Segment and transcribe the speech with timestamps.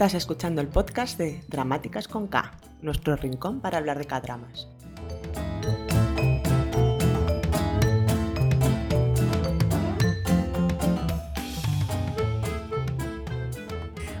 [0.00, 4.66] Estás escuchando el podcast de Dramáticas con K, nuestro rincón para hablar de K-dramas.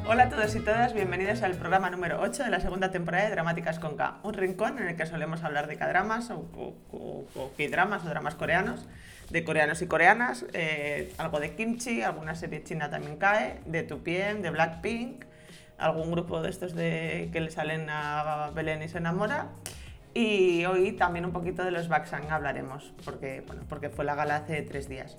[0.06, 3.30] Hola a todos y todas, bienvenidos al programa número 8 de la segunda temporada de
[3.30, 7.52] Dramáticas con K, un rincón en el que solemos hablar de K-dramas o, o, o
[7.56, 8.86] dramas coreanos,
[9.30, 14.42] de coreanos y coreanas, eh, algo de kimchi, alguna serie china también cae, de Tupien,
[14.42, 15.29] de Blackpink,
[15.80, 19.48] algún grupo de estos de, que le salen a Belén y se enamora.
[20.12, 24.36] Y hoy también un poquito de los Baksang hablaremos, porque, bueno, porque fue la gala
[24.36, 25.16] hace tres días.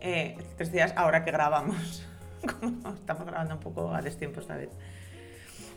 [0.00, 2.04] Eh, tres días ahora que grabamos.
[2.94, 4.70] estamos grabando un poco a destiempo esta vez.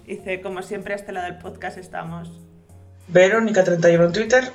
[0.05, 2.31] Dice, como siempre, a este lado del podcast estamos.
[3.11, 4.51] Verónica31 en Twitter.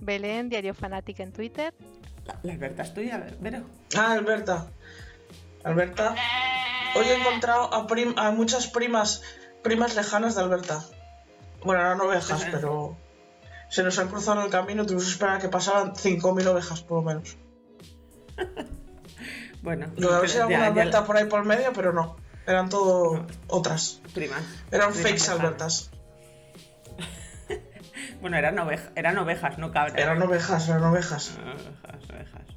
[0.00, 1.72] Belén, Diario Fanática en Twitter.
[2.26, 3.62] La, la Alberta es tuya, Vero.
[3.96, 4.66] Ah, Alberta.
[5.64, 6.14] Alberta.
[6.94, 9.22] Hoy he encontrado a, prim- a muchas primas,
[9.62, 10.82] primas lejanas de Alberta.
[11.64, 12.48] Bueno, eran ovejas, Ajá.
[12.52, 12.96] pero
[13.68, 14.84] se nos han cruzado en el camino.
[14.84, 17.36] Tuvimos que esperar a que pasaran 5.000 ovejas, por lo menos.
[19.62, 22.16] Bueno, Lo de haber sido alguna Alberta por ahí por medio, pero no.
[22.46, 23.26] Eran todo No.
[23.48, 24.00] otras.
[24.14, 24.40] primas.
[24.70, 25.40] Eran Primas fakes lejanas.
[25.40, 25.90] Albertas.
[28.20, 29.96] Bueno, eran, oveja- eran ovejas, no cabras.
[29.98, 31.36] Eran ovejas, eran ovejas.
[31.42, 32.55] Ovejas, ovejas.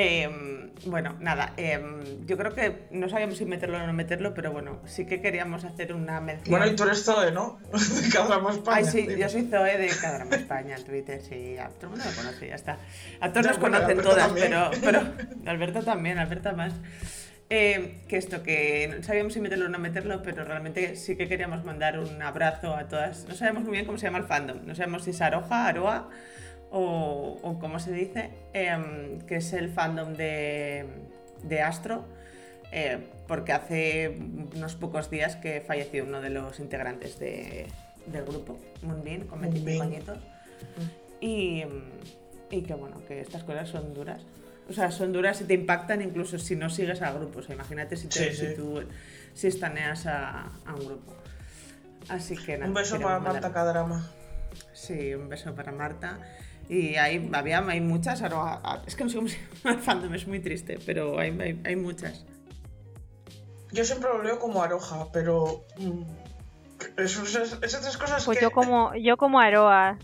[0.00, 1.80] Eh, bueno, nada, eh,
[2.24, 5.64] yo creo que no sabíamos si meterlo o no meterlo, pero bueno, sí que queríamos
[5.64, 6.50] hacer una mención.
[6.56, 7.58] Bueno, y tú eres Zoe, ¿no?
[7.72, 8.76] De Cadrama España.
[8.76, 12.04] Ay, sí, yo soy Zoe de Cadrama España en Twitter, sí, a todo el mundo
[12.08, 12.78] me conoce, ya está.
[13.20, 14.46] A todos Ya, nos bueno, conocen Alberto todas, también.
[14.50, 14.70] pero,
[15.42, 16.74] pero Alberta también, Alberta más.
[17.50, 21.26] Eh, que esto, que no sabíamos si meterlo o no meterlo, pero realmente sí que
[21.26, 23.24] queríamos mandar un abrazo a todas.
[23.26, 26.08] No sabemos muy bien cómo se llama el fandom, no sabemos si es Aroja, Aroa
[26.70, 30.86] o, o cómo se dice, em, que es el fandom de,
[31.42, 32.04] de Astro,
[32.72, 34.18] eh, porque hace
[34.54, 37.66] unos pocos días que falleció uno de los integrantes de-
[38.06, 39.92] del grupo, Moonbeam, con 25 Moonbeam.
[39.94, 40.18] añitos.
[41.20, 44.22] Y, mm, y que bueno, que estas cosas son duras.
[44.68, 47.38] O sea, son duras y te impactan incluso si no sigues al grupo.
[47.38, 48.54] O sea, imagínate si, te, Sí, si sí.
[48.56, 48.82] tú
[49.34, 51.14] si estaneas a, a un grupo.
[52.08, 52.68] Así que nada.
[52.68, 54.10] Un beso para Marta Cadrama.
[54.72, 56.18] Sí, un beso para Marta.
[56.68, 59.82] Y hay, había, hay muchas, ahora- ah, es que no sé cómo se llama el
[59.82, 62.24] fandom, es muy triste, pero hay, hay, hay muchas.
[63.72, 65.64] Yo siempre lo leo como Aroja, pero.
[65.78, 66.02] mm,
[66.98, 68.44] esas, esas tres cosas Pues que.
[68.44, 69.98] yo como yo como Aroa.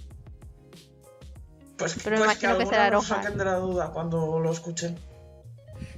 [1.77, 3.15] Pues, pero pues imagino que algunos será Aroja.
[3.23, 4.97] saquen de la duda cuando lo escuchen.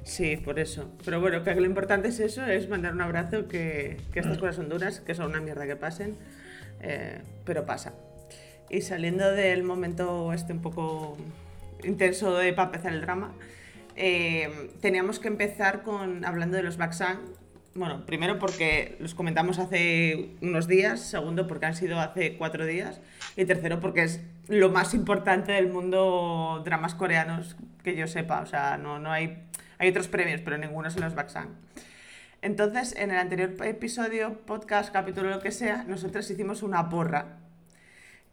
[0.04, 0.90] Sí, por eso.
[1.04, 4.56] Pero bueno, que lo importante es eso, es mandar un abrazo, que, que estas cosas
[4.56, 6.16] son duras, que son una mierda que pasen,
[6.80, 7.92] eh, pero pasa.
[8.68, 11.16] Y saliendo del momento este un poco
[11.84, 13.32] intenso de para empezar el drama,
[13.94, 17.18] eh, teníamos que empezar con hablando de los Baksang.
[17.74, 23.00] Bueno, primero porque los comentamos hace unos días, segundo porque han sido hace cuatro días
[23.36, 28.40] y tercero porque es lo más importante del mundo dramas coreanos que yo sepa.
[28.40, 29.44] O sea, no, no hay,
[29.78, 31.48] hay otros premios, pero ninguno son los Baksang.
[32.42, 37.38] Entonces, en el anterior episodio, podcast, capítulo, lo que sea, nosotros hicimos una porra.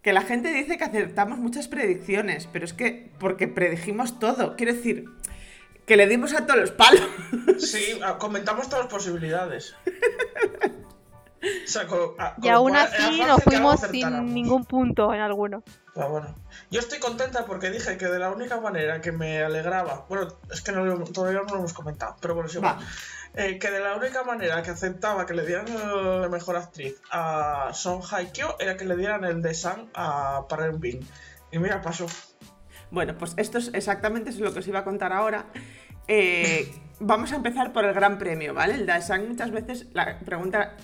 [0.03, 4.55] Que la gente dice que acertamos muchas predicciones, pero es que porque predijimos todo.
[4.57, 5.05] Quiero decir,
[5.87, 7.01] que le dimos a todos los palos.
[7.59, 9.73] Sí, comentamos todas las posibilidades.
[11.41, 15.63] O sea, con- con Y aún cual así nos fuimos sin ningún punto en alguno.
[15.93, 16.35] Pero bueno,
[16.71, 20.61] yo estoy contenta porque dije que de la única manera que me alegraba, bueno, es
[20.61, 22.79] que no lo- todavía no lo hemos comentado, pero bueno, sí, bueno,
[23.35, 25.65] eh, que de la única manera que aceptaba que le dieran
[26.21, 30.45] la mejor actriz a Song Hye Kyo era que le dieran el de Sang a
[30.47, 30.99] Park Bin.
[31.51, 32.07] Y mira, pasó.
[32.91, 35.47] Bueno, pues esto es exactamente lo que os iba a contar ahora.
[36.07, 38.75] Eh, vamos a empezar por el gran premio, ¿vale?
[38.75, 40.75] El Daesang muchas veces la pregunta...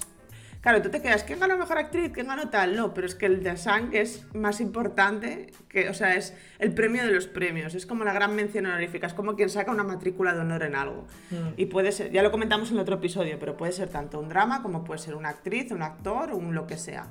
[0.62, 2.12] Claro, tú te quedas, ¿quién ganó mejor actriz?
[2.14, 2.76] ¿Quién ganó tal?
[2.76, 7.02] No, pero es que el Daesang es más importante, que, o sea, es el premio
[7.06, 10.34] de los premios, es como la gran mención honorífica, es como quien saca una matrícula
[10.34, 11.08] de honor en algo.
[11.56, 14.28] Y puede ser, ya lo comentamos en el otro episodio, pero puede ser tanto un
[14.28, 17.08] drama como puede ser una actriz, un actor o un lo que sea.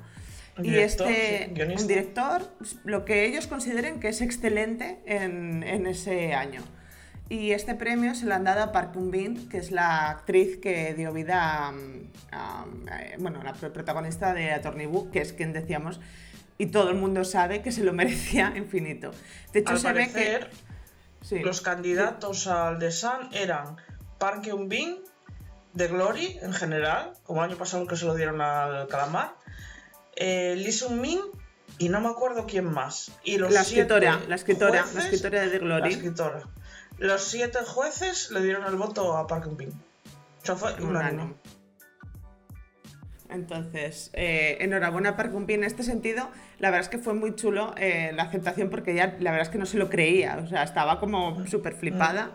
[0.55, 1.81] Un y director, este, guionista.
[1.81, 2.41] un director,
[2.83, 6.61] lo que ellos consideren que es excelente en, en ese año.
[7.29, 10.95] Y este premio se lo han dado a Park Bin, que es la actriz que
[10.95, 11.69] dio vida a,
[12.31, 12.65] a- a-
[13.19, 15.99] bueno, la pro- protagonista de Attorney Book, que es quien decíamos,
[16.57, 19.11] y todo el mundo sabe que se lo merecía infinito.
[19.53, 20.39] De hecho, Al se ve que...
[21.21, 21.39] Sí.
[21.39, 23.75] los candidatos al de Sang eran
[24.17, 24.97] Park Bin,
[25.73, 29.35] de Glory en general, como el año pasado que se lo dieron al Calamar,
[30.15, 31.19] eh, Lee Sung Min
[31.77, 33.11] y no me acuerdo quién más.
[33.23, 35.93] Y los La escritora, la escritora, la escritora de The la Glory.
[35.93, 36.43] escritora.
[36.99, 39.69] Los siete jueces le dieron el voto a Park Hyun Bin.
[39.69, 41.33] O sea, fue unánime.
[43.29, 46.29] Entonces, eh, enhorabuena para Cumpi en este sentido.
[46.57, 49.49] La verdad es que fue muy chulo eh, la aceptación porque ella, la verdad es
[49.49, 52.31] que no se lo creía, o sea, estaba como súper flipada.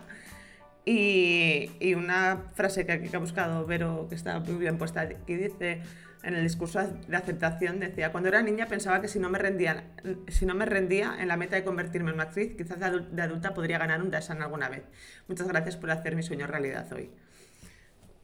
[0.86, 5.08] Y, y una frase que aquí que ha buscado Vero, que está muy bien puesta,
[5.08, 5.82] que dice,
[6.24, 9.84] en el discurso de aceptación, decía, cuando era niña pensaba que si no me rendía,
[10.28, 13.08] si no me rendía en la meta de convertirme en una actriz, quizás de adul-
[13.10, 14.84] de adulta podría ganar un Dasan alguna vez.
[15.28, 17.10] Muchas gracias por hacer mi sueño realidad hoy.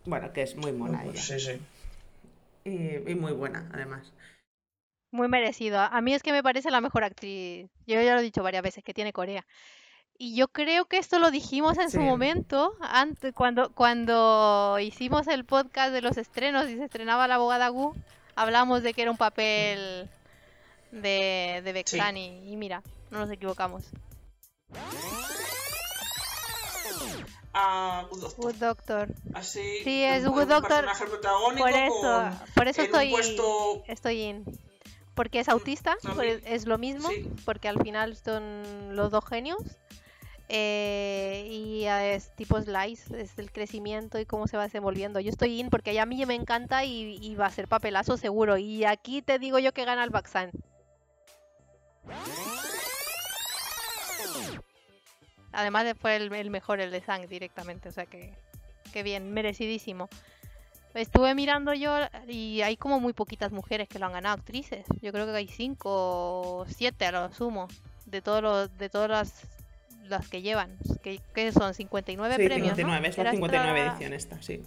[0.06, 1.20] Bueno, que es muy mona ella.
[1.20, 1.60] Sí, sí.
[2.64, 4.12] Y, y muy buena, además.
[5.12, 5.80] Muy merecido.
[5.80, 7.68] A mí es que me parece la mejor actriz.
[7.86, 9.44] Yo ya lo he dicho varias veces, que tiene Corea.
[10.22, 15.46] Y yo creo que esto lo dijimos en su momento, antes, cuando, cuando hicimos el
[15.46, 17.94] podcast de los estrenos y se estrenaba La abogada Gu,
[18.36, 20.10] hablamos de que era un papel
[20.92, 22.52] de, de Bexani.
[22.52, 23.84] Y mira, no nos equivocamos.
[27.54, 28.44] A Good Doctor.
[28.44, 29.08] Good Doctor.
[29.32, 29.78] Así.
[29.84, 30.84] Sí, es un, Good un Doctor.
[31.56, 34.44] Por eso, con- por eso estoy, puesto- estoy in.
[35.14, 37.28] Porque es autista, mí- es lo mismo, sí.
[37.44, 39.58] porque al final son los dos genios.
[40.52, 45.20] Eh, y es tipo Slice, es el crecimiento y cómo se va desenvolviendo.
[45.20, 48.58] Yo estoy in porque a mí me encanta y, va a ser papelazo seguro.
[48.58, 50.50] Y aquí te digo yo que gana el Baxan.
[55.52, 58.34] Además de- fue el, el mejor, el de Sang directamente, o sea que,
[58.92, 60.08] que bien, merecidísimo.
[60.94, 64.84] Estuve mirando yo y hay como muy poquitas mujeres que lo han ganado actrices.
[65.00, 67.68] Yo creo que hay cinco o siete a lo sumo
[68.06, 69.59] de todos los, de todas las,
[70.10, 70.76] las que llevan.
[71.02, 72.68] Que, que son 59 Sí, premios.
[72.70, 72.76] ¿no?
[72.76, 74.62] 59, es la Era 59 esta- edición esta, sí.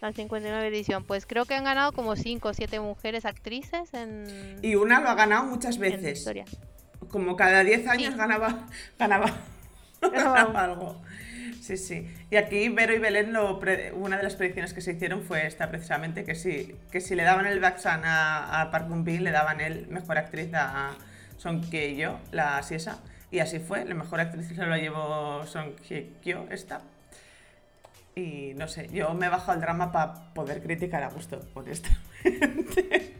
[0.00, 1.04] La 59 edición.
[1.04, 5.08] Pues creo que han ganado como 5 o 7 mujeres actrices en, Y una lo
[5.08, 6.18] ha ganado muchas veces.
[6.18, 6.44] historia.
[7.10, 8.18] Como cada 10 años Sí.
[8.18, 8.66] ganaba,
[8.98, 9.32] ganaba,
[10.00, 11.02] Ganaba algo.
[11.60, 12.08] Sí, sí.
[12.30, 15.46] Y aquí Vero y Belén, lo pre- una de las predicciones que se hicieron fue
[15.46, 19.32] esta precisamente, que si, que si le daban el Baxan a, a Park Bum-bin, le
[19.32, 20.92] daban el mejor actriz a
[21.36, 23.00] Song Kye-yo, la Siesa.
[23.30, 26.80] Y así fue, la mejor actriz se lo llevó Song Kye-kyo, esta.
[28.14, 31.68] Y no sé, yo me he bajado al drama para poder criticar a gusto por
[31.68, 31.90] esta
[32.22, 33.16] gente.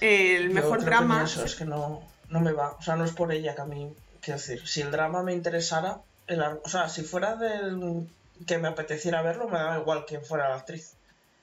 [0.00, 1.22] El mejor drama.
[1.24, 2.72] Eso es que no, no me va.
[2.72, 3.94] O sea, no es por ella que a mí.
[4.20, 8.08] Quiero decir, si el drama me interesara, el o sea, si fuera del
[8.46, 10.94] que me apeteciera verlo, me daba igual quién fuera la actriz.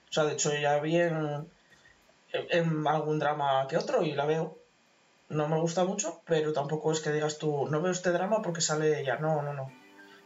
[0.09, 1.47] O sea, de hecho, ya vi en,
[2.33, 4.57] en algún drama que otro y la veo.
[5.29, 8.61] No me gusta mucho, pero tampoco es que digas tú, no veo este drama porque
[8.61, 9.17] sale ella.
[9.19, 9.71] No, no, no.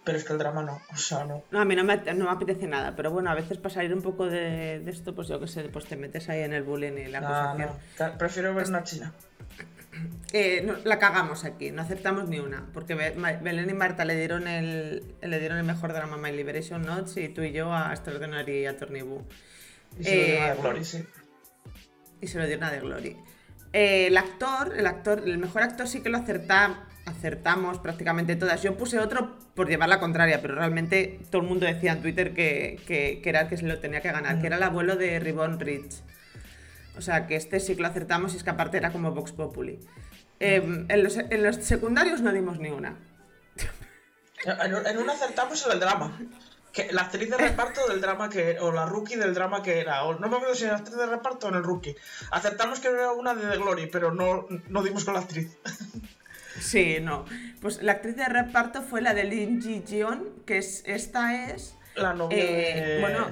[0.04, 0.82] Pero es que el drama no.
[0.94, 1.44] O sea, no.
[1.52, 3.94] No, a mí no me, no me apetece nada, pero bueno, a veces para salir
[3.94, 6.64] un poco de, de esto, pues yo qué sé, pues te metes ahí en el
[6.64, 7.78] bullying y la Ah, acusación.
[8.12, 8.18] no.
[8.18, 9.14] Prefiero ver una china.
[10.32, 14.48] Eh, no, la cagamos aquí, no aceptamos ni una, porque Belén y Marta le dieron
[14.48, 18.68] el, le dieron el mejor drama My Liberation Notes y tú y yo a Extraordinary
[18.68, 19.26] Attorney Boo.
[19.98, 21.04] Y se lo Eh, llama de Glory, sí.
[22.22, 23.18] y se lo dieron a The Glory.
[23.74, 28.62] Eh, el actor, el actor, el mejor actor sí que lo acerta, acertamos prácticamente todas.
[28.64, 32.34] Yo puse otro por llevar la contraria, pero realmente todo el mundo decía en Twitter
[32.34, 34.96] que, que- que era el que se lo tenía que ganar, que era el abuelo
[34.96, 36.02] de Ribbon Rich.
[36.98, 39.32] O sea, que este sí que lo acertamos y es que aparte era como Vox
[39.32, 39.80] Populi.
[40.40, 42.96] Eh, en, los, en los secundarios no dimos ni una.
[44.46, 46.20] En, en una acertamos en el drama.
[46.78, 50.04] Que la actriz de reparto del drama que o la rookie del drama que era.
[50.04, 51.96] O no me acuerdo si era la actriz de reparto o en el rookie.
[52.32, 55.58] Acertamos que era una de The Glory, pero no, no dimos con la actriz.
[56.60, 57.24] Sí, no.
[57.62, 61.76] Pues la actriz de reparto fue la de Lin Ji Jeon, que es, esta es
[61.96, 63.00] La novia Eh, de...
[63.00, 63.28] bueno,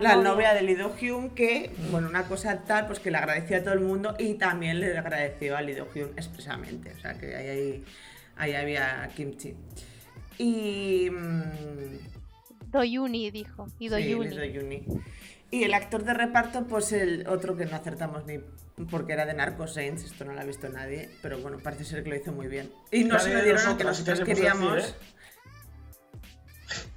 [0.00, 3.62] La novia de Lido Hyun, que, bueno, una cosa tal, pues que le agradeció a
[3.62, 6.94] todo el mundo y también le agradeció a Lido Hyun expresamente.
[6.96, 7.84] O sea, que ahí, ahí,
[8.36, 9.54] ahí había kimchi.
[10.38, 11.10] Y.
[11.10, 12.17] mm,
[12.70, 13.66] Doyuni dijo.
[13.78, 14.28] Y sí, Doyuni.
[14.28, 14.84] Do-yuni.
[15.50, 18.38] Y el actor de reparto, pues el otro que no acertamos ni
[18.90, 22.04] porque era de Narco Saints, esto no lo ha visto nadie, pero bueno, parece ser
[22.04, 22.70] que lo hizo muy bien.
[22.92, 24.74] Y no se lo dieron a que nosotros queríamos.
[24.76, 24.94] decir,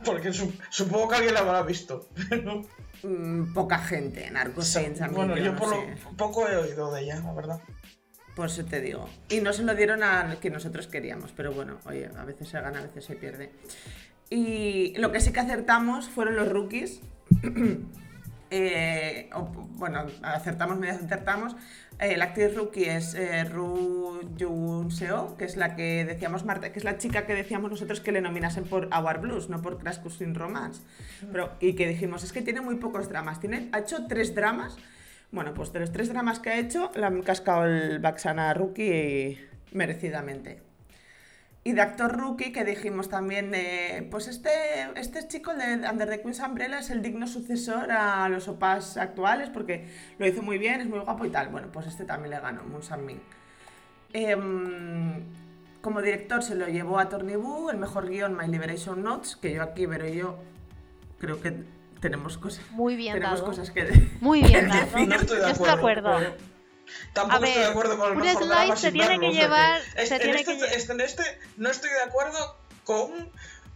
[0.04, 2.10] Porque su- supongo que alguien la habrá visto.
[2.30, 2.62] pero-
[3.04, 5.96] mm, poca gente, Narco Saints, a mí, bueno, yo yo no por lo sé.
[6.18, 7.62] poco he oído de ella, la verdad.
[8.36, 9.10] Pues eso te digo.
[9.30, 12.60] Y no se lo dieron a que nosotros queríamos, pero bueno, oye, a veces se
[12.62, 13.52] gana, a veces se pierde.
[14.32, 17.02] Y lo que sí que acertamos fueron los rookies.
[18.54, 19.30] Eh,
[19.78, 21.56] bueno, acertamos, medio acertamos.
[22.00, 26.74] Eh, la actriz rookie es eh, Ru Jun Seo, que es la que decíamos Marta,
[26.74, 29.78] que es la chica que decíamos nosotros que le nominasen por Our Blues, no por
[29.78, 30.82] Crash Course Romance.
[31.32, 33.40] Pero, y que dijimos, es que tiene muy pocos dramas.
[33.40, 34.76] Tiene, ha hecho tres dramas.
[35.32, 39.40] Bueno, pues de los tres dramas que ha hecho, le han cascado el Baxana Rookie
[39.72, 40.71] merecidamente.
[41.64, 44.50] Y de actor rookie que dijimos también, eh, pues este,
[44.96, 49.52] este chico de Under the Queen's Umbrella es el digno sucesor a los opas actuales
[49.52, 49.88] porque
[50.18, 51.50] lo hizo muy bien, es muy guapo y tal.
[51.50, 53.22] Bueno, pues este también le ganó, Moon Sang-min.
[54.12, 55.24] Em,
[55.82, 59.54] como director se lo llevó a Tony Wu, el mejor guion My Liberation Notes, que
[59.54, 60.40] yo aquí, pero yo
[61.20, 61.64] creo que
[62.00, 63.52] tenemos cosas, Muy bien tenemos dado.
[63.52, 64.10] cosas que...
[64.20, 65.06] Muy bien, que dado.
[65.06, 66.51] No estoy de Yo estoy de acuerdo.
[67.14, 69.36] Tampoco A estoy de ver, acuerdo con el un mejor drama se tiene verlo, que
[69.36, 71.24] llevar- se en, tiene este, que lle- este- en este
[71.58, 73.32] no estoy de acuerdo con.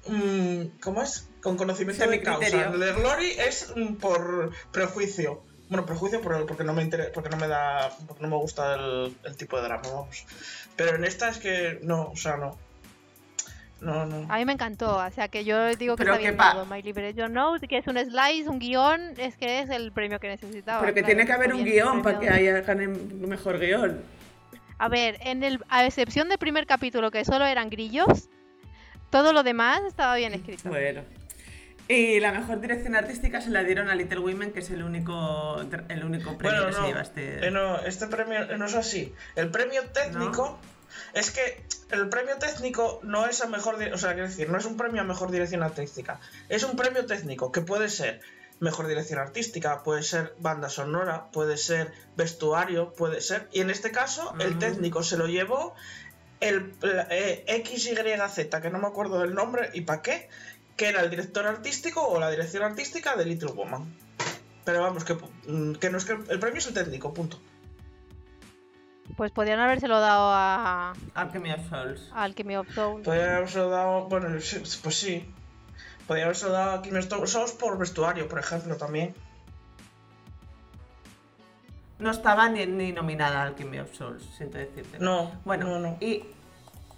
[0.08, 1.28] mm, ¿Cómo es?
[1.42, 2.62] Con conocimiento de Semicriterio.
[2.64, 2.74] causa.
[2.74, 5.44] El de Glory es mm, por prejuicio.
[5.70, 7.90] Bueno, prejuicio por, porque no me inter- porque no me da.
[8.08, 10.26] porque no me gusta el, el tipo de drama, vamos.
[10.76, 12.58] Pero en esta es que no, o sea, no.
[13.86, 14.26] No, no.
[14.34, 16.66] A mí me encantó, o sea que yo digo que Pero está que bien dado.
[16.66, 20.28] My Liberation Note, que es un slice, un guion, es que es el premio que
[20.30, 20.82] necesitaba.
[20.82, 24.02] Pero que claro, tiene que haber un guion para que haya ganen mejor guion.
[24.78, 28.28] A ver, en el, a excepción del primer capítulo que solo eran grillos,
[29.10, 30.68] todo lo demás estaba bien escrito.
[30.68, 31.02] Bueno.
[31.88, 35.62] Y la mejor dirección artística se la dieron a Little Women, que es el único,
[35.88, 37.48] el único premio Bueno, que se no, lleva este.
[37.48, 39.14] eh, no, este premio no es así.
[39.36, 40.58] El premio técnico
[41.14, 44.66] es que el premio técnico no es a mejor, o sea, quiero decir, no es
[44.66, 46.20] un premio a mejor dirección artística.
[46.50, 48.22] Es un premio técnico que puede ser
[48.60, 53.50] mejor dirección artística, puede ser banda sonora, puede ser vestuario, puede ser.
[53.52, 54.60] Y en este caso, el Mm.
[54.60, 55.76] técnico se lo llevó
[56.40, 60.30] el eh, XYZ, que no me acuerdo del nombre y para qué,
[60.78, 63.96] que era el director artístico o la dirección artística de Little Woman.
[64.64, 67.40] Pero vamos, que, mm, que no es que el premio es el técnico, punto.
[69.18, 72.12] Pues podrían habérselo dado a Alchemy of Souls.
[72.14, 73.02] a Alchemy of Soul.
[73.02, 75.26] Podría haberse dado, bueno, pues sí.
[76.06, 79.16] Podría haberse dado a Kim Souls por vestuario, por ejemplo, también.
[81.98, 85.00] No estaba ni, ni nominada al Alchemy of Souls, siento decirte.
[85.00, 85.98] No, Bueno, no, no.
[86.02, 86.24] Y,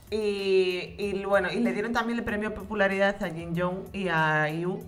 [0.09, 4.49] y, y bueno, y le dieron también el premio popularidad a Jin Jong y a
[4.49, 4.83] Yu,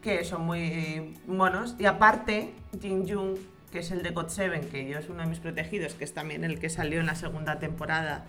[0.00, 1.74] que son muy monos.
[1.78, 3.36] Y aparte, Jin Jung,
[3.72, 6.12] que es el de God Seven, que yo es uno de mis protegidos, que es
[6.12, 8.24] también el que salió en la segunda temporada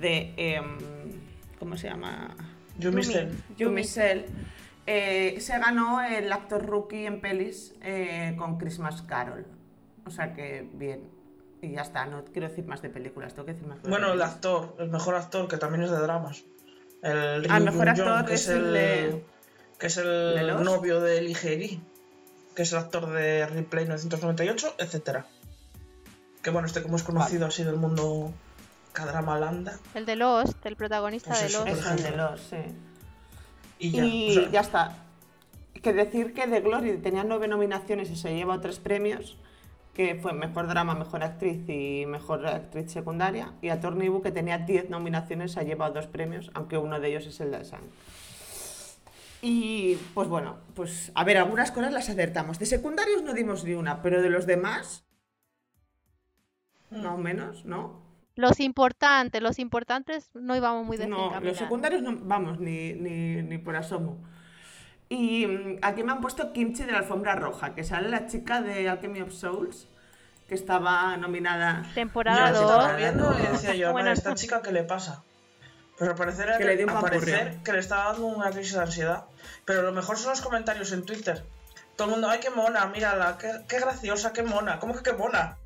[0.00, 0.32] de.
[0.36, 0.78] em,
[1.58, 2.34] ¿Cómo se llama?
[2.78, 3.02] Yumi
[4.86, 9.46] eh, se ganó el actor rookie en pelis eh, con Christmas Carol.
[10.04, 11.08] O sea que bien.
[11.60, 14.08] Y ya está, no quiero decir más de películas, tengo que decir más cosas Bueno,
[14.08, 16.42] de el actor, el mejor actor, que también es de dramas.
[17.02, 19.24] El Ah, mejor Jung-jong, actor que es el de-
[19.78, 21.80] que es el ¿De novio de Lee Hae-ri,
[22.54, 25.26] que es el actor de Replay 998, etcétera.
[26.42, 28.32] Que bueno, este como es conocido así del mundo
[28.92, 29.78] K-drama landa.
[29.94, 31.68] El de Lost, el protagonista Pues de Lost.
[31.68, 32.30] Eso, el de ejemplo.
[32.30, 32.56] los, sí.
[33.78, 34.04] Y ya.
[34.04, 34.96] Y o sea, ya está.
[35.82, 39.36] Que decir que The Glory tenía nueve nominaciones y se lleva tres premios,
[39.94, 43.52] que fue Mejor Drama, Mejor Actriz y Mejor Actriz Secundaria.
[43.62, 47.26] Y a que tenía 10 nominaciones, se ha llevado dos premios, aunque uno de ellos
[47.26, 47.82] es el de Sang.
[49.44, 52.58] Y pues bueno, pues a ver, algunas cosas las acertamos.
[52.60, 55.04] De secundarios no dimos ni una, pero de los demás,
[56.90, 58.00] más o menos, ¿no?
[58.36, 61.44] Los importantes, los importantes no íbamos muy No, desencaminados.
[61.44, 64.16] los secundarios no, vamos, ni, ni, ni por asomo.
[65.08, 68.62] Y mm, aquí me han puesto Kimchi de la alfombra roja, que sale la chica
[68.62, 69.88] de Alchemy of Souls,
[70.48, 71.82] que estaba nominada.
[71.94, 72.96] Temporada yo dos, estaba 2.
[72.96, 75.24] viendo y decía yo, Bueno, "Madre, esta chica, ¿qué le pasa?
[76.02, 78.74] Pero al parecer, Que que, le dio un parecer que le estaba dando una crisis
[78.74, 79.24] de ansiedad.
[79.64, 81.44] Pero lo mejor son los comentarios en Twitter.
[81.96, 84.80] Todo el mundo, ay, qué mona, mírala, qué, qué graciosa, qué mona.
[84.80, 85.58] ¿Cómo que qué mona?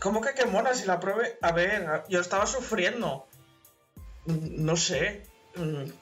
[0.00, 0.74] ¿Cómo que qué mona?
[0.74, 1.38] Si la pruebe.
[1.42, 3.26] A ver, yo estaba sufriendo.
[4.26, 5.24] No sé.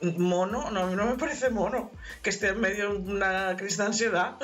[0.00, 0.70] ¿Mono?
[0.70, 1.90] No, a mí no me parece mono.
[2.22, 4.34] Que esté en medio de una crisis de ansiedad.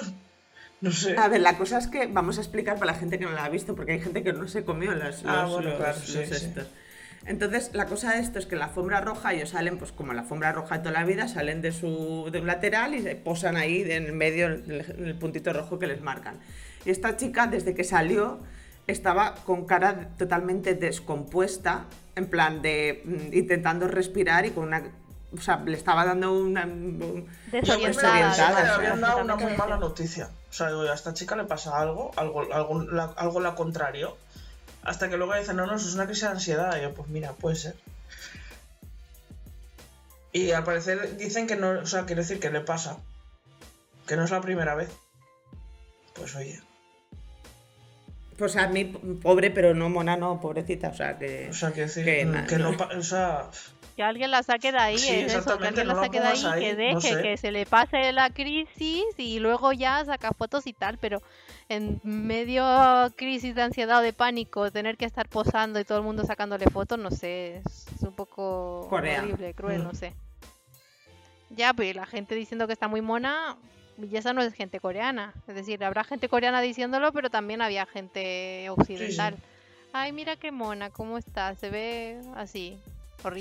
[0.80, 1.16] No sé.
[1.16, 3.44] A ver, la cosa es que vamos a explicar para la gente que no la
[3.44, 5.98] ha visto, porque hay gente que no se comió los, Ah, los- bueno, los- claro,
[5.98, 6.34] sí, los sí.
[6.46, 6.66] estos.
[7.26, 10.22] Entonces, la cosa de esto es que la alfombra roja, ellos salen, pues como la
[10.22, 13.56] alfombra roja de toda la vida, salen de su de un lateral y se posan
[13.56, 16.40] ahí en el medio, en el, en el puntito rojo que les marcan.
[16.84, 18.40] Y esta chica, desde que salió,
[18.88, 21.84] estaba con cara totalmente descompuesta,
[22.16, 24.82] en plan de mm, intentando respirar y con una.
[25.34, 26.64] O sea, le estaba dando una.
[26.66, 28.14] un- Desorientada.
[28.18, 30.28] le desorientada, habían dado una muy mala noticia.
[30.50, 34.16] O sea, digo, a esta chica le pasa algo, algo, algo, la, algo la contrario.
[34.82, 36.76] Hasta que luego dicen, no, no, eso es una crisis de ansiedad.
[36.78, 37.76] Y yo, pues mira, puede ser.
[40.32, 42.96] Y al parecer dicen que no, o sea, quiero decir que le pasa.
[44.06, 44.90] Que no es la primera vez.
[46.14, 46.60] Pues oye,
[48.38, 48.84] Pues a mí,
[49.22, 50.88] pobre, pero no mona, no, pobrecita.
[50.88, 51.48] O sea, que.
[51.50, 53.48] o sea, quiero decir que na- que no, o sea,
[53.94, 56.26] Que alguien la saque de ahí, Sí, es eso, que alguien no la saque de
[56.26, 57.22] ahí, que deje, no sé.
[57.22, 61.22] que se le pase la crisis y luego ya saca fotos y tal, pero
[61.68, 62.64] en medio
[63.16, 66.66] crisis de ansiedad o de pánico, tener que estar posando y todo el mundo sacándole
[66.66, 69.22] fotos, no sé, es, un poco Corea.
[69.22, 69.84] horrible, cruel, Mm.
[69.84, 70.14] no sé.
[71.50, 73.56] Ya, pero la gente diciendo que está muy mona,
[73.98, 75.34] y esa no es gente coreana.
[75.46, 79.36] Es decir, habrá gente coreana diciéndolo, pero también había gente occidental.
[79.92, 82.78] Ay, mira qué mona, cómo está, se ve así,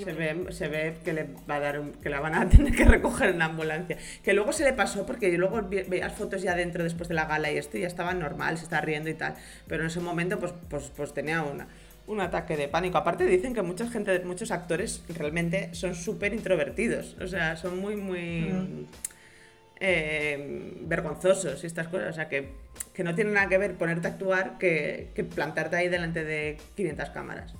[0.05, 2.75] Se ve, se ve que le va a dar un- que la van a tener
[2.75, 3.97] que recoger en la ambulancia.
[4.23, 7.25] Que luego se le pasó porque luego vi- veías fotos ya dentro después de la
[7.25, 9.35] gala y esto y ya estaba normal, se estaba riendo y tal.
[9.67, 11.67] Pero en ese momento pues, pues, pues tenía una,
[12.07, 12.97] un ataque de pánico.
[12.97, 17.17] Aparte dicen que mucha gente, muchos actores realmente son súper introvertidos.
[17.21, 18.85] O sea, son muy, muy Mm.
[19.79, 22.09] eh, vergonzosos y estas cosas.
[22.09, 22.49] O sea, que,
[22.93, 26.57] que no tiene nada que ver ponerte a actuar que, que plantarte ahí delante de
[26.75, 27.53] 500 cámaras.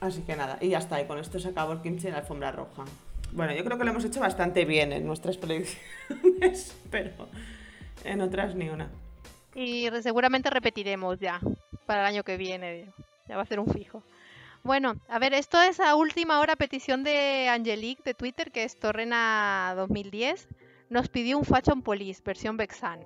[0.00, 2.20] Así que nada, y ya está, y con esto se acabó el kimchi en la
[2.20, 2.84] alfombra roja.
[3.32, 7.10] Bueno, yo creo que lo hemos hecho bastante bien en nuestras predicciones, pero
[8.04, 8.88] en otras ni una.
[9.54, 11.40] Y seguramente repetiremos ya
[11.86, 12.86] para el año que viene.
[13.28, 14.02] Ya va a ser un fijo.
[14.62, 18.78] Bueno, a ver, esto es a última hora petición de Angelique de Twitter, que es
[18.78, 20.48] Torrena 2010.
[20.90, 23.00] Nos pidió un Fashion Police, versión Vexan.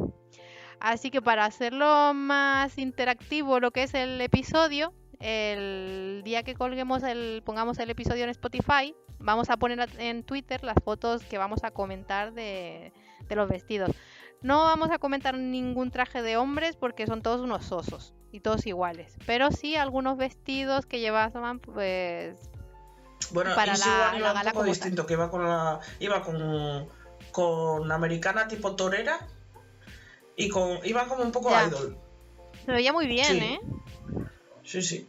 [0.81, 4.93] Así que para hacerlo más interactivo lo que es el episodio,
[5.23, 10.63] el día que colguemos el, pongamos el episodio en Spotify, vamos a poner en Twitter
[10.65, 12.93] las fotos que vamos a comentar de,
[13.29, 13.91] de los vestidos.
[14.41, 18.67] No vamos a comentar ningún traje de hombres porque son todos unos osos y todos
[18.67, 19.17] iguales.
[19.25, 22.37] Pero sí algunos vestidos que llevaban pues
[23.31, 25.79] Bueno, para la- la gala un poco como distinto, que iba con la.
[26.01, 26.89] iba con.
[27.31, 29.29] con americana tipo torera.
[30.35, 30.81] Y con.
[30.85, 31.67] iba como un poco Ya.
[31.69, 31.97] idol.
[32.67, 33.39] se veía muy bien, Sí.
[33.39, 33.61] ¿eh?
[34.65, 35.09] Sí, sí.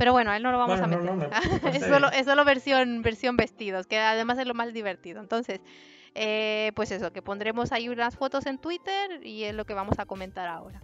[0.00, 1.30] Pero bueno, a él no lo vamos Bueno, a meter.
[1.62, 2.20] no, es, solo, bien.
[2.20, 5.20] es solo versión, versión vestidos, que además es lo más divertido.
[5.20, 5.60] Entonces,
[6.14, 9.98] eh, pues eso, que pondremos ahí unas fotos en Twitter y es lo que vamos
[9.98, 10.80] a comentar ahora.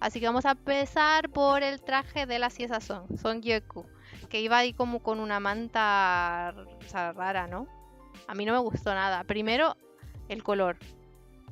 [0.00, 3.86] Así que vamos a empezar por el traje de la Ciesa Son, Son Yeku,
[4.28, 6.52] que iba ahí como con una manta
[6.84, 7.68] o sea, rara, ¿no?
[8.26, 9.22] A mí no me gustó nada.
[9.22, 9.76] Primero,
[10.28, 10.76] el color.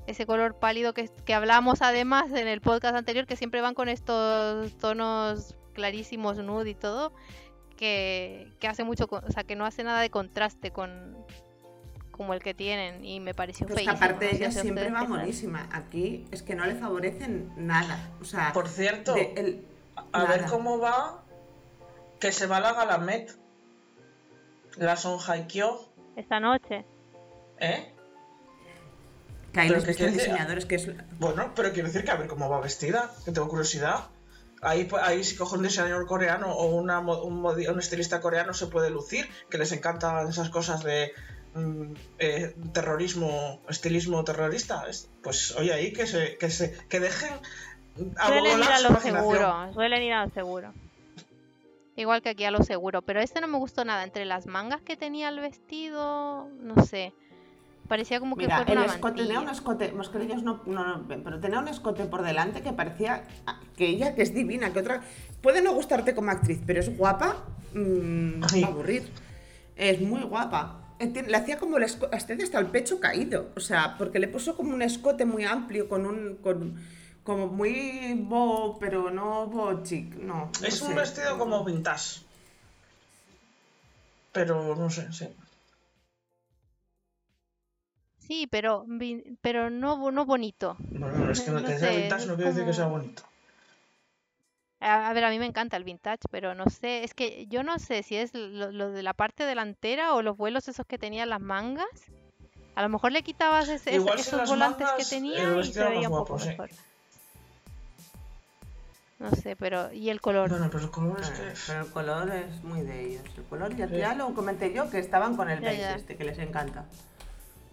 [0.09, 3.89] Ese color pálido que, que hablamos además en el podcast anterior, que siempre van con
[3.89, 7.13] estos tonos clarísimos, nude y todo,
[7.77, 11.17] que, que hace mucho, o sea, que no hace nada de contraste con
[12.11, 13.97] como el que tienen y me pareció Pues que feísimo.
[14.07, 15.69] aparte no sé ella siempre va monísima.
[15.73, 18.11] Aquí es que no le favorecen nada.
[18.21, 19.67] O sea, Por cierto, de- el-
[20.13, 21.25] a ver cómo va.
[22.21, 23.37] Que se va la Galamet.
[24.77, 25.89] La Son Haikyo.
[26.15, 26.85] Esta noche.
[27.59, 27.91] ¿Eh?
[29.53, 32.49] que hay los que diseñadores que es Bueno, pero quiero decir que a ver cómo
[32.49, 34.07] va vestida, que tengo curiosidad.
[34.65, 38.67] Ahí, pues, ahí si cojo un diseñador coreano o una, un, un estilista coreano se
[38.67, 41.13] puede lucir, que les encantan esas cosas de
[41.55, 44.85] mm, eh, terrorismo, estilismo terrorista.
[44.89, 47.33] Es- Pues oye, ahí que se, que se que dejen
[48.19, 50.73] a Suelen ir a lo seguro, suelen ir a lo seguro.
[51.97, 54.03] Igual que aquí a lo seguro, pero este no me gustó nada.
[54.03, 57.13] Entre las mangas que tenía el vestido, no sé.
[57.89, 61.05] Parecía como que Mira, fuera el una escote tenía un escote, mascarillas no, no, no
[61.05, 63.25] ven, pero tenía un escote por delante que parecía
[63.77, 65.03] que ella, que es divina, que otra.
[65.43, 67.45] Puede no gustarte como actriz, pero es guapa,
[67.75, 68.63] mm, Sí.
[68.63, 69.11] va a aburrir.
[69.77, 70.81] Es muy guapa.
[70.99, 74.57] Eh, Le hacía como el escote, hasta el pecho caído, o sea, porque le puso
[74.57, 76.37] como un escote muy amplio, con un.
[76.37, 76.81] Con,
[77.25, 80.51] como muy bo, pero no bo chic, no.
[80.61, 80.95] no Es un sé.
[80.95, 82.21] vestido como vintage.
[84.33, 85.29] Pero no sé, sí.
[88.27, 88.87] Sí, pero,
[89.43, 90.77] pero no, no bonito.
[90.79, 93.23] Bueno, es que no, No sea sé, vintage no quiere decir que sea bonito.
[94.81, 97.63] A, a ver, a mí me encanta el vintage, pero no sé, es que yo
[97.63, 100.99] no sé si es lo, lo de la parte delantera o los vuelos esos que
[100.99, 101.87] tenían las mangas.
[102.75, 106.15] A lo mejor le quitabas ese- Igual esos volantes que tenía y se veía un
[106.17, 106.49] poco guapo, sí.
[106.49, 106.71] mejor.
[109.21, 110.51] No sé, pero ¿y el color?
[110.51, 111.53] Bueno, pero el color es que.
[111.69, 113.23] Pero el color es muy de ellos.
[113.37, 113.97] El color ya, Sí.
[113.97, 116.85] ya lo comenté yo, que estaban con el beige este, que les encanta.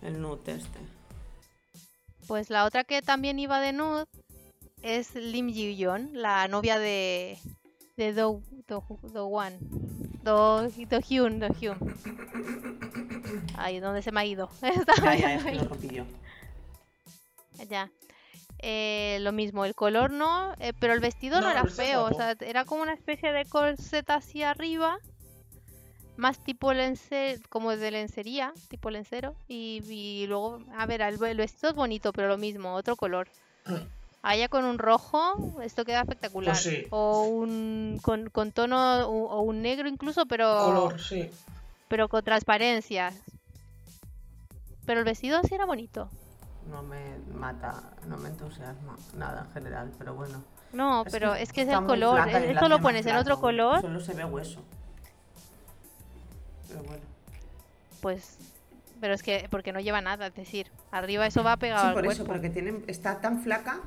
[0.02, 0.80] El nude este.
[2.28, 4.06] Pues la otra que también iba de nude
[4.82, 7.38] es Lim Ji-yeon, la novia de
[7.98, 8.84] de Do Do,
[9.14, 9.58] Do Wan.
[10.24, 11.78] Do, Do Hyun, Do Hyun.
[13.58, 14.50] Ay, ¿dónde se me ha ido?
[14.62, 16.06] Estaba Ya, lo rompí yo.
[17.70, 17.92] Ya.
[18.60, 22.14] Eh, lo mismo, el color no, eh, pero el vestido no, No, era feo, o
[22.14, 25.00] sea, era como una especie de corseta hacia arriba,
[26.17, 26.71] más tipo
[27.50, 32.13] como de lencería, tipo lencero, y, y luego, a ver, el, el vestido es bonito,
[32.13, 33.28] pero lo mismo, otro color.
[34.24, 36.54] Allá con un rojo, esto queda espectacular.
[36.54, 36.86] Pues sí.
[36.91, 41.32] O un con, con tono, o, o un negro incluso, pero Color, sí.
[41.88, 43.15] pero con transparencias.
[44.86, 46.08] Pero el vestido sí era bonito.
[46.69, 50.43] No me mata, no me entusiasma nada en general, pero bueno.
[50.71, 52.17] No, pero es que es el color.
[52.17, 54.62] la Esto lo pones en otro color, Solo se ve hueso.
[56.72, 57.04] Pero bueno.
[58.02, 58.38] pues.
[59.00, 61.94] Pero es que, porque no lleva nada, es decir, arriba eso va pegado Sí, al
[61.94, 62.22] por cuerpo.
[62.22, 63.80] eso, porque tiene, está tan flaca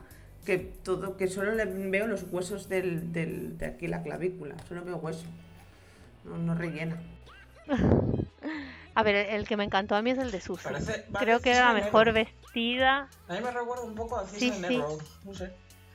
[0.45, 4.85] que todo, que solo le veo los huesos del, del- de aquí la clavícula, solo
[4.85, 5.25] veo hueso.
[6.25, 7.01] No, no rellena.
[8.97, 10.73] A ver, el que me encantó a mí es el de Susan.
[10.73, 12.13] Parece- Creo que era la mejor negro.
[12.25, 14.75] vestida A mí me recuerda un poco al Sí, cisne sí.
[14.79, 14.99] negro.
[15.25, 15.53] No sé.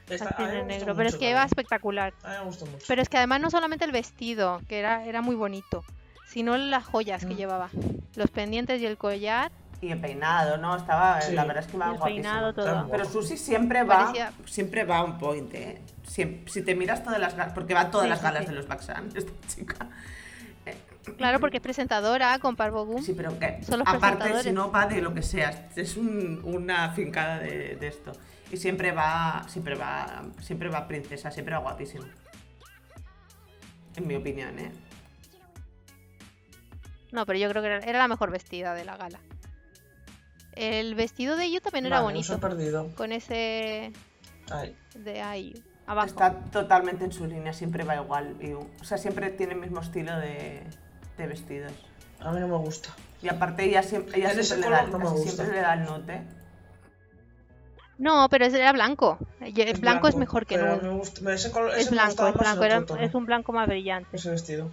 [0.09, 2.13] Esta- a negro, pero es que iba espectacular.
[2.23, 2.83] A mí me gustó mucho.
[2.87, 5.83] Pero es que además no solamente el vestido, que era, era muy bonito,
[6.31, 7.37] sino las joyas que Mm.
[7.37, 7.69] llevaba.
[8.15, 10.75] Los pendientes y el collar, Y el peinado, ¿no?
[10.75, 11.33] Estaba, Sí.
[11.33, 12.89] la verdad es que va peinado, todo.
[12.91, 13.05] Pero.
[13.05, 15.79] Susi siempre va, Parecía- siempre va a un point, ¿eh?
[16.05, 16.25] Si
[16.65, 18.49] te miras todas las galas, porque va todas Sí, las galas sí.
[18.49, 19.87] de los Baxan, esta chica.
[21.17, 23.01] Claro, porque es presentadora con Parvo Boom.
[23.01, 26.41] Sí, pero que Son los aparte, si no va de lo que sea, es un-
[26.43, 28.11] una fincada de, de esto.
[28.51, 32.05] Y siempre va, siempre va, siempre va princesa, siempre va guapísima.
[33.95, 34.71] En mi opinión, ¿eh?
[37.11, 39.19] No, pero yo creo que era, era la mejor vestida de la gala.
[40.55, 42.39] El vestido de ello también era os he bonito.
[42.39, 42.89] perdido.
[42.95, 43.91] Con ese
[44.51, 44.75] Ay.
[44.95, 46.07] de ahí abajo.
[46.07, 48.35] Está totalmente en su línea, siempre va igual.
[48.41, 50.61] y- o sea, siempre tiene el mismo estilo de,
[51.17, 51.71] de vestidos.
[52.19, 52.89] A mí no me gusta.
[53.21, 56.21] Y aparte ella siempre, ella siempre, le da, no siempre le da el note.
[57.97, 59.17] No, pero ese era blanco.
[59.45, 60.77] Y El blanco, es mejor que nude.
[60.81, 64.15] me gusta- ese color- ese Es blanco, es blanco, era- es un blanco más brillante.
[64.15, 64.69] Ese vestido.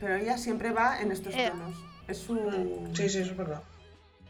[0.00, 1.48] Pero ella siempre va en estos Eh.
[1.50, 1.74] tonos.
[2.06, 2.88] Es su...
[2.94, 3.62] Sí, sí, eso es verdad.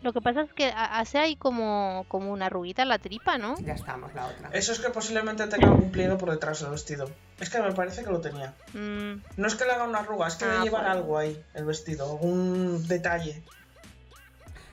[0.01, 3.37] Lo que pasa es que ha- hace ahí como, como una arruguita en la tripa,
[3.37, 3.57] ¿no?
[3.59, 4.49] Ya estamos, la otra.
[4.53, 7.11] Eso es que posiblemente tenga algún pliegue por detrás del vestido.
[7.41, 8.55] Es que me parece que lo tenía.
[8.75, 11.43] Mm, No es que le haga una arruga, es que Ah, debe llevar algo ahí,
[11.55, 13.43] el vestido, algún detalle.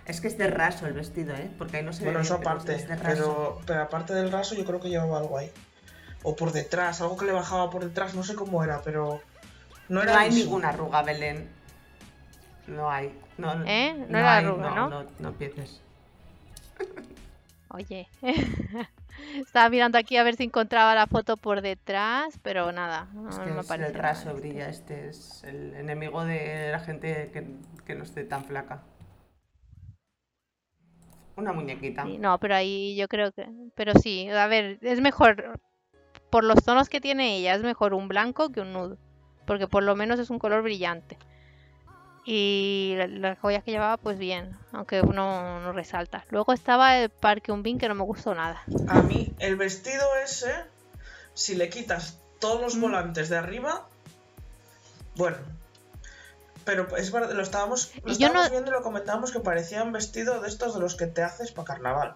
[0.05, 1.49] Es que es de raso el vestido, ¿eh?
[1.57, 3.05] Porque ahí no se ve Bueno, eso pero aparte, es de raso.
[3.07, 5.51] pero, pero aparte del raso yo creo que llevaba algo ahí.
[6.21, 9.21] O por detrás, algo que le bajaba por detrás, no sé cómo era, pero
[9.89, 11.47] no No, hay ninguna arruga, Belén.
[12.67, 13.13] No hay.
[13.37, 13.93] No, no- ¿Eh?
[14.09, 14.89] No era hay, arruga, ¿no?
[14.89, 15.81] No, no empieces.
[17.69, 18.07] Oye.
[19.35, 23.39] Estaba mirando aquí a ver si encontraba la foto por detrás, pero nada, no, Es
[23.39, 23.91] que es el nada.
[23.93, 24.69] raso brilla.
[24.69, 27.45] Este es el enemigo de la gente que,
[27.85, 28.83] que no esté tan flaca.
[31.37, 32.03] Una muñequita.
[32.05, 33.47] Sí, no, pero ahí yo creo que.
[33.75, 35.59] Pero sí, a ver, es mejor.
[36.29, 38.97] Por los tonos que tiene ella, es mejor un blanco que un nude.
[39.45, 41.17] Porque por lo menos es un color brillante.
[42.25, 46.25] Y la- las joyas que llevaba, pues bien, aunque no, no resalta.
[46.31, 48.63] Luego estaba el Parque Umbin, que no me gustó nada.
[48.87, 50.51] A mí, el vestido ese,
[51.35, 53.87] si le quitas todos los volantes de arriba,
[55.15, 55.37] bueno.
[56.65, 59.39] Pero es verdad, lo estábamos, lo Y yo estábamos no- viendo y lo comentábamos que
[59.39, 62.15] parecía un vestido de estos de los que te haces para carnaval.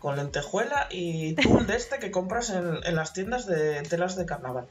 [0.00, 4.26] Con lentejuela y tul de este que compras en, en las tiendas de telas de
[4.26, 4.68] carnaval.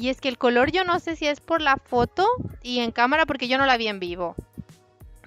[0.00, 2.24] Y es que el color yo no sé si es por la foto
[2.62, 4.36] y en cámara porque yo no la vi en vivo.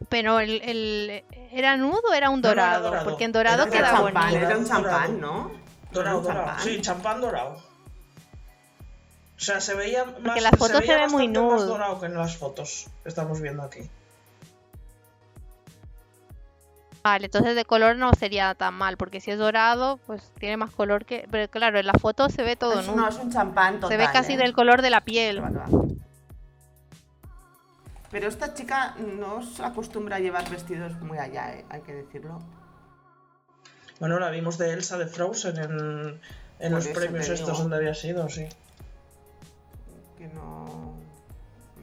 [0.08, 3.04] Pero el, el- ¿era nudo o era un No, no, era dorado?
[3.10, 4.46] Porque en dorado Era queda champán, bonito.
[4.46, 5.52] era un champán, ¿no?
[5.92, 6.60] Dorado, dorado.
[6.64, 7.56] Sí, champán dorado.
[9.38, 10.42] O sea, se veía más.
[10.42, 13.42] la foto se veía ve muy bastante más dorado que en las fotos que estamos
[13.42, 13.82] viendo aquí.
[17.04, 20.70] Vale, entonces de color no sería tan mal, porque si es dorado, pues tiene más
[20.72, 21.28] color que...
[21.32, 22.96] Pero claro, en la foto se ve todo Es- nudo.
[22.98, 23.90] no, es un champán total.
[23.90, 24.38] se ve casi ¿eh?
[24.38, 25.42] del color de la piel.
[28.12, 31.66] Pero esta chica no se acostumbra a llevar vestidos muy allá, ¿eh?
[31.70, 32.40] hay que decirlo.
[34.00, 36.22] Bueno, la vimos de Elsa de Frozen en,
[36.60, 38.46] en los premios estos donde había sido, sí.
[40.18, 40.66] Que no,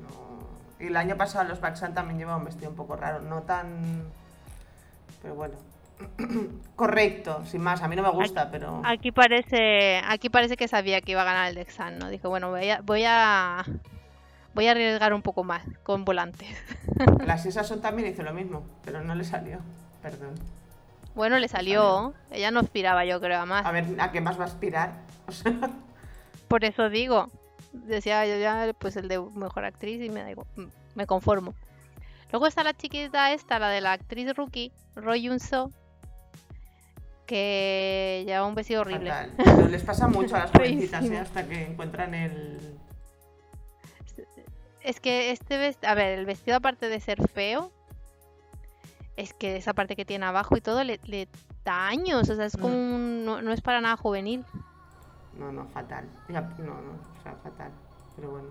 [0.02, 3.42] no- Y el año pasado los Baxan también llevaban un vestido un poco raro, no
[3.42, 4.12] tan...
[5.22, 5.54] Pero bueno.
[6.76, 7.82] Correcto, sin más.
[7.82, 8.82] A mí no me gusta, pero...
[8.84, 12.08] Aquí parece, aquí parece que sabía que iba a ganar el Dexan, ¿no?
[12.08, 13.64] Dijo, bueno, voy a, voy a,
[14.54, 16.48] voy a arriesgar un poco más con volantes.
[17.26, 19.58] Las esas son también hizo lo mismo, pero no le salió.
[20.02, 20.34] Perdón.
[21.14, 22.14] Bueno, le salió.
[22.30, 23.66] Ella no aspiraba, yo creo, a más.
[23.66, 24.92] A ver, ¿a qué más va a aspirar?
[25.26, 25.52] O sea,
[26.48, 27.28] Por eso digo.
[27.72, 30.46] Decía yo ya, pues el de mejor actriz y me da igual,
[30.94, 31.54] me conformo.
[32.30, 35.70] Luego está la chiquita esta, la de la actriz rookie, Roy Yun-so,
[37.26, 39.10] que lleva un vestido horrible.
[39.10, 39.32] fatal.
[39.36, 41.18] Pero les pasa mucho a las jovencitas, ¿eh?
[41.18, 42.58] Hasta que encuentran el...
[44.82, 47.70] Es que este vestido, a ver, el vestido aparte de ser feo,
[49.16, 51.28] es que esa parte que tiene abajo y todo le, le
[51.64, 52.94] da años, o sea, es como Mm.
[52.94, 54.44] un- no, no es para nada juvenil.
[55.38, 56.04] No, no, fatal.
[56.28, 56.76] No, no,
[57.18, 57.70] o sea, fatal.
[58.16, 58.48] Pero bueno.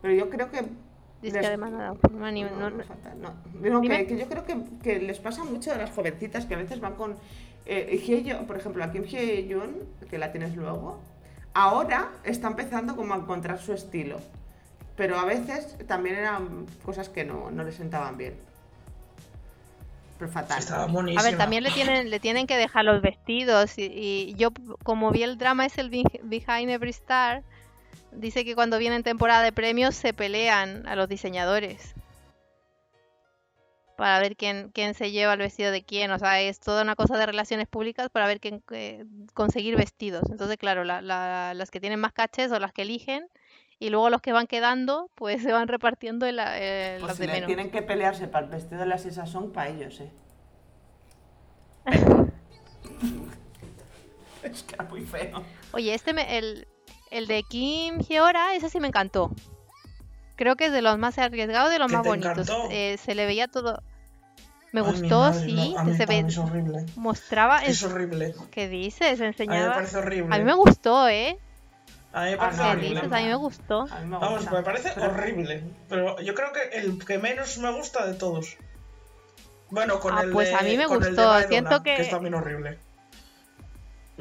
[0.00, 0.64] Pero yo creo que
[1.22, 3.80] Dice que Les- además no da forma ni- No, no- no no- falta, no.
[3.80, 6.80] Que, que yo creo que, que les pasa mucho a las jovencitas que a veces
[6.80, 7.16] van con.
[7.64, 9.76] Eh, Hyeyo- por ejemplo, aquí en Hyun,
[10.10, 10.98] que la tienes luego,
[11.54, 14.18] ahora está empezando como a encontrar su estilo.
[14.96, 18.34] Pero a veces también eran cosas que no, no le sentaban bien.
[20.18, 20.58] Pero fatal.
[20.58, 21.20] Estaba buenísima.
[21.20, 24.50] A ver, también le tienen, le tienen que dejar los vestidos y, y yo
[24.84, 27.42] como vi el drama es el Be- Behind Every Star,
[28.12, 31.94] dice que cuando viene en temporada de premios se pelean a los diseñadores
[33.96, 36.96] para ver quién, quién se lleva el vestido de quién, o sea, es toda una
[36.96, 40.24] cosa de relaciones públicas para ver quién eh, conseguir vestidos.
[40.30, 43.28] Entonces, claro, la- la- las que tienen más cachés son las que eligen
[43.78, 47.32] y luego los que van quedando, pues se van repartiendo eh, Pues los si de
[47.32, 47.46] menos.
[47.46, 50.10] tienen que pelearse para el vestido de la Sisa Song, para ellos, ¿eh?
[54.42, 55.44] es que era muy feo.
[55.72, 56.66] Oye, este me- el,
[57.12, 59.30] el de Kim Hyora, ese sí me encantó.
[60.36, 62.48] Creo que es de los más arriesgados, de los ¿Que más bonitos.
[62.70, 63.82] Eh, se le veía todo.
[64.72, 65.72] Me Ay, gustó, madre, sí.
[65.74, 66.86] no, a mí se ve, es horrible.
[66.96, 67.58] mostraba.
[67.62, 68.34] Es horrible.
[68.50, 69.02] ¿Qué dices?
[69.08, 69.74] A mí me Enseñaba.
[69.74, 70.34] parece horrible.
[70.34, 71.38] A mí me gustó, ¿eh?
[72.14, 73.00] A mí me parece no, ¿Qué a mí horrible.
[73.02, 73.12] dices?
[73.12, 73.84] A mí me gustó.
[73.84, 74.50] Mí me Vamos, gusta.
[74.52, 75.64] me parece Pero- horrible.
[75.90, 78.56] Pero yo creo que el que menos me gusta de todos.
[79.70, 82.78] Bueno, con Ah, el pues de, a mí me gustó, siento que- es también horrible.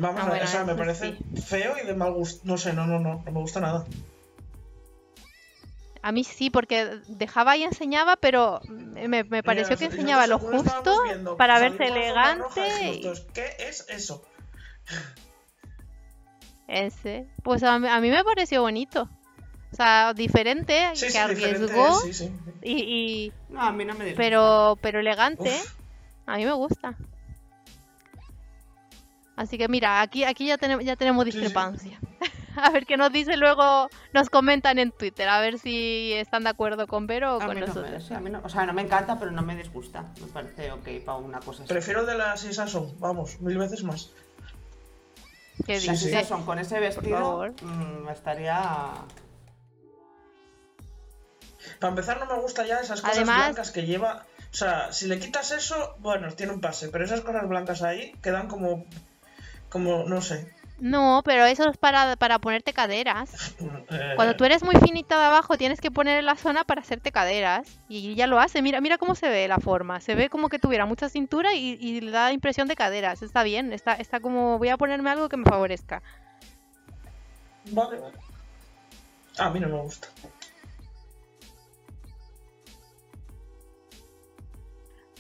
[0.02, 1.42] Vamos Ah, a ver, bueno, o sea, me parece sí.
[1.42, 2.42] feo y de mal gusto.
[2.46, 3.86] No sé, no, no, no, no me gusta nada.
[6.02, 10.40] A mí sí, porque dejaba y enseñaba, pero me, me pareció Mira, que enseñaba lo
[10.40, 12.62] justo viendo, para verse elegante.
[12.92, 13.02] y-
[13.34, 14.24] ¿Qué es eso?
[16.68, 17.28] Ese.
[17.44, 19.08] Pues a mí, a mí me pareció bonito.
[19.72, 22.32] O sea, diferente, Sí, que sí, diferente, arriesgó sí, sí.
[22.64, 22.74] y,
[23.28, 25.52] y- No, a mí no me pero, pero elegante.
[25.62, 25.76] Uf.
[26.26, 26.96] A mí me gusta.
[29.42, 31.40] Así que mira, aquí, aquí ya, tenemos, ya tenemos Sí, sí.
[31.40, 32.00] discrepancia.
[32.56, 36.50] A ver qué nos dice luego, nos comentan en Twitter, a ver si están de
[36.50, 38.06] acuerdo con Vero o A con mí no me- nosotros.
[38.06, 40.04] sí, a mí no- o sea, no me encanta, pero no me disgusta.
[40.20, 41.72] Me parece ok para una cosa así.
[41.72, 44.12] Prefiero de la Sisason, vamos, mil veces más.
[45.66, 45.80] ¿Qué?
[45.80, 48.92] Sisa Song con ese vestido mm, estaría...
[51.80, 54.26] Para empezar, no me gusta ya esas cosas Además- blancas que lleva.
[54.52, 58.12] O sea, si le quitas eso, bueno, tiene un pase, pero esas cosas blancas ahí
[58.22, 58.86] quedan como.
[59.72, 60.48] Como, no sé.
[60.80, 63.56] No, pero eso es para, para ponerte caderas.
[63.92, 66.82] eh, Cuando tú eres muy finita de abajo, tienes que poner en la zona para
[66.82, 67.68] hacerte caderas.
[67.88, 68.62] Y ya lo hace.
[68.62, 70.02] Mira, mira cómo se ve la forma.
[70.02, 73.22] Se ve como que tuviera mucha cintura y, y le da impresión de caderas.
[73.22, 73.74] Está bien.
[73.74, 74.58] Está, está como.
[74.58, 76.02] Voy a ponerme algo que me favorezca.
[77.72, 78.18] Vale, vale.
[79.38, 80.08] A mí no me gusta.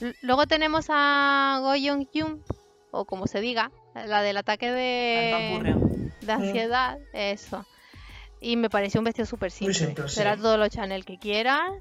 [0.01, 2.43] L- Luego tenemos a Go Young Jun,
[2.91, 6.97] o como se diga, la del ataque de, de ansiedad.
[7.13, 7.65] Eso.
[8.39, 9.73] Y me pareció un vestido súper simple.
[9.75, 10.41] simple, Será sí.
[10.41, 11.79] todo lo Chanel que quieran.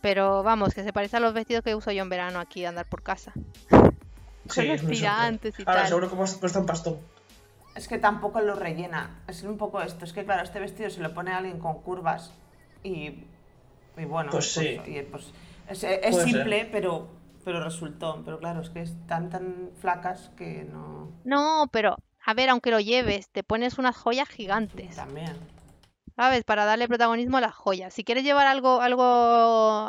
[0.00, 2.66] Pero vamos, que se parece a los vestidos que uso yo en verano aquí de
[2.68, 3.32] andar por casa.
[3.34, 5.88] Sí, Con los tirantes y Ahora, tal.
[5.88, 6.98] seguro que cuesta cuesta un pastón.
[7.74, 9.22] Es que tampoco lo rellena.
[9.26, 10.04] Es un poco esto.
[10.04, 12.32] Es que, claro, este vestido se lo pone a alguien con curvas
[12.82, 13.24] y,
[13.96, 14.78] y bueno, Pues sí.
[14.86, 15.32] y, pues,
[15.68, 17.08] es, simple, pero,
[17.44, 18.22] pero resultó.
[18.24, 21.10] Pero claro, es que están tan flacas que no...
[21.24, 25.36] No, pero a ver, aunque lo lleves, te pones unas joyas gigantes, También.
[26.16, 26.44] ¿sabes?
[26.44, 27.92] Para darle protagonismo a las joyas.
[27.92, 29.02] Si quieres llevar algo, algo,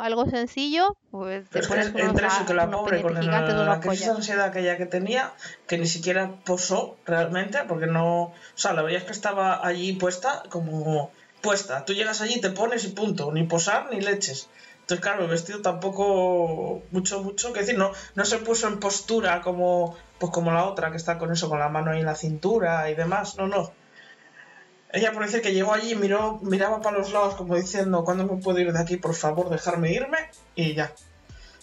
[0.00, 2.64] algo sencillo, pues te Pero es que pones es unos, entre eso a- que la
[2.64, 5.32] unos pobre con gigantes de la unas crisis de ansiedad aquella que tenía,
[5.68, 8.22] que ni siquiera posó realmente, porque no.
[8.24, 11.10] O sea, la veías que estaba allí puesta como
[11.42, 11.84] puesta.
[11.84, 13.30] Tú llegas allí, te pones y punto.
[13.32, 14.48] Ni posar ni leches.
[14.86, 17.76] Entonces, claro, el vestido tampoco mucho, mucho que decir.
[17.76, 21.48] No, no se puso en postura como, pues como la otra, que está con eso,
[21.48, 23.36] con la mano ahí en la cintura y demás.
[23.36, 23.72] No, no.
[24.92, 28.40] Ella por decir que llegó allí miró, miraba para los lados como diciendo, ¿cuándo me
[28.40, 28.96] puedo ir de aquí?
[28.96, 30.30] Por favor, dejarme irme.
[30.54, 30.94] Y ya.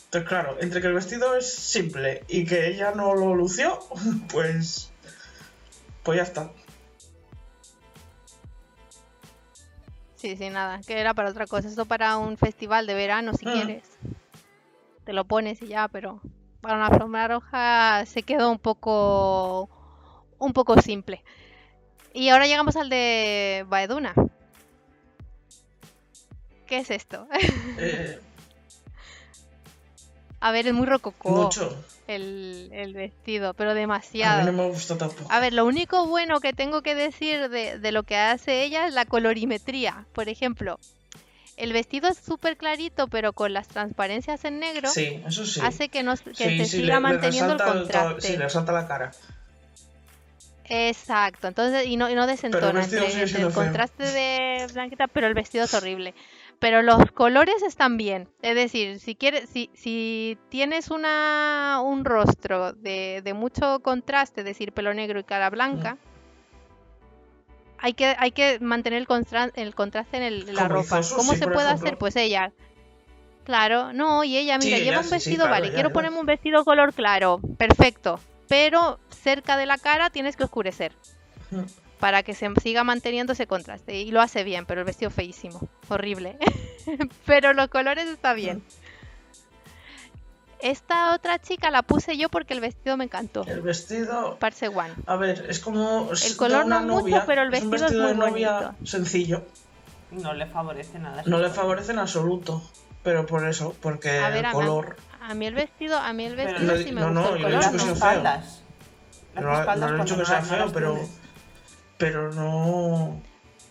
[0.04, 3.80] Entonces, claro, entre que el vestido es simple y que ella no lo lució,
[4.34, 4.92] pues.
[6.04, 6.52] Pues ya está.
[10.24, 11.68] Sí, sí, nada, que era para otra cosa.
[11.68, 13.52] Esto para un festival de verano, si Ah.
[13.52, 13.84] quieres.
[15.04, 16.22] Te lo pones y ya, pero
[16.62, 19.70] para una alfombra roja se quedó un poco,
[20.40, 21.22] un poco simple.
[22.14, 24.14] Y ahora llegamos al de Baeduna.
[26.68, 27.28] ¿Qué es esto?
[27.78, 28.18] Eh,
[30.40, 31.76] A ver, es muy rococó mucho.
[32.08, 34.46] El, el vestido, pero A mí demasiado.
[34.52, 35.32] no me gustó tampoco.
[35.32, 38.88] A ver, lo único bueno que tengo que decir de, de lo que hace ella
[38.88, 40.06] es la colorimetría.
[40.14, 40.80] Por ejemplo,
[41.56, 45.60] el vestido es súper clarito, pero con las transparencias en negro Sí, eso sí.
[45.64, 48.28] hace que, nos, que Sí, se siga le- le manteniendo el resalta el contraste.
[48.28, 49.12] sí, le resalta la cara.
[50.66, 53.52] Exacto, entonces y no, y no desentona entre, el feo.
[53.54, 56.16] contraste de blanquita, pero el vestido es horrible.
[56.64, 58.30] Pero los colores están bien.
[58.42, 64.46] Es decir, si quieres, si, si tienes una, un rostro de, de mucho contraste, es
[64.46, 65.98] decir, pelo negro y cara blanca,
[67.80, 71.02] hay que, hay que mantener el, constra- el contraste en, el- en la ropa.
[71.18, 71.70] ¿Cómo se puede ejemplo.
[71.88, 71.98] hacer?
[71.98, 72.54] Pues ella.
[73.44, 76.94] Claro, no, y ella, mira, lleva un sí, vestido, vale, quiero ponerme un vestido color
[76.94, 80.94] claro, perfecto, pero cerca de la cara tienes que oscurecer
[81.52, 81.64] Mm.
[82.04, 83.96] Para que se siga manteniendo ese contraste.
[84.02, 86.38] Y lo hace bien, pero el vestido feísimo, horrible.
[87.26, 88.62] pero los colores está bien.
[90.60, 93.46] Esta otra chica la puse yo porque el vestido me encantó.
[93.48, 94.94] El vestido, Parse One.
[95.06, 96.10] a ver, es como.
[96.12, 98.86] El color no mucho, novia, pero el es un vestido es de muy novia bonito.
[98.86, 99.46] sencillo.
[100.12, 101.24] No le favorece nada.
[101.26, 102.62] No le favorece en absoluto.
[103.02, 104.98] Pero por eso, porque A ver, el a, mí- color.
[105.22, 107.36] a mí el vestido, a mí el Pero vestido no- sí me no, gustó no,
[107.38, 107.60] el yo he color.
[107.60, 108.20] dicho que Las sea feo.
[108.20, 108.62] espaldas.
[109.36, 109.44] Las
[109.80, 110.94] No, no he dicho que sea no- no feo, pero.
[110.96, 111.23] tienes.
[111.98, 113.22] Pero no.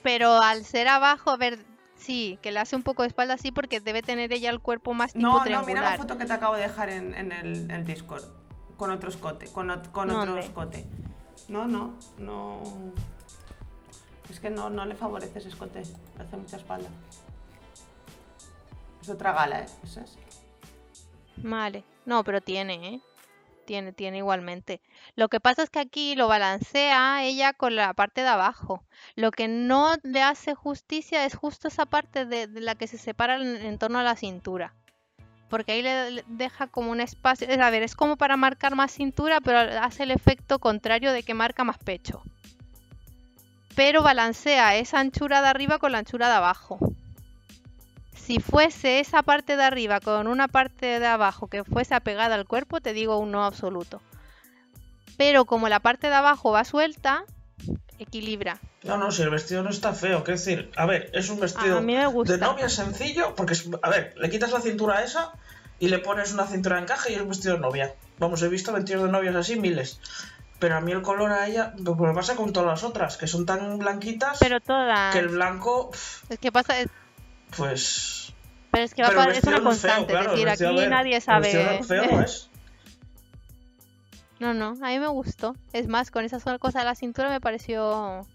[0.03, 1.65] Pero al ser abajo, a ver,
[1.97, 4.95] sí, que le hace un poco de espalda así porque debe tener ella el cuerpo
[4.95, 7.85] más tipo No, no, mira la foto que te acabo de dejar en, en el,
[7.85, 8.25] Discord.
[8.77, 9.47] Con otro escote.
[9.47, 10.85] Con, con otro escote.
[11.49, 12.63] No, no, no.
[14.31, 15.83] Es que no, no le favorece ese escote.
[16.17, 16.89] Le hace mucha espalda.
[19.01, 19.67] Es otra gala, ¿eh?
[19.85, 20.17] Esa es.
[21.37, 21.85] Vale.
[22.07, 23.01] No, pero tiene, ¿eh?
[23.65, 24.81] Tiene, tiene igualmente.
[25.15, 28.85] Lo que pasa es que aquí lo balancea ella con la parte de abajo.
[29.15, 33.37] Lo que no le hace justicia es justo esa parte de, la que se separa
[33.37, 34.75] en, torno a la cintura.
[35.49, 37.47] Porque ahí le, deja como un espacio.
[37.49, 41.23] Es, a ver, es como para marcar más cintura, pero hace el efecto contrario de
[41.23, 42.23] que marca más pecho.
[43.77, 46.79] Pero balancea esa anchura de arriba con la anchura de abajo.
[48.25, 52.47] Si fuese esa parte de arriba con una parte de abajo que fuese apegada al
[52.47, 54.01] cuerpo, te digo un no absoluto.
[55.17, 57.25] Pero como la parte de abajo va suelta,
[57.99, 58.59] equilibra.
[58.85, 60.25] No, no, si el vestido no está feo.
[60.25, 64.31] Quiero decir, a ver, es un vestido de novia sencillo, porque, es- a ver, le
[64.31, 65.33] quitas la cintura a esa
[65.79, 67.95] y le pones una cintura de encaje y es un vestido de novia.
[68.19, 70.01] Vamos, he visto vestidos de novias así miles.
[70.59, 73.27] Pero a mí el color a ella, pues me pasa con todas las otras, que
[73.27, 75.13] son tan blanquitas Pero todas.
[75.13, 75.91] que el blanco,
[76.29, 76.75] Es que pasa.
[77.53, 78.35] Es- pues...
[78.71, 80.13] Pero es que va Pero a es una feo, constante.
[80.13, 81.79] claro, es decir, a aquí ver, nadie sabe.
[81.81, 82.49] no- feo no es.
[84.41, 85.55] No, no, a mí me gustó.
[85.73, 88.27] Es más, con esa sola cosa de la cintura me pareció.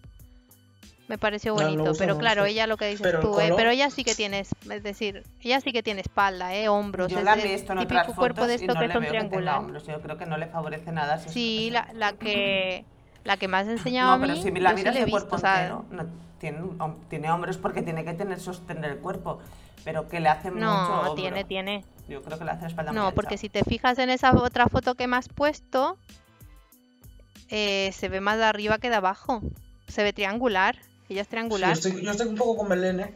[1.08, 1.84] Me pareció No, bonito.
[1.86, 2.51] gusta, pero claro, gusta.
[2.51, 5.23] ella lo que dices Pero tú, eh, color- pero ella sí que tiene, es decir,
[5.41, 7.12] ella sí que tiene espalda, eh, hombros.
[7.12, 8.88] Yo es la he visto en típico otras cuerpo fotos de y esto no que
[8.88, 9.60] le son triangulares.
[9.62, 9.88] hombros.
[9.88, 11.15] Yo creo que no le favorece nada.
[11.15, 12.86] ese Sí, la, la que
[13.23, 15.01] la que más enseñaba a No, mí, pero si la yo sí miras le he
[15.01, 16.60] de visto, cuerpo o sea, entero, no, tiene,
[17.10, 19.39] tiene hombros porque tiene que tener sostener el cuerpo.
[19.84, 21.15] Pero que le hace mucho no, hombro.
[21.15, 21.86] tiene, tiene.
[22.10, 24.67] Yo creo que le hace la espalda No, porque si te fijas en esa otra
[24.67, 25.97] foto que me has puesto,
[27.50, 29.41] eh, se ve más de arriba que de abajo.
[29.88, 30.76] Se ve triangular.
[31.10, 31.69] Ella es Sí, triangular.
[31.69, 33.13] yo, estoy, yo estoy un poco con Belén, ¿eh?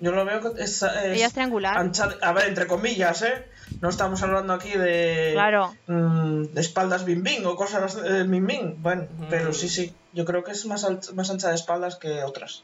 [0.00, 1.76] Yo lo veo que es, es Ella es triangular.
[1.76, 3.44] ancha a ver, entre comillas, ¿eh?
[3.80, 5.72] No estamos hablando aquí de, Claro.
[5.86, 8.82] mm, de espaldas bim bim o cosas eh, bim bim.
[8.82, 9.26] Bueno, Ujú.
[9.30, 9.94] pero sí, sí.
[10.12, 12.62] Yo creo que es más, alt- más ancha de espaldas que otras.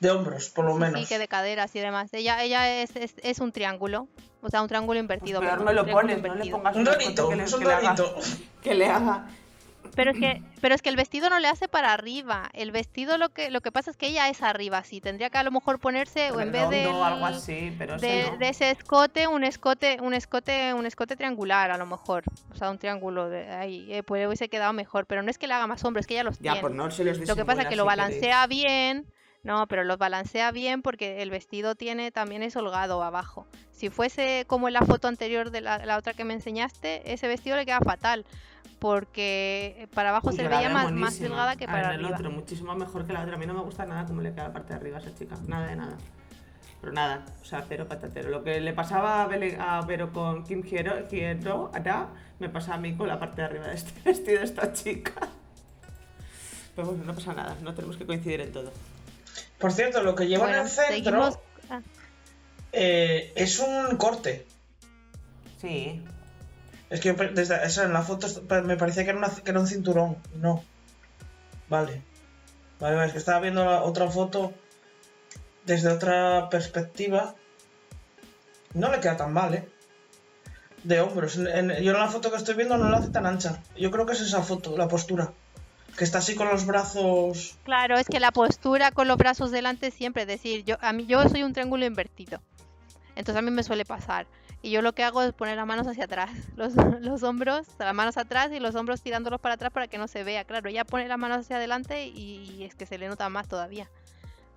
[0.00, 1.00] De hombros, por lo Sí, menos.
[1.00, 2.10] sí, que de caderas y demás.
[2.12, 4.06] Ella, ella es, es, es un triángulo.
[4.42, 5.40] O sea, un triángulo Pues invertido.
[5.40, 7.66] perdón, me un lo pones, no le pongas Un dorito, que le, es un que
[7.66, 8.20] le haga, dorito.
[8.62, 9.26] que le haga.
[9.94, 12.50] Pero es que, pero es que el vestido no le hace para arriba.
[12.52, 15.00] El vestido lo que, lo que pasa es que ella es arriba, sí.
[15.00, 18.30] Tendría que a lo mejor ponerse, o en vez de, algo así, pero ese de,
[18.30, 18.36] no.
[18.38, 22.24] de ese escote, un escote, un escote, un escote triangular, a lo mejor.
[22.52, 23.92] O sea, un triángulo de ahí.
[23.92, 25.06] Eh, puede hubiese quedado mejor.
[25.06, 26.60] Pero no es que le haga más hombros, es que ella los Ya, tiene.
[26.60, 29.06] pues no se los Lo que pasa es que lo balancea bien.
[29.44, 33.46] No, pero lo balancea bien porque el vestido tiene también es holgado abajo.
[33.72, 37.28] Si fuese como en la foto anterior de la, la otra que me enseñaste, ese
[37.28, 38.24] vestido le queda fatal.
[38.84, 42.16] Porque para abajo Uy, se veía más, más delgada que para el arriba.
[42.18, 43.36] otro, muchísimo mejor que la otra.
[43.36, 45.14] A mí no me gusta nada cómo le queda la parte de arriba a esa
[45.14, 45.36] chica.
[45.46, 45.96] Nada de nada.
[46.82, 48.28] Pero nada, o sea, cero patatero.
[48.28, 52.76] Lo que le pasaba a, Bele- a Vero con Kim Hero Ara, me pasa a
[52.76, 55.14] mí con la parte de arriba de este vestido de esta chica.
[56.76, 58.70] Pero bueno, no pasa nada, no tenemos que coincidir en todo.
[59.58, 61.38] Por cierto, lo que lleva en Bueno, el centro seguimos.
[61.70, 61.80] ah,
[62.72, 64.44] eh, es un corte.
[65.58, 66.02] Sí,
[66.94, 68.28] Es que desde en la foto
[68.62, 70.16] me parecía que era, un cinturón.
[70.36, 70.62] No.
[71.68, 72.02] Vale.
[72.78, 74.52] Vale, vale, es que estaba viendo la otra foto
[75.66, 77.34] desde otra perspectiva.
[78.74, 79.68] No le queda tan mal, ¿eh?
[80.84, 81.36] De hombros.
[81.36, 83.60] En- yo en la foto que estoy viendo no la hace tan ancha.
[83.76, 85.32] Yo creo que es esa foto, la postura.
[85.98, 87.56] Que está así con los brazos.
[87.64, 91.06] Claro, es que la postura con los brazos delante siempre, es decir, yo a mí
[91.06, 92.40] yo soy un triángulo invertido.
[93.16, 94.26] Entonces a mí me suele pasar.
[94.62, 97.94] Y yo lo que hago es poner las manos hacia atrás, los, los hombros, las
[97.94, 100.44] manos atrás y los hombros tirándolos para atrás para que no se vea.
[100.44, 103.48] Claro, ella pone las manos hacia adelante y, y es que se le nota más
[103.48, 103.88] todavía.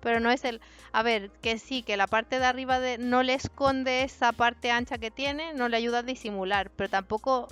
[0.00, 0.60] Pero no es el...
[0.92, 2.98] A ver, que sí, que la parte de arriba de...
[2.98, 7.48] no le esconde esa parte ancha que tiene, no le ayuda a disimular, pero tampoco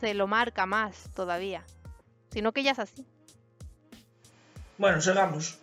[0.00, 1.64] se lo marca más todavía.
[2.30, 3.06] Sino que ya es así.
[4.76, 5.58] Bueno, sigamos.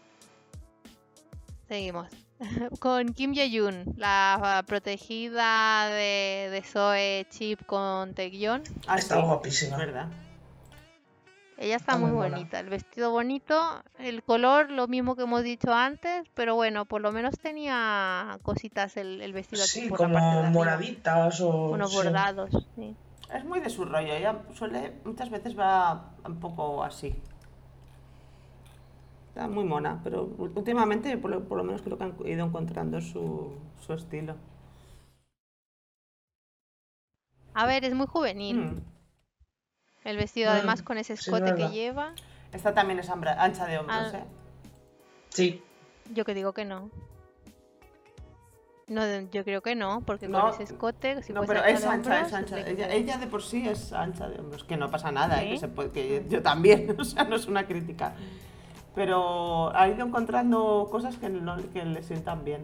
[1.68, 2.08] Seguimos.
[2.80, 8.64] con Kim Ye-yoon, la protegida de, de Zoe Chip con Taecyeon.
[8.88, 9.78] Ah, está guapísima.
[9.78, 10.08] ¿Verdad?
[11.58, 16.28] Ella está, muy, bonita, el vestido bonito, el color lo mismo que hemos dicho antes,
[16.34, 20.20] pero bueno, por lo menos tenía cositas el, el vestido sí, aquí por como la
[20.22, 20.54] parte de arriba.
[20.54, 21.70] moraditas o...
[21.70, 21.98] unos sí.
[21.98, 22.96] bordados, sí.
[23.32, 24.12] Es muy de su rollo.
[24.12, 27.16] Ella suele, muchas veces va un poco así.
[29.32, 33.00] Está muy mona, pero últimamente por lo, por lo menos creo que han ido encontrando
[33.00, 34.36] su, su estilo.
[37.54, 38.58] A ver, es muy juvenil.
[38.58, 38.82] Mm.
[40.04, 42.14] El vestido Mm, además con ese sí, es escote que lleva.
[42.52, 44.18] Esta también es ancha de hombros, Ah.
[44.18, 44.24] ¿eh?
[45.30, 45.64] Sí,
[46.14, 46.90] Yo que digo que no.
[48.88, 52.26] No, yo creo que no, porque No, con ese escote, si no, pero es ancha,
[52.26, 52.60] es ancha.
[52.60, 55.46] Ella, de por sí es ancha de hombros, que no pasa nada, ¿eh?
[55.46, 55.52] ¿Sí?
[55.52, 58.14] que se puede, que yo también, o sea, no es una crítica.
[58.94, 62.64] Pero ha ido encontrando cosas que, no, que le sientan bien.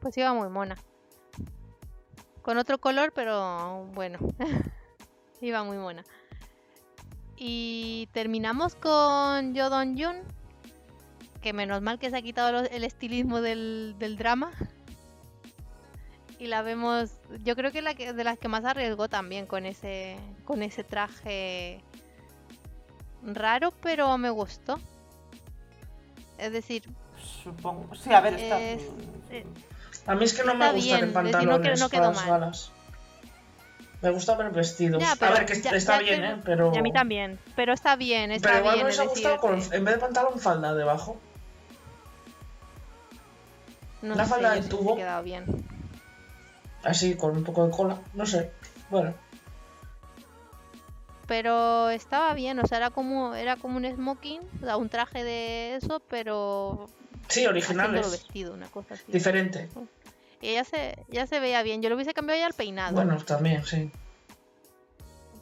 [0.00, 0.76] Pues iba muy mona.
[2.42, 4.18] Con otro color, pero bueno.
[5.40, 6.04] iba muy mona.
[7.36, 10.16] Y terminamos con Yodon Jun.
[11.40, 14.50] Que menos mal que se ha quitado el estilismo del, del drama.
[16.38, 17.18] Y la vemos.
[17.42, 20.18] Yo creo que la que de las que más arriesgó también con ese.
[20.44, 21.82] con ese traje
[23.24, 24.78] raro, pero me gustó.
[26.38, 26.82] Es decir,
[27.42, 27.94] Supongo.
[27.94, 28.60] Sí, a ver, está.
[28.60, 28.82] Es-
[29.30, 29.46] eh,
[30.06, 31.80] a mí es que no Está me gustan bien, en es decir, no que- pantalones
[31.80, 32.28] no quedó para las mal.
[32.40, 32.70] galas.
[34.02, 35.00] Me gusta ver vestidos.
[35.02, 36.36] Ya, a pero ver, que ya- está ya bien, que- ¿eh?
[36.44, 36.72] Pero...
[36.74, 37.38] y a mí también.
[37.56, 38.86] Pero está bien, está Pero igual bien.
[38.86, 41.16] me es hubiese gustado decir, con, en vez de pantalón, falda debajo.
[44.02, 44.96] No La sé falda yo de si tubo.
[44.96, 45.44] quedado bien.
[46.82, 47.98] Así, con un poco de cola.
[48.12, 48.50] No sé.
[48.90, 49.14] Bueno.
[51.26, 55.24] Pero estaba bien, o sea, era como, era como un smoking, o sea, un traje
[55.24, 56.88] de eso, pero
[57.28, 58.10] Sí, originales.
[58.10, 59.04] vestido, una cosa así.
[59.08, 59.68] Diferente.
[60.42, 61.80] Y ella se, ya se veía bien.
[61.80, 62.94] Yo lo hubiese cambiado ya el peinado.
[62.94, 63.90] Bueno, también, sí.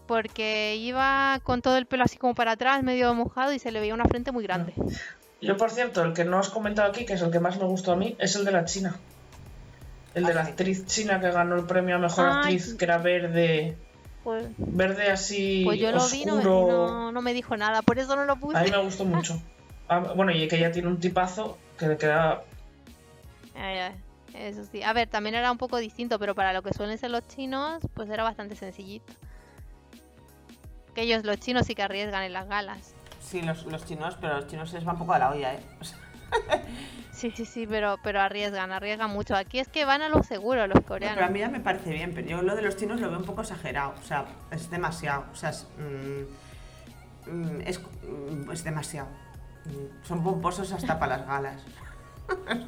[0.07, 3.81] Porque iba con todo el pelo así como para atrás, medio mojado, y se le
[3.81, 4.75] veía una frente muy grande.
[5.41, 7.65] Yo, por cierto, el que no has comentado aquí, que es el que más me
[7.65, 8.97] gustó a mí, es el de la China.
[10.15, 10.51] El de Ah, la sí.
[10.51, 13.77] actriz china que ganó el premio a mejor Ay, actriz, que era verde.
[14.25, 15.63] Pues, Verde así.
[15.65, 16.89] pues yo lo vi, no me, oscuro.
[16.89, 18.57] no, no me dijo nada, por eso no lo puse.
[18.57, 19.41] A mí me gustó mucho.
[19.89, 22.45] Ah, bueno, y que ella tiene un tipazo que le queda.
[23.55, 23.93] Ay, ay,
[24.33, 24.83] Eso sí.
[24.83, 27.83] A ver, también era un poco distinto, pero para lo que suelen ser los chinos,
[27.93, 29.13] pues era bastante sencillito.
[30.95, 32.95] Que ellos, los chinos, sí que arriesgan en las galas.
[33.21, 35.55] Sí, los, los chinos, pero los chinos se les va un poco a la olla,
[35.55, 35.61] ¿eh?
[37.13, 39.37] Sí, sí, sí, pero, pero arriesgan, arriesgan mucho.
[39.37, 41.31] Aquí es que van a lo seguro los pero a coreanos.
[41.31, 43.43] mí ya me parece bien, pero yo lo de los chinos lo veo un poco
[43.43, 43.95] exagerado.
[44.01, 45.27] O sea, es demasiado.
[45.31, 49.09] O sea, es, mm, mm, es, mm, es demasiado.
[50.05, 51.63] Son pomposos hasta para las galas.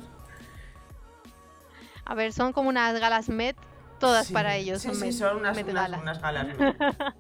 [2.05, 3.57] A ver, son como unas galas Met,
[3.99, 4.83] todas Sí, para ellos.
[4.83, 6.03] Sí, son sí, Met- son unas, Met unas, galas.
[6.03, 6.47] unas galas.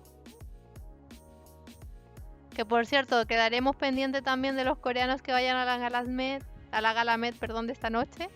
[2.55, 6.45] Que por cierto, quedaremos pendientes también de los coreanos que vayan a las galas Met,
[6.75, 8.29] a la gala Met, perdón, de esta noche.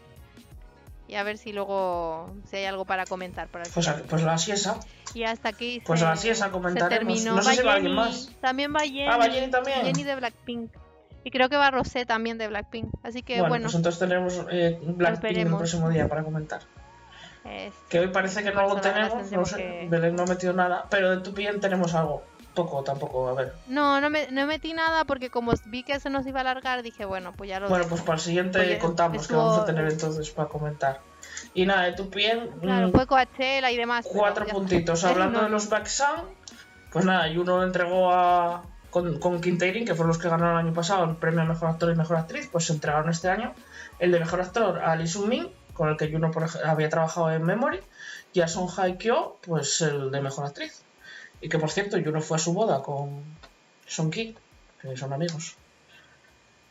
[1.07, 3.71] Y a ver si luego si hay algo para comentar por aquí.
[3.73, 4.79] Pues, pues así esa.
[5.15, 6.91] Y hasta aquí Pues se, así se comentaremos.
[6.91, 7.35] terminó.
[7.37, 8.31] No sé si va alguien más.
[8.43, 9.07] También va Jenny.
[9.09, 9.87] Ah, va Jenny también.
[9.87, 10.71] Jenny de Blackpink.
[11.25, 12.91] Y creo que va Rosé también de Blackpink.
[13.03, 16.61] Así que bueno, bueno, pues entonces tenemos eh, Blackpink el próximo día para comentar.
[17.45, 20.27] es- Que hoy parece que no lo tenemos, no tendremos sé, que- Belén no ha
[20.27, 22.23] metido nada, pero de tu piel tenemos algo.
[22.55, 23.55] Poco tampoco, a ver.
[23.69, 26.83] No, no, me, no metí nada porque como vi que se nos iba a alargar,
[26.83, 27.91] dije, bueno, pues ya lo Bueno, dejo.
[27.97, 31.01] pues para el siguiente contamos que vamos a tener entonces para comentar.
[31.55, 34.07] Y nada, de tu piel, Claro, mm, fue Coachella y demás.
[34.11, 34.55] cuatro está.
[34.57, 35.05] puntitos.
[35.05, 36.25] Hablando no, de los Backsound,
[36.93, 40.67] pues nada, y uno lo entregó a con, con que fueron los que ganaron el
[40.67, 43.55] año pasado el premio a Mejor Actor y Mejor Actriz, pues se entregaron este año
[43.99, 47.45] el de Mejor Actor a Lee Sung-min, con el que Juno por había trabajado en
[47.45, 47.81] Memory,
[48.33, 50.83] y a Song Hye-kyo, pues el de Mejor Actriz.
[51.41, 53.23] Y que por cierto, Juno fue a su boda con
[53.87, 54.37] Song Ki,
[54.81, 55.57] que son amigos.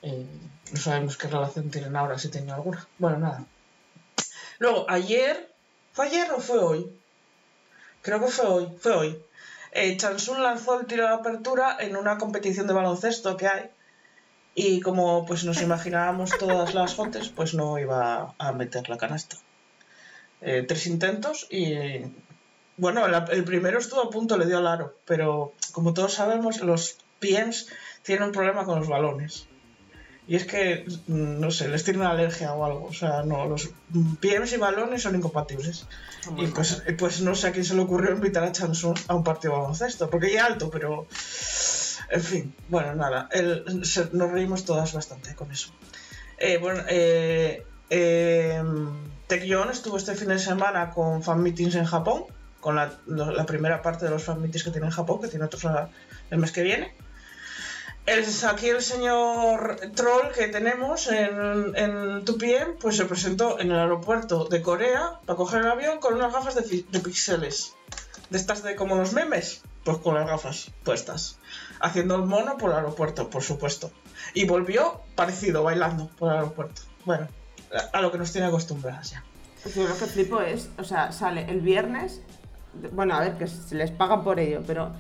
[0.02, 2.86] No sabemos qué relación tienen ahora, si tienen alguna.
[2.98, 3.46] Bueno, nada.
[4.60, 5.54] Luego, ayer,
[5.94, 6.92] ¿fue ayer o fue hoy?
[8.02, 9.22] Creo que fue hoy, fue hoy.
[9.72, 13.70] Eh, Chansun lanzó el tiro de apertura en una competición de baloncesto que hay.
[14.56, 19.38] Y como pues nos imaginábamos todas las fotos, pues no iba a meter la canasta.
[20.42, 21.76] Eh, tres intentos y
[22.78, 26.62] bueno, la- el primero estuvo a punto, le dio al aro, pero como todos sabemos,
[26.62, 27.68] los PMs
[28.04, 29.48] tiene un problema con los balones.
[30.30, 32.86] Y es que, mm, no sé, les tiene una alergia o algo.
[32.88, 33.70] O sea, no, los
[34.20, 35.86] PMs y balones son incompatibles.
[36.44, 39.24] Y pues, pues no sé a quién se le ocurrió invitar a Chanson a un
[39.24, 40.10] partido de baloncesto.
[40.10, 41.08] Porque ya alto, pero.
[42.10, 43.30] En fin, bueno, nada.
[43.32, 45.70] El, se- nos reímos todas bastante con eso.
[46.38, 48.62] Eh, bueno, eh, eh,
[49.72, 52.26] estuvo este fin de semana con fan meetings en Japón.
[52.68, 55.46] Con la, la primera parte de los fan meetings que tiene en Japón, que tiene
[55.46, 55.64] otros
[56.30, 56.94] el mes que viene.
[58.06, 61.32] El, aquí el señor troll que tenemos en,
[61.78, 66.16] en 2PM, pues se presentó en el aeropuerto de Corea para coger el avión con
[66.16, 67.74] unas gafas de, de píxeles.
[68.30, 71.40] De estas de como los memes, pues con las gafas puestas.
[71.80, 73.92] Haciendo el mono por el aeropuerto, por supuesto.
[74.34, 76.82] Y volvió parecido, bailando por el aeropuerto.
[77.06, 77.30] Bueno,
[77.74, 79.24] a, a lo que nos tiene acostumbradas ya.
[79.74, 82.22] Yo lo que flipo es, o sea, sale el viernes,
[82.92, 84.92] bueno, a ver, que se les pagan por ello, pero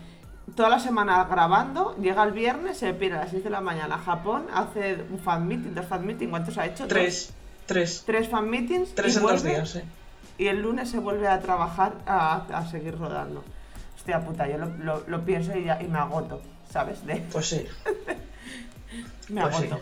[0.55, 3.95] toda la semana grabando, llega el viernes, se pira a las 6 de la mañana
[3.95, 6.87] a Japón, hace un fan meeting, dos fan meeting, ¿cuántos ha hecho?
[6.87, 7.33] Tres,
[7.65, 8.95] tres, Tres fan meetings.
[8.95, 9.81] tres y en dos días, sí.
[10.39, 13.43] Y el lunes se vuelve a trabajar a, a seguir rodando.
[13.95, 16.41] Hostia puta, yo lo, lo- lo pienso y, ya- y me agoto,
[16.71, 17.05] ¿sabes?
[17.05, 17.65] De, Pues sí.
[19.29, 19.65] me Pues sí.
[19.65, 19.81] agoto.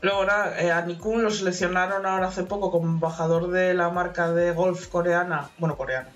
[0.00, 4.30] Luego nada, eh, a Nikun lo seleccionaron ahora hace poco como embajador de la marca
[4.32, 5.48] de golf coreana.
[5.58, 6.08] Bueno, coreana.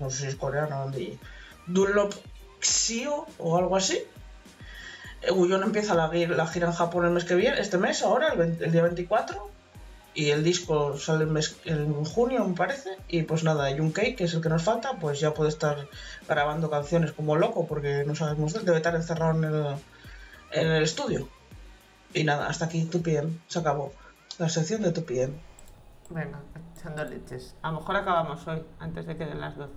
[0.00, 1.18] No sé si es coreana o de
[1.66, 2.14] Dunlop
[2.60, 3.98] Xio o algo así.
[5.22, 6.08] Eh, Guyon empieza la,
[6.46, 9.50] gira en Japón el mes que viene, este mes, ahora, el, 20 el día 24.
[10.16, 11.24] Y el disco sale
[11.64, 12.90] en junio, me parece.
[13.08, 15.88] Y pues nada, Junkei, que es el que nos falta, pues ya puede estar
[16.28, 19.66] grabando canciones como loco, porque no sabemos, debe estar encerrado en el,
[20.52, 21.28] en el estudio.
[22.12, 23.36] Y nada, hasta aquí tu PM.
[23.48, 23.92] Se acabó.
[24.38, 25.34] La sección de tu PM.
[26.10, 26.40] Venga,
[26.84, 27.54] echando leches.
[27.62, 29.72] A lo mejor acabamos hoy, antes de que den las 12.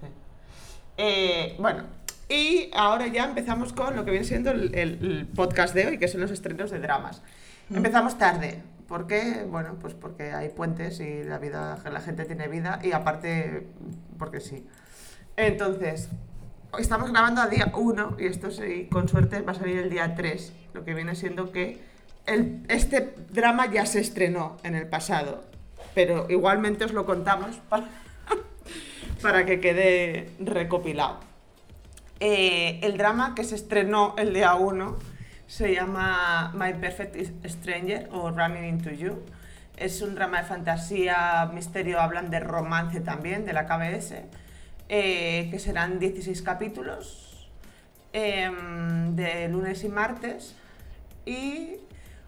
[0.97, 1.84] Eh, bueno,
[2.30, 5.97] y ahora ya empezamos con lo que viene siendo el, el- el podcast de hoy,
[5.97, 7.22] que son los estrenos de dramas.
[7.74, 8.62] Empezamos tarde.
[8.88, 9.45] ¿Por qué?
[9.49, 13.68] Bueno, pues porque hay puentes y la vida, la gente tiene vida y aparte,
[14.18, 14.66] porque sí.
[15.36, 16.10] Entonces,
[16.80, 20.16] estamos grabando a día 1 y esto sí, con suerte va a salir el día
[20.16, 21.82] 3, lo que viene siendo que
[22.26, 25.43] el- este drama ya se estrenó en el pasado,
[25.98, 27.88] pero igualmente os lo contamos para,
[29.20, 31.22] para que quede recopilado.
[32.20, 34.95] Eh, el drama que se estrenó el día 1
[35.48, 39.24] se llama My Perfect Stranger o Running Into You.
[39.76, 44.24] Es un drama de fantasía, misterio, hablan de romance también, de la KBS,
[44.89, 47.50] eh, que serán 16 capítulos
[48.14, 50.56] em, de lunes y martes.
[51.26, 51.78] Y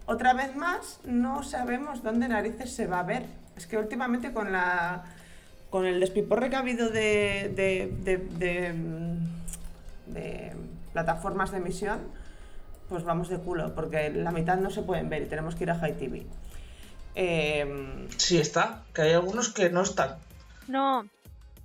[0.08, 3.39] otra vez más, no sabemos dónde narices se va a ver.
[3.60, 5.04] Es que últimamente con la
[5.70, 10.54] con el despiporre que ha habido de, de, de- de, mm, de
[10.94, 12.00] plataformas de emisión,
[12.88, 15.72] pues vamos de culo, porque la mitad no se pueden ver y tenemos que ir
[15.72, 16.26] a High TV.
[17.16, 20.16] Em, Sí está, que hay algunos que no están.
[20.70, 21.06] No,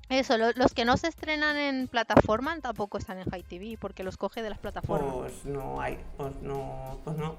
[0.09, 4.03] eso, lo- los que no se estrenan en plataforma tampoco están en High TV, porque
[4.03, 5.15] los coge de las plataformas.
[5.15, 7.37] pues no hay, pues no, pues no.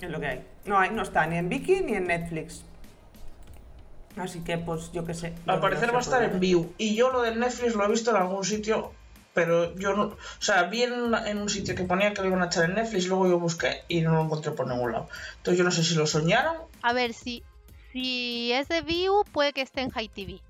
[0.00, 0.46] Es lo que hay.
[0.66, 2.62] No hay, no está ni en Viki ni en Netflix.
[4.20, 5.34] Así que, pues yo qué sé.
[5.46, 6.40] Al parecer no va a estar puede en.
[6.40, 6.72] View.
[6.78, 8.92] Y yo lo del Netflix lo he visto en algún sitio,
[9.34, 10.04] pero yo no.
[10.04, 12.74] O sea, vi en, en un sitio que ponía que lo iban a echar en
[12.74, 15.08] Netflix, luego yo busqué y no lo encontré por ningún lado.
[15.36, 16.56] Entonces yo no sé si lo soñaron.
[16.82, 17.42] A ver, si,
[17.92, 20.40] si es de View, puede que esté en High TV,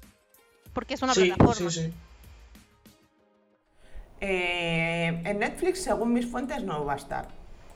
[0.73, 1.71] porque es una sí, plataforma.
[1.71, 1.93] sí, sí.
[4.21, 7.29] Eh, en Netflix, según mis fuentes, no va a estar.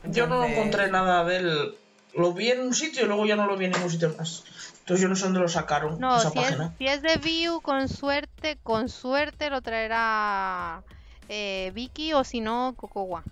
[0.05, 1.75] Yo no encontré nada de él.
[2.15, 4.43] Lo vi en un sitio y luego ya no lo vi en ningún sitio más.
[4.83, 6.73] Entonces yo no sé dónde lo sacaron, No, esa si es, página.
[6.77, 10.83] si es de View, con suerte, con suerte lo traerá
[11.29, 13.23] eh, Vicky o si no, Cocowa.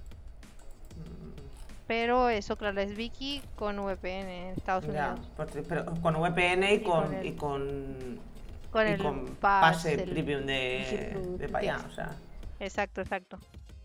[1.88, 5.20] Pero eso, claro, es Vicky con VPN en Estados Unidos.
[5.68, 8.20] pero con VPN y con, con el- y con,
[8.72, 11.92] Con y el con pase el- premium de, de para allá, Plus.
[11.92, 12.16] o sea.
[12.62, 13.40] Exacto, exacto.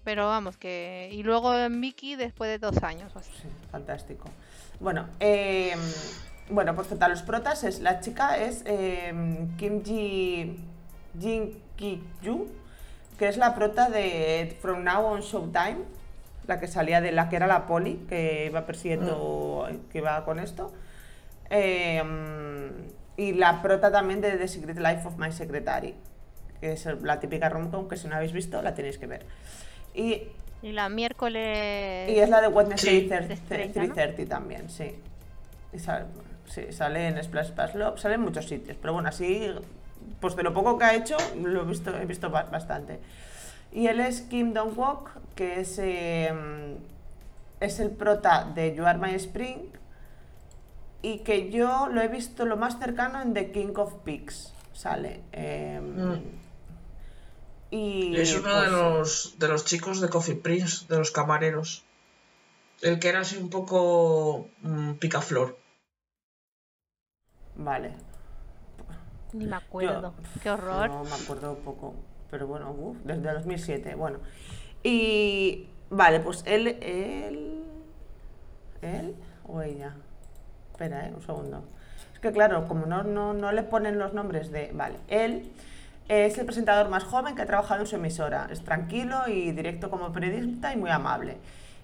[0.04, 1.10] Pero vamos, que.
[1.12, 3.10] Y luego en Vicky después de dos años.
[3.16, 3.20] o.
[3.20, 3.32] Sí,
[3.72, 4.28] fantástico.
[4.78, 5.74] Bueno, eh,
[6.50, 9.12] bueno, pues total, los protas es, la chica es eh,
[9.56, 10.58] Kim Ji,
[11.20, 12.48] Jin Ki Yu,
[13.18, 15.78] que es la prota de From Now on Showtime,
[16.46, 20.38] la que salía de la que era la poli, que iba persiguiendo, que iba con
[20.38, 20.72] esto.
[21.50, 22.02] Eh,
[23.16, 25.94] y la prota también de The Secret Life of My Secretary,
[26.60, 29.26] que es la típica romcom que si no habéis visto la tenéis que ver.
[29.94, 30.22] Y
[30.62, 32.10] Y la miércoles.
[32.10, 33.08] y es la de Wednesday Sí.
[33.08, 33.72] 3- De estrella, ¿no?
[33.94, 34.94] 330 también, sí.
[35.72, 36.04] Y sale,
[36.48, 39.50] sí, sale en Splash Splash Love, sale en muchos sitios, pero bueno, así,
[40.20, 42.98] pues de lo poco que ha hecho, lo he visto, he visto ba- bastante.
[43.72, 46.32] Y él es Kim Dong-wook, que es, eh,
[47.60, 49.58] es el prota de You Are My Spring
[51.02, 55.22] y que yo lo he visto lo más cercano en The King of Pigs, sale.
[55.32, 56.22] em, Mm.
[57.70, 61.82] Y Es uno de pues, los, de los chicos de Coffee Prince, de los camareros.
[62.80, 65.58] El que era así un poco mm, picaflor.
[67.56, 67.92] Vale.
[69.32, 70.14] Ni me acuerdo.
[70.16, 70.88] Yo- Qué horror.
[70.88, 71.94] No me acuerdo poco,
[72.30, 74.18] pero bueno, uf, desde 2007, bueno.
[74.82, 77.64] Y vale, pues él, él,
[78.82, 79.14] él
[79.48, 79.94] o ella.
[80.72, 81.64] Espera, eh, un segundo.
[82.12, 85.50] Es que claro, como no, no, no le ponen los nombres de, vale, él
[86.08, 88.48] es el presentador más joven que ha trabajado en su emisora.
[88.50, 91.36] Es tranquilo y directo como periodista y muy amable.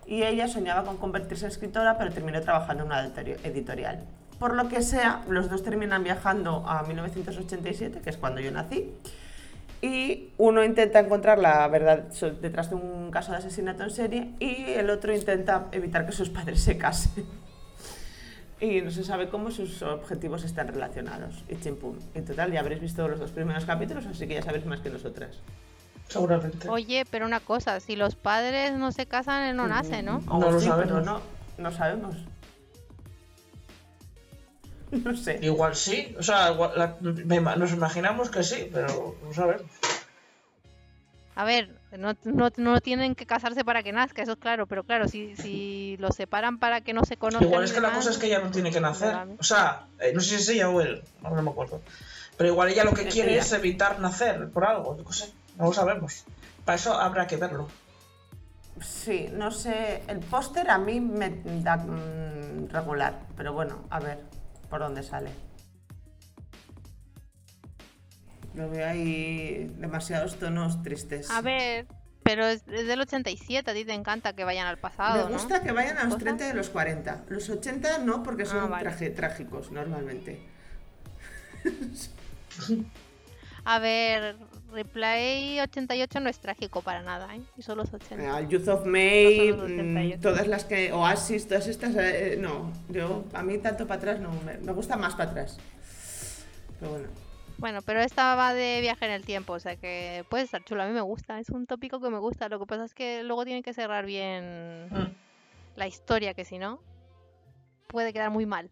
[0.07, 4.05] Y ella soñaba con convertirse en escritora, pero terminó trabajando en una editori- editorial.
[4.43, 8.91] Por lo que sea, los dos terminan viajando a 1987, que es cuando yo nací,
[9.81, 12.09] y uno intenta encontrar la verdad
[12.41, 16.29] detrás de un caso de asesinato en serie y el otro intenta evitar que sus
[16.29, 17.25] padres se casen.
[18.59, 21.45] Y no se sabe cómo sus objetivos están relacionados.
[21.49, 22.01] Y chimpum.
[22.15, 24.91] En total, ya habréis visto los dos primeros capítulos, así que ya sabéis más que
[24.91, 25.39] nosotras.
[26.09, 26.69] Seguramente.
[26.69, 30.21] Oye, pero una cosa, si los padres no se casan, él no nace, ¿no?
[30.27, 31.05] O No lo sí, sabemos.
[31.05, 31.21] No,
[31.59, 32.17] no sabemos.
[35.05, 35.39] No sé.
[35.43, 36.15] Igual sí.
[36.19, 39.67] O sea, igual- la- me ima- nos imaginamos que sí, pero no sabemos.
[41.35, 44.85] A ver, no, no, no tienen que casarse para que nazca, eso es claro, pero
[44.85, 47.49] claro, si, si los separan para que no se conozcan.
[47.49, 49.15] Igual es que la cosa es que ella no tiene que nacer.
[49.15, 49.37] Vale.
[49.39, 51.81] O sea, eh, no sé si es ella o él, no, no me acuerdo.
[52.37, 53.41] Pero igual ella lo que Es quiere ella.
[53.41, 56.25] es evitar nacer por algo, yo qué sé, no lo sabemos.
[56.67, 57.67] Para eso habrá que verlo.
[58.83, 60.03] Sí, no sé.
[60.09, 61.31] El póster a mí me
[61.63, 64.19] da mm, regular, pero bueno, a ver
[64.73, 65.29] por dónde sale.
[68.55, 71.31] Lo veo ahí demasiados tonos tristes.
[71.31, 71.87] A ver,
[72.23, 75.39] pero es, del 87, a ti te encanta que vayan al pasado, Me ¿no?
[75.39, 76.23] gusta que vayan a los ¿Cosas?
[76.25, 77.25] 30 y los 40.
[77.29, 78.83] Los 80 no, porque son Ah, vale.
[78.89, 80.41] traje- trágicos normalmente.
[83.65, 84.37] A ver,
[84.73, 87.41] Replay 88 no es trágico para nada, ¿eh?
[87.57, 88.37] Y son los 80.
[88.37, 90.19] Al Youth of May, Los otros 88.
[90.19, 90.93] mm, todas las que.
[90.93, 91.95] Oasis, todas estas.
[91.97, 93.25] eh, no, yo.
[93.35, 94.31] A mí tanto para atrás no.
[94.45, 95.59] Me, me gusta más para atrás.
[96.81, 97.09] Pero bueno.
[97.59, 100.83] Bueno, pero esta va de viaje en el tiempo, o sea que puede estar chulo.
[100.83, 102.49] A mí me gusta, es un tópico que me gusta.
[102.49, 105.15] Lo que pasa es que luego tienen que cerrar bien Mm.
[105.77, 106.81] la historia, que si no,
[107.87, 108.69] puede quedar muy mal.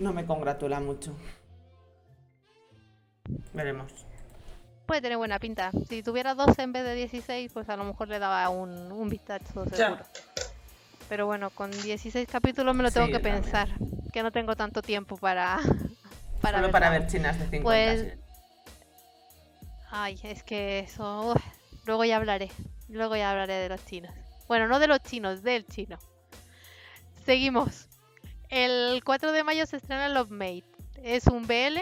[0.00, 1.14] No me congratula mucho.
[3.52, 3.92] Veremos.
[4.86, 5.70] Puede tener buena pinta.
[5.88, 9.08] Si tuviera 12 en vez de 16, pues a lo mejor le daba un, un
[9.08, 9.76] vistazo seguro.
[9.76, 10.04] Ya.
[11.08, 13.42] Pero bueno, con 16 capítulos me lo tengo Sí, que también.
[13.42, 13.68] pensar.
[14.12, 15.58] Que no tengo tanto tiempo para.
[16.40, 17.62] para Solo ver para ver chinas de 50.
[17.62, 18.20] Pues- sí.
[19.90, 21.32] Ay, es que eso.
[21.34, 21.42] uf,
[21.86, 22.50] luego ya hablaré.
[22.88, 24.12] Luego ya hablaré de los chinos.
[24.48, 25.98] Bueno, no de los chinos, del chino.
[27.24, 27.86] Seguimos.
[28.50, 30.64] El 4 de mayo se estrena Love Mate.
[31.02, 31.80] Es un BL,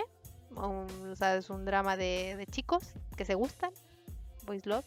[0.57, 2.83] un- o sea, es un drama de, de chicos
[3.17, 3.73] que se gustan.
[4.47, 4.85] Boys Love.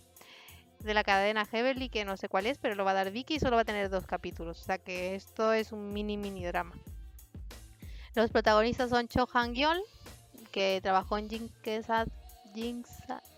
[0.79, 3.35] De la cadena Heavenly, que no sé cuál es, pero lo va a dar Vicky
[3.35, 4.59] y solo va a tener dos capítulos.
[4.61, 6.75] O sea que esto es un mini mini drama.
[8.13, 9.81] Los protagonistas son Cho Han-yeol,
[10.51, 12.07] que trabajó en Jinx at,
[12.53, 12.89] Jinx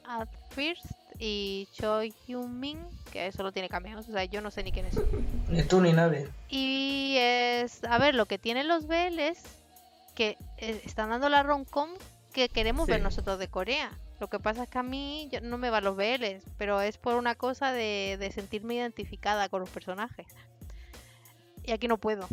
[0.06, 0.86] at First,
[1.20, 2.78] y Choi Hyun-min,
[3.12, 4.94] que solo tiene cameos, o sea, yo no sé ni quién es.
[5.50, 6.30] Ni tú ni nadie.
[6.50, 9.42] Y es, a ver, lo que tienen los BL es
[10.14, 11.90] que eh, están dando la rom-com
[12.38, 13.90] que queremos ver nosotros de Corea.
[14.20, 16.98] Lo que pasa es que a mí yo- no me van los BLs, pero es
[17.00, 20.28] por una cosa de, de sentirme identificada con los personajes.
[21.64, 22.28] Y aquí no puedo.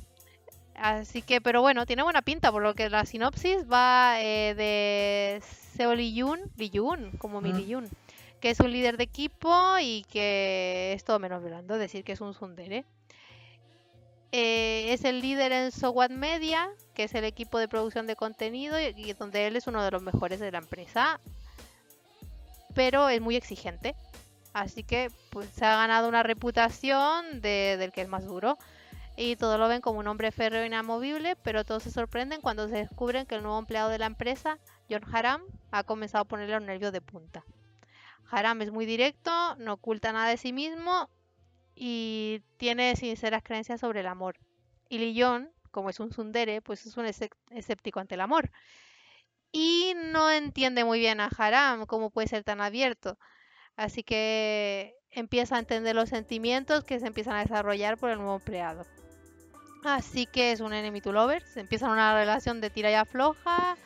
[0.77, 5.43] Así que, pero bueno, tiene buena pinta, por lo que la sinopsis va eh, de
[5.77, 7.57] Seo Lee-yoon, Lee-yoon, como mi Mm.
[7.57, 7.89] Lee-yoon,
[8.41, 12.21] que es un líder de equipo y que es todo menos blando, decir, que es
[12.21, 12.85] un tsundere.
[14.37, 18.81] Eh, es el líder en SOWAT Media, que es el equipo de producción de contenido
[18.81, 21.21] y, donde él es uno de los mejores de la empresa,
[22.75, 23.95] pero es muy exigente.
[24.53, 28.59] Así que pues se ha ganado una reputación de- del que es más duro.
[29.17, 32.67] Y todos lo ven como un hombre férreo e inamovible, pero todos se sorprenden cuando
[32.67, 34.59] se descubren que el nuevo empleado de la empresa,
[34.91, 37.45] John Haram, ha comenzado a ponerle los nervios de punta.
[38.33, 41.09] Haram es muy directo, no oculta nada de sí mismo
[41.75, 44.37] y tiene sinceras creencias sobre el amor.
[44.89, 48.51] Y Lillon, como es un tsundere, pues es un escéptico ante el amor.
[49.51, 53.19] Y no entiende muy bien a Haram, cómo puede ser tan abierto.
[53.77, 58.37] Así que empieza a entender los sentimientos que se empiezan a desarrollar por el nuevo
[58.37, 58.85] empleado.
[59.85, 61.45] Así que es un enemy to lovers.
[61.53, 63.77] Se empieza una relación de tira y afloja.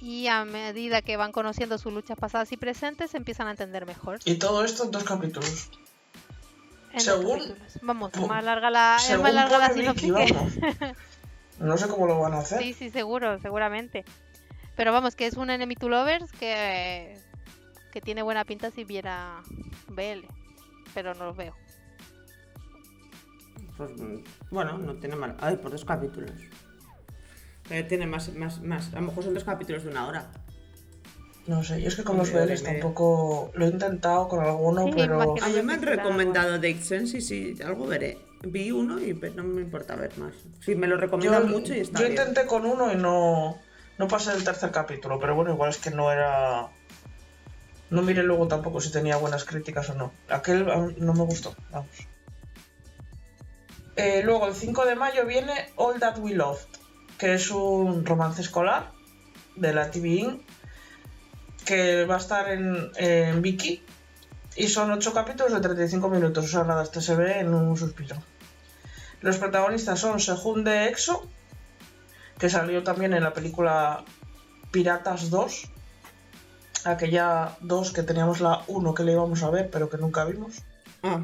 [0.00, 3.86] Y a medida que van conociendo sus luchas pasadas y presentes, se empiezan a entender
[3.86, 4.18] mejor.
[4.24, 5.70] Y todo esto en dos capítulos.
[6.92, 7.54] En Según-.
[7.80, 10.94] Vamos, más larga la, es más larga la sinopsis que...
[11.58, 12.60] No sé cómo lo van a hacer.
[12.60, 14.04] Sí, sí, seguro, seguramente.
[14.74, 17.16] Pero vamos, que es un Enemy to Lovers que,
[17.92, 19.42] que tiene buena pinta si viera
[19.88, 20.26] BL.
[20.92, 21.54] Pero no lo veo.
[23.76, 23.90] Pues,
[24.50, 25.36] bueno, no tiene mal.
[25.40, 26.32] A ver, por dos capítulos.
[27.70, 28.92] Eh, tiene más, más, más.
[28.92, 30.30] A lo mejor son dos capítulos de una hora.
[31.46, 32.56] No sé, yo es que con los media.
[32.62, 35.34] tampoco lo he intentado con alguno, Sí, pero.
[35.42, 38.18] A mí me han recomendado Date Sense y sí, algo veré.
[38.44, 40.34] Vi uno y pues, no me importa ver más.
[40.60, 42.18] Sí, me lo recomiendan mucho y está yo bien.
[42.18, 43.58] intenté con uno y no,
[43.98, 46.68] no pasé el tercer capítulo, pero bueno, igual es que no era...
[47.90, 50.12] No miré luego tampoco si tenía buenas críticas o no.
[50.28, 50.64] Aquel
[50.98, 51.90] no me gustó, vamos.
[53.96, 56.66] Eh, luego, el 5 de mayo viene All That We Loved,
[57.18, 58.90] que es un romance escolar
[59.56, 60.42] de la TVIN,
[61.64, 63.82] que va a estar en, en Viki,
[64.56, 67.76] y son 8 capítulos de 35 minutos, o sea, nada, este se ve en un
[67.76, 68.16] suspiro.
[69.20, 71.28] Los protagonistas son Sehun de EXO,
[72.38, 74.04] que salió también en la película
[74.70, 75.70] Piratas 2,
[76.84, 80.62] aquella 2 que teníamos la 1 que le íbamos a ver, pero que nunca vimos.
[81.02, 81.20] Ah,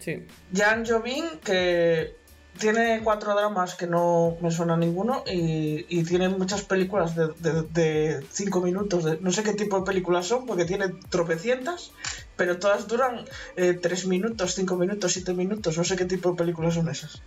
[0.00, 0.26] sí.
[0.54, 2.16] Jan Jovin, que
[2.58, 9.04] tiene cuatro dramas que no me suena ninguno y, tiene muchas películas de, cinco minutos.
[9.04, 11.92] de- no sé qué tipo de películas son porque tiene tropecientas,
[12.36, 13.24] pero todas duran
[13.56, 15.76] eh, tres minutos, cinco minutos, siete minutos.
[15.78, 17.22] No sé qué tipo de películas son esas.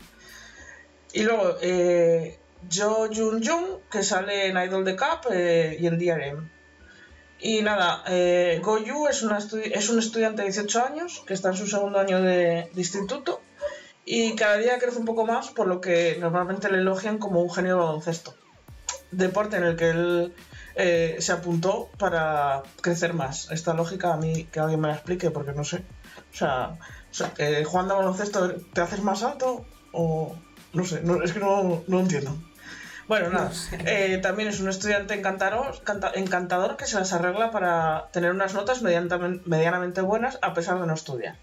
[1.13, 2.37] Y luego eh,
[2.73, 6.49] Jo Jun Jung, que sale en Idol the Cup eh, y en DRM.
[7.39, 11.49] Y nada, eh, Go Yu es, una es un estudiante de 18 años que está
[11.49, 13.41] en su segundo año de instituto
[14.05, 17.51] y cada día crece un poco más, por lo que normalmente le elogian como un
[17.51, 18.35] genio de baloncesto.
[19.11, 20.33] Deporte en el que él
[20.75, 23.49] eh, se apuntó para crecer más.
[23.51, 25.83] Esta lógica a mí que alguien me la explique porque no sé.
[26.33, 26.77] O sea,
[27.09, 30.35] o sea, que jugando a baloncesto te haces más alto o
[30.73, 32.35] no sé, no, es que no, no entiendo.
[33.07, 33.77] Bueno, nada, No sé.
[33.85, 38.53] eh, también es un estudiante encantador, canta- encantador que se las arregla para tener unas
[38.55, 41.37] notas medianamente, medianamente buenas a pesar de no estudiar.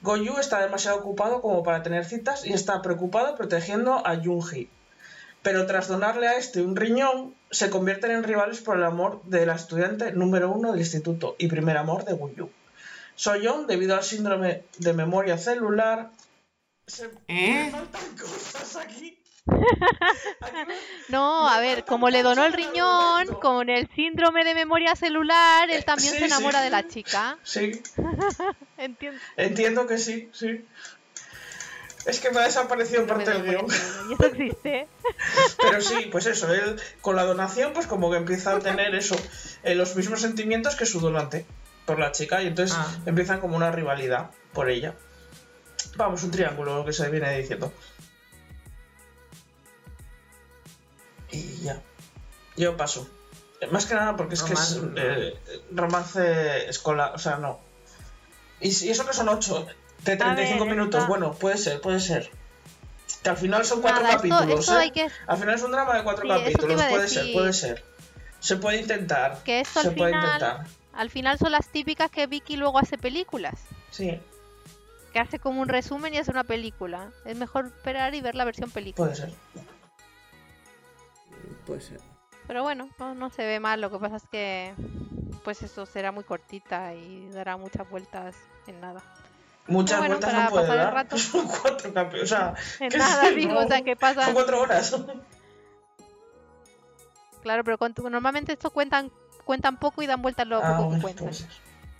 [0.00, 4.70] Goyu está demasiado ocupado como para tener citas y está preocupado protegiendo a Junji.
[5.42, 9.46] Pero tras donarle a este un riñón, se convierten en rivales por el amor de
[9.46, 12.50] la estudiante número uno del instituto y primer amor de Goyu.
[13.14, 16.10] Soyeon, debido al síndrome de memoria celular...
[16.86, 17.06] Se...
[17.26, 17.64] ¿Eh?
[17.64, 19.17] Me faltan cosas aquí.
[21.08, 25.84] No, a ver, como le donó el riñón, con el síndrome de memoria celular, él
[25.84, 26.64] también sí, se enamora sí.
[26.64, 27.38] de la chica.
[27.42, 27.80] Sí,
[28.76, 29.20] Entiendo.
[29.36, 30.64] entiendo que sí, sí.
[32.06, 33.70] Es que me ha desaparecido parte de del guion.
[33.70, 34.04] celular.
[34.08, 34.88] Y eso existe.
[35.62, 39.16] Pero sí, pues eso, él con la donación pues como que empieza a tener eso,
[39.62, 41.44] eh, los mismos sentimientos que su donante
[41.86, 42.96] por la chica y entonces Ah.
[43.06, 44.94] empiezan como una rivalidad por ella.
[45.96, 47.72] Vamos, un triángulo, lo que se viene diciendo.
[51.30, 51.80] Y ya.
[52.56, 53.08] Yo paso.
[53.60, 55.38] Eh, Más que nada porque es que es Romance, eh,
[55.72, 57.58] romance escolar, o sea, no.
[58.60, 59.66] Y, si- y eso que son 8
[60.04, 62.30] de 35 ver, minutos, está- bueno, puede ser, puede ser.
[63.22, 64.92] Que al final son cuatro Nada, esto- capítulos, esto ¿eh?
[64.92, 67.08] que- Al final es un drama de cuatro Sí, eso te capítulos, iba a puede
[67.08, 67.84] ser, puede ser.
[68.40, 69.42] Se puede intentar.
[69.44, 70.66] Que esto se al puede final, intentar.
[70.92, 73.54] al final son las típicas que Vicky luego hace películas.
[73.90, 74.20] Sí,
[75.12, 77.10] Que hace como un resumen y hace una película.
[77.24, 79.08] Es mejor esperar y ver la versión película.
[79.10, 79.32] puede ser.
[81.66, 82.00] Puede ser.
[82.46, 83.80] Pero bueno, no, no se ve mal.
[83.80, 84.74] Lo que pasa es que,
[85.44, 88.34] pues eso será muy cortita y dará muchas vueltas
[88.66, 89.02] en nada.
[89.66, 90.94] Muchas Bueno, vueltas para no puede pasar el dar.
[90.94, 91.18] rato.
[91.18, 92.24] Son cuatro capítulos.
[92.32, 94.24] O sea, En nada, digo, no, o sea, que pasa.
[94.24, 94.96] Son cuatro horas.
[97.42, 99.10] Claro, pero con- normalmente estos cuentan
[99.44, 101.30] cuentan poco y dan vueltas lo Ah, poco que cuentan.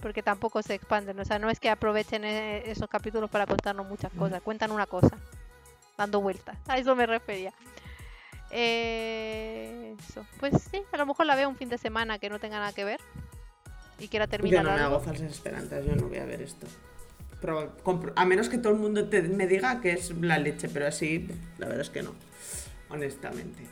[0.03, 1.19] Porque tampoco se expanden.
[1.21, 4.43] O sea, no es que aprovechen eh, esos capítulos para contarnos muchas cosas.
[4.43, 5.17] Cuentan una cosa,
[5.97, 6.57] dando vueltas.
[6.69, 7.53] A eso me refería.
[8.51, 10.25] Eh, eso.
[10.41, 12.73] Pues sí, a lo mejor la veo un fin de semana que no tenga nada
[12.73, 13.01] que ver.
[13.99, 16.67] Y quiera Yo terminar no me hago falsas esperanzas, yo no voy a ver esto.
[17.41, 17.77] Pero,
[18.17, 21.29] a menos que todo el mundo te- me diga que es la leche, pero así,
[21.59, 22.15] la verdad es que no.
[22.91, 23.65] Honestamente.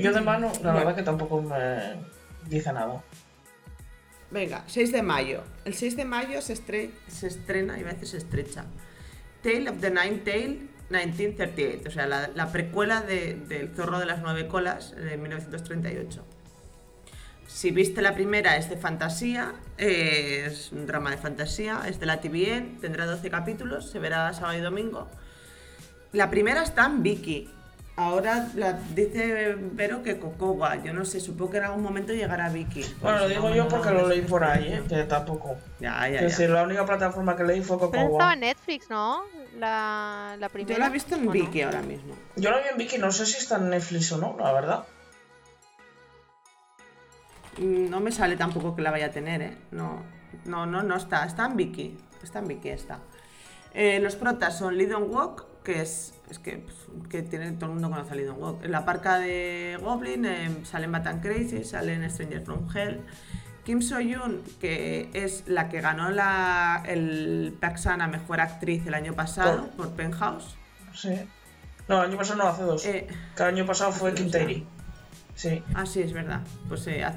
[0.00, 0.78] Yo de mano, la Bueno.
[0.78, 1.94] verdad que tampoco me
[2.48, 3.02] dice nada.
[4.30, 5.42] Venga, 6 de mayo.
[5.64, 8.66] El 6 de mayo se, estre- se estrena, iba a decir se estrecha.
[9.42, 14.06] Tale of the Nine Tail 1938, o sea, la, la precuela de- del Zorro de
[14.06, 16.24] las Nueve Colas de 1938.
[17.46, 22.20] Si viste la primera, es de fantasía, es un drama de fantasía, es de la
[22.20, 25.08] TVN, tendrá 12 capítulos, se verá sábado y domingo.
[26.12, 27.50] La primera está en Vicky.
[28.00, 30.76] Ahora la, dice Vero que Cocoba.
[30.76, 32.84] Yo no sé, supongo que en algún momento llegará a Vicky.
[33.02, 34.82] Bueno, lo Pues digo no, yo porque no, lo leí por ahí, ¿eh?
[34.88, 35.56] que tampoco.
[35.80, 36.20] Ya, ya, Es ya.
[36.28, 38.02] decir, la única plataforma que leí fue Pero Cocoa.
[38.12, 39.22] estaba en Netflix, ¿no?
[39.58, 40.74] la, la primera?
[40.76, 41.28] Yo la he visto en.
[41.28, 42.14] Viki ahora mismo.
[42.36, 44.84] Yo la vi en Vicky, no sé si está en Netflix o no, la verdad.
[47.58, 49.56] Mm, No me sale tampoco que la vaya a tener, ¿eh?
[49.72, 50.02] No,
[50.44, 51.24] no, no, no está.
[51.24, 51.98] Está en Viki.
[52.22, 53.00] Está en Viki, está.
[53.74, 56.76] Eh, los protas son Lidon Walk, que es, es que, pues,
[57.08, 58.64] que tiene, todo el mundo conoce a Lidon Walk.
[58.64, 63.00] En la parca de Goblin eh, salen Batman Crazy, salen Stranger from Hell.
[63.64, 69.68] Kim So-yoon, que es la que ganó la, el Paxana Mejor Actriz el año pasado
[69.76, 70.56] por Penthouse.
[70.94, 71.10] Sí.
[71.86, 72.86] No, el año pasado no, hace dos.
[72.86, 73.06] Eh,
[73.36, 74.66] Que el año pasado fue Quinteri.
[75.34, 75.62] Sí.
[75.74, 76.40] ah, sí, es verdad.
[76.68, 77.16] Pues eh, haz-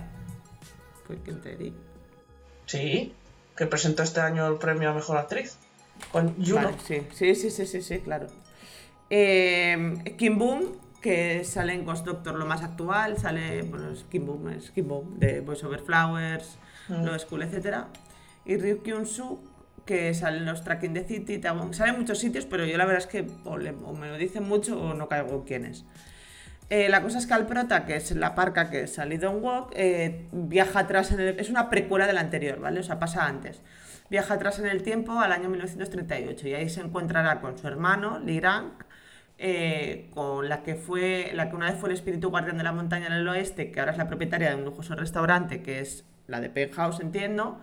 [1.07, 1.73] fue Quinteri.
[2.65, 3.13] Sí.
[3.55, 5.57] Que presentó este año el premio a mejor actriz.
[6.11, 6.55] Con Juno.
[6.55, 8.27] Vale, sí, sí, sí, sí, sí, sí, claro.
[9.09, 14.25] Eh, Kim Boom, que sale en Ghost Doctor lo más actual, sale, bueno, es Kim
[14.25, 16.57] Boom, es Kim Boom, de Voice Over Flowers,
[16.89, 17.05] Mm.
[17.05, 17.85] Lo School, etc.
[18.43, 19.39] Y Ryu Kyun Soo,
[19.85, 22.85] que sale en los Tracking the City, Tabon- sale en muchos sitios, pero yo la
[22.85, 25.85] verdad es que o, le- o me lo dicen mucho o no caigo quién es.
[26.69, 29.43] Eh, la cosa es que al prota, que es la parca que es salido en
[29.43, 31.39] Walk, eh, viaja atrás en el...
[31.39, 32.79] Es una precuela de la anterior, ¿vale?
[32.79, 33.61] O sea, pasa antes.
[34.11, 38.19] Viaja atrás en el tiempo al año 1938 y ahí se encontrará con su hermano,
[38.19, 38.73] Lirang,
[39.37, 42.73] eh, con la que fue la que una vez fue el espíritu guardián de la
[42.73, 46.05] montaña en el oeste, que ahora es la propietaria de un lujoso restaurante, que es
[46.27, 47.59] la de Penthouse, entiendo,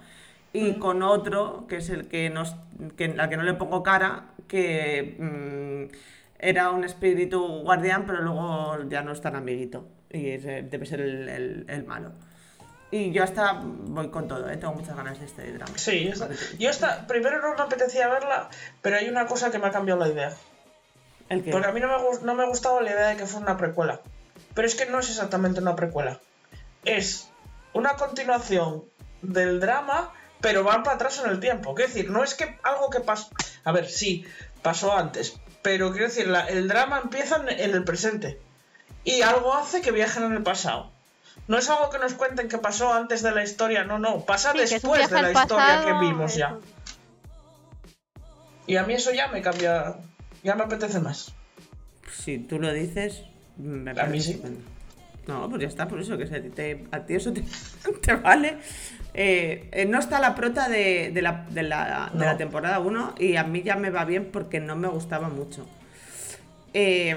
[0.55, 2.57] y con otro, que es el que nos,
[2.97, 5.95] que, al que no le pongo cara, que mm,
[6.39, 10.87] era un espíritu guardián, pero luego ya no es tan amiguito, y es, eh, debe
[10.87, 12.13] ser el, el- el malo.
[12.91, 14.57] Y yo hasta voy con todo, ¿eh?
[14.57, 15.73] tengo muchas ganas de este drama.
[15.77, 16.11] Sí,
[16.59, 18.49] yo esta- primero no me apetecía verla,
[18.81, 20.33] pero hay una cosa que me ha cambiado la idea.
[21.29, 21.51] ¿El qué?
[21.51, 24.01] Porque a mí no me, no me gustaba la idea de que fuera una precuela.
[24.55, 26.19] Pero es que no es exactamente una precuela.
[26.85, 27.29] Es
[27.75, 28.85] una continuación
[29.21, 31.75] del drama, pero van para atrás en el tiempo.
[31.75, 33.29] Quiero decir, no es que algo que pasó...
[33.65, 34.25] A ver, sí,
[34.63, 35.39] pasó antes.
[35.61, 38.41] Pero quiero decir, la- el drama empieza en, en el presente.
[39.05, 40.91] Y algo hace que viajen en el pasado.
[41.49, 44.25] No es algo que nos cuenten que pasó antes de la historia, no, no.
[44.25, 46.57] Pasa Sí, después de la historia pasado, que vimos ya.
[48.67, 49.97] Y a mí eso ya me cambia...
[50.45, 51.33] Ya me apetece más.
[52.13, 53.23] Si tú lo dices,
[53.57, 54.41] me A mí sí.
[55.27, 57.43] No, pues ya está, por eso que si a ti, te- a ti eso te,
[58.03, 58.59] te vale.
[59.15, 62.25] Eh, eh, no está la prota de, de la, de la- de No.
[62.27, 65.67] la temporada 1 y a mí ya me va bien porque no me gustaba mucho.
[66.73, 67.17] Eh,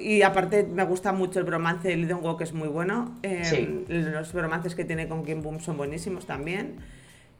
[0.00, 3.18] y aparte me gusta mucho el bromance de Lidon que es muy bueno.
[3.22, 3.84] Eh, Sí.
[3.88, 6.76] Los bromances que tiene con Kim Boom son buenísimos también.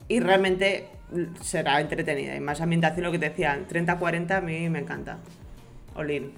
[0.07, 0.89] Y realmente
[1.43, 2.34] será entretenida.
[2.34, 5.18] Y más ambientación, lo que te decían, 30-40 a mí me encanta.
[5.95, 6.32] Olin.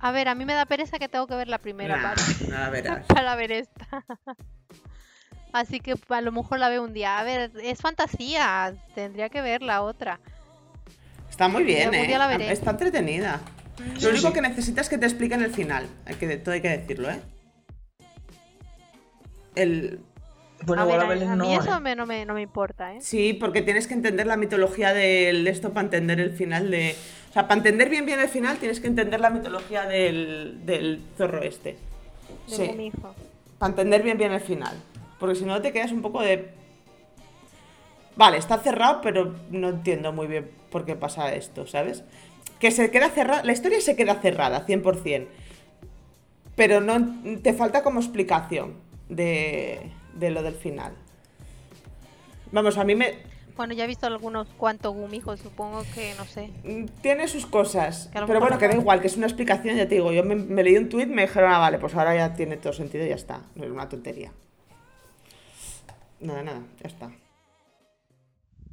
[0.00, 2.48] A ver, a mí me da pereza que tengo que ver la primera Nah, parte
[2.48, 3.06] nada, verás.
[3.08, 3.86] para ver esta.
[5.52, 7.18] Así que a lo mejor la veo un día.
[7.20, 10.18] A ver, es fantasía, tendría que ver la otra.
[11.42, 12.06] Está muy bien, algún ¿eh?
[12.06, 12.52] día la veré.
[12.52, 13.40] Está entretenida.
[13.98, 14.32] Sí, Lo único sí.
[14.34, 15.88] que necesitas es que te expliquen el final.
[16.06, 17.18] Hay que, todo hay que decirlo, ¿eh?
[19.56, 19.98] El...
[20.64, 21.58] Bueno, a ver, a a no, mí ¿eh?
[21.60, 22.98] eso me- no, me, no me importa, ¿eh?
[23.00, 26.94] Sí, porque tienes que entender la mitología del- de esto para entender el final de...
[27.30, 31.02] O sea, para entender bien bien el final tienes que entender la mitología del, del
[31.18, 31.76] zorro este.
[32.48, 33.16] De Sí, Gumijo.
[33.58, 34.76] para entender bien bien el final.
[35.18, 36.50] Porque si no te quedas un poco de...
[38.14, 42.02] Vale, está cerrado, pero no entiendo muy bien por qué pasa esto, ¿sabes?
[42.58, 45.26] Que se queda cerrada, la historia se queda cerrada, 100%.
[46.56, 48.74] Pero no te falta como explicación
[49.08, 50.92] de, de lo del final.
[52.50, 53.14] Vamos, a mí me
[53.56, 56.50] Bueno, ya he visto algunos cuantos Gumijos, supongo que, no sé.
[57.00, 58.10] tiene sus cosas.
[58.12, 60.12] Pero bueno, que da igual, que es una explicación, ya te digo.
[60.12, 62.72] Yo me, me leí un tuit, me dijeron, ah, vale, pues ahora ya tiene todo
[62.72, 63.40] sentido y ya está.
[63.54, 64.32] No es una tontería.
[66.20, 67.10] Nada, nada, ya está.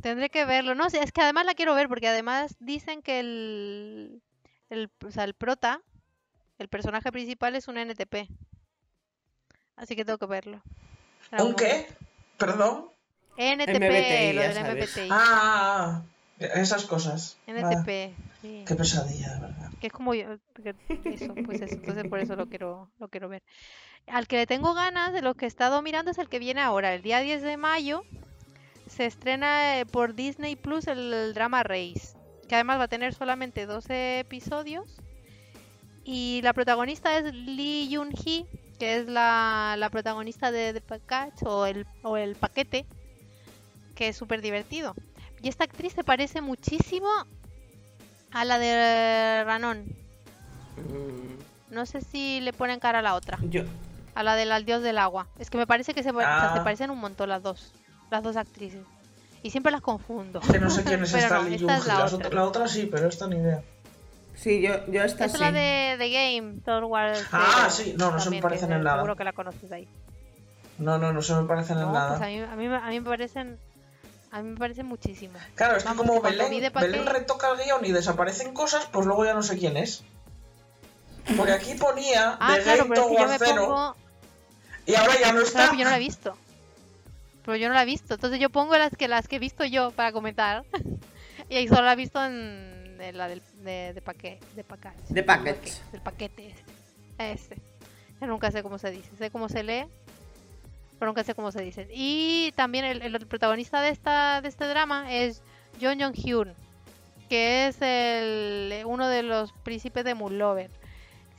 [0.01, 0.75] Tendré que verlo.
[0.75, 4.21] No sé, es que además la quiero ver porque además dicen que el,
[4.69, 5.81] el, o sea, el prota,
[6.57, 8.29] el personaje principal es un NTP.
[9.75, 10.61] Así que tengo que verlo.
[11.37, 11.87] ¿Un qué?
[12.37, 12.91] ¿Perdón?
[13.37, 14.77] NTP, MBTI, lo del.
[14.77, 15.09] MBTI.
[15.11, 16.03] Ah,
[16.37, 17.37] esas cosas.
[17.47, 18.63] Ah, NTP, sí.
[18.67, 19.69] qué pesadilla, de verdad.
[19.79, 20.75] Que es como yo, que-
[21.05, 23.41] eso, pues eso, entonces por eso lo quiero, lo quiero ver.
[24.07, 26.61] Al que le tengo ganas, de lo que he estado mirando, es el que viene
[26.61, 28.03] ahora, el día 10 de mayo,
[28.99, 32.17] se estrena eh, por Disney Plus el, el drama Race,
[32.49, 34.97] que además va a tener solamente 12 episodios.
[36.03, 38.45] Y la protagonista es Lee Yoon-hee,
[38.77, 42.85] que es la, la protagonista de The Package o el, o el paquete,
[43.95, 44.93] que es súper divertido.
[45.41, 47.07] Y esta actriz se parece muchísimo
[48.31, 49.85] a la de Ranon.
[50.75, 53.63] Mm, No sé si le ponen cara a la otra, Yo,
[54.13, 55.27] a la del al dios del agua.
[55.39, 56.63] Es que me parece que se, pa- o sea, se Ah.
[56.65, 57.71] parecen un montón las dos,
[58.09, 58.81] las dos actrices.
[59.41, 60.41] Y siempre las confundo.
[60.41, 62.29] Que no sé quién es esta no, Lee esta es la otra.
[62.29, 63.61] ot- La otra sí, pero esta ni idea.
[64.35, 65.33] Sí, yo, yo esta Esta sí.
[65.35, 67.25] es la de The Game, Thor Wars.
[67.31, 68.97] Ah, sí, no, no se me parecen en nada.
[68.97, 69.87] Seguro que la conoces ahí.
[70.77, 72.09] No, no, no se me parecen en No, nada.
[72.17, 73.57] pues a mí, a, mí, a mí me parecen.
[74.31, 75.33] A mí me parecen muchísimo.
[75.55, 79.05] Claro, es que Vamos, como que Belén, Belén retoca el guion y desaparecen cosas, pues
[79.05, 80.03] luego ya no sé quién es.
[81.35, 83.07] Porque aquí ponía Ah, The claro, Game pero es
[83.41, 83.95] que yo me pongo.
[84.85, 85.59] y ahora ya no Claro, está.
[85.65, 86.37] pero yo no la he visto.
[87.49, 88.13] Pero yo no la he visto.
[88.13, 90.65] Entonces yo pongo las que las que he visto yo para comentar.
[91.49, 94.45] y ahí solo la he visto en, en la del, de, de paquete.
[94.55, 95.01] De paquete.
[95.07, 95.23] De.
[95.91, 96.71] Del paquete este.
[97.17, 97.61] Este.
[98.19, 99.09] Que nunca sé cómo se dice.
[99.17, 99.87] Sé cómo se lee.
[100.99, 101.87] Pero nunca sé cómo se dice.
[101.91, 105.41] Y también el, el protagonista de esta de este drama es
[105.81, 106.53] John Jong Hyun.
[107.29, 110.69] Que es el, uno de los príncipes de Moonlover.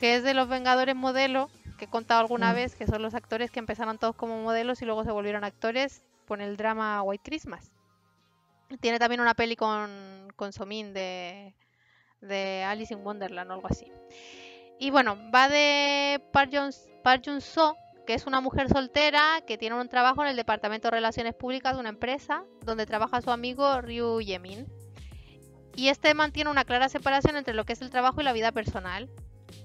[0.00, 1.50] Que es de los Vengadores modelo.
[1.80, 2.54] Que he contado alguna Mm.
[2.54, 2.76] vez.
[2.76, 6.40] Que son los actores que empezaron todos como modelos y luego se volvieron actores con
[6.42, 7.72] el drama White Christmas.
[8.80, 11.56] Tiene también una peli con, con Somin de,
[12.20, 13.90] de Alice in Wonderland o algo así.
[14.78, 16.70] Y bueno, va de Park Jun,
[17.02, 17.76] Park Jun So,
[18.06, 21.74] que es una mujer soltera que tiene un trabajo en el Departamento de Relaciones Públicas
[21.74, 24.66] de una empresa donde trabaja su amigo Ryu Yemin.
[25.74, 28.52] Y este mantiene una clara separación entre lo que es el trabajo y la vida
[28.52, 29.08] personal.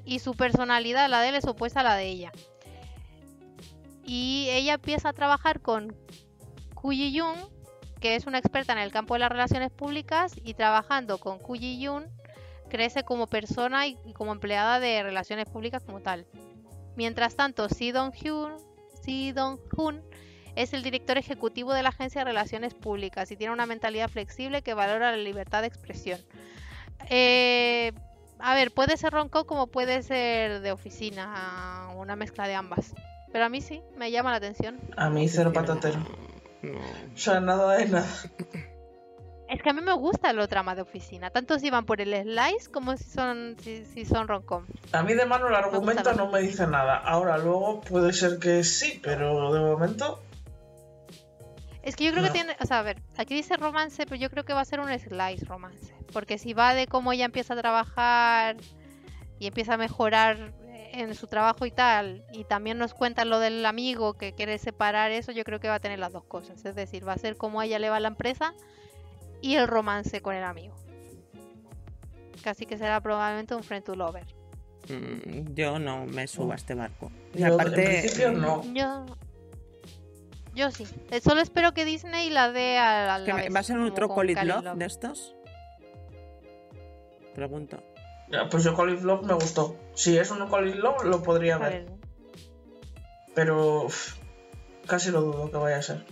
[0.05, 2.31] Y su personalidad, la de él, es opuesta a la de ella.
[4.05, 5.95] Y ella empieza a trabajar con
[6.75, 7.37] Kuyi Jung,
[7.99, 11.83] que es una experta en el campo de las relaciones públicas, y trabajando con Kuyi
[11.83, 12.05] Jung
[12.69, 16.25] crece como persona y, como empleada de relaciones públicas como tal.
[16.95, 18.53] Mientras tanto, Si Dong-hun
[20.55, 24.61] es el director ejecutivo de la Agencia de Relaciones Públicas y tiene una mentalidad flexible
[24.61, 26.19] que valora la libertad de expresión.
[27.09, 27.91] Eh,
[28.39, 32.93] a ver, puede ser ronco como puede ser de oficina, una mezcla de ambas.
[33.31, 34.79] Pero a mí sí, me llama la atención.
[34.97, 35.99] A mí cero patatero.
[36.61, 36.79] No.
[36.79, 38.07] O sea, nada de nada.
[39.47, 42.13] Es que a mí me gusta los dramas de oficina, tanto si van por el
[42.23, 44.65] slice como si son si, si son rom-com.
[44.91, 46.97] A mí de mano el argumento no me dice nada.
[46.97, 50.19] Ahora luego puede ser que sí, pero de momento
[51.83, 52.29] Es que yo creo No.
[52.29, 54.65] que tiene, o sea, a ver, aquí dice romance, pero yo creo que va a
[54.65, 58.55] ser un slice romance, porque si va de cómo ella empieza a trabajar
[59.37, 60.53] y empieza a mejorar
[60.93, 65.11] en su trabajo y tal, y también nos cuenta lo del amigo que quiere separar
[65.11, 67.35] eso, yo creo que va a tener las dos cosas, es decir, va a ser
[67.35, 68.53] cómo a ella le va a la empresa
[69.41, 70.73] y el romance con el amigo.
[72.45, 74.23] Casi que será probablemente un friend to lover.
[74.87, 77.11] Mm, Yo no me subo a este barco.
[77.33, 78.63] Y Yo, en aparte, principio, no.
[78.73, 79.05] Yo
[80.55, 80.87] yo sí.
[81.11, 84.07] Eh, Solo espero que Disney la dé a, la vez, ¿Va a ser como otro
[84.07, 84.77] Love.
[84.77, 85.35] de estos?
[87.35, 87.83] Pregunto.
[88.29, 89.75] Ya, Pues yo Love me gustó.
[89.93, 91.85] Si es un Love, lo podría ver.
[93.35, 94.15] Pero uf,
[94.87, 96.05] casi lo dudo que vaya a ser.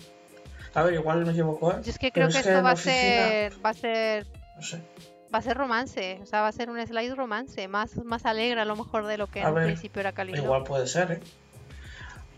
[0.76, 1.76] A ver, igual me equivoco, ¿eh?
[1.84, 2.92] Yo es que creo que es que esto va a oficina-
[3.30, 4.82] ser, va a ser, No sé.
[5.34, 8.60] va a ser romance, o sea, va a ser un slide romance, más, más alegre
[8.62, 10.34] a lo mejor de lo que A en ver, principio era Cali.
[10.36, 11.20] Igual puede ser, ¿eh?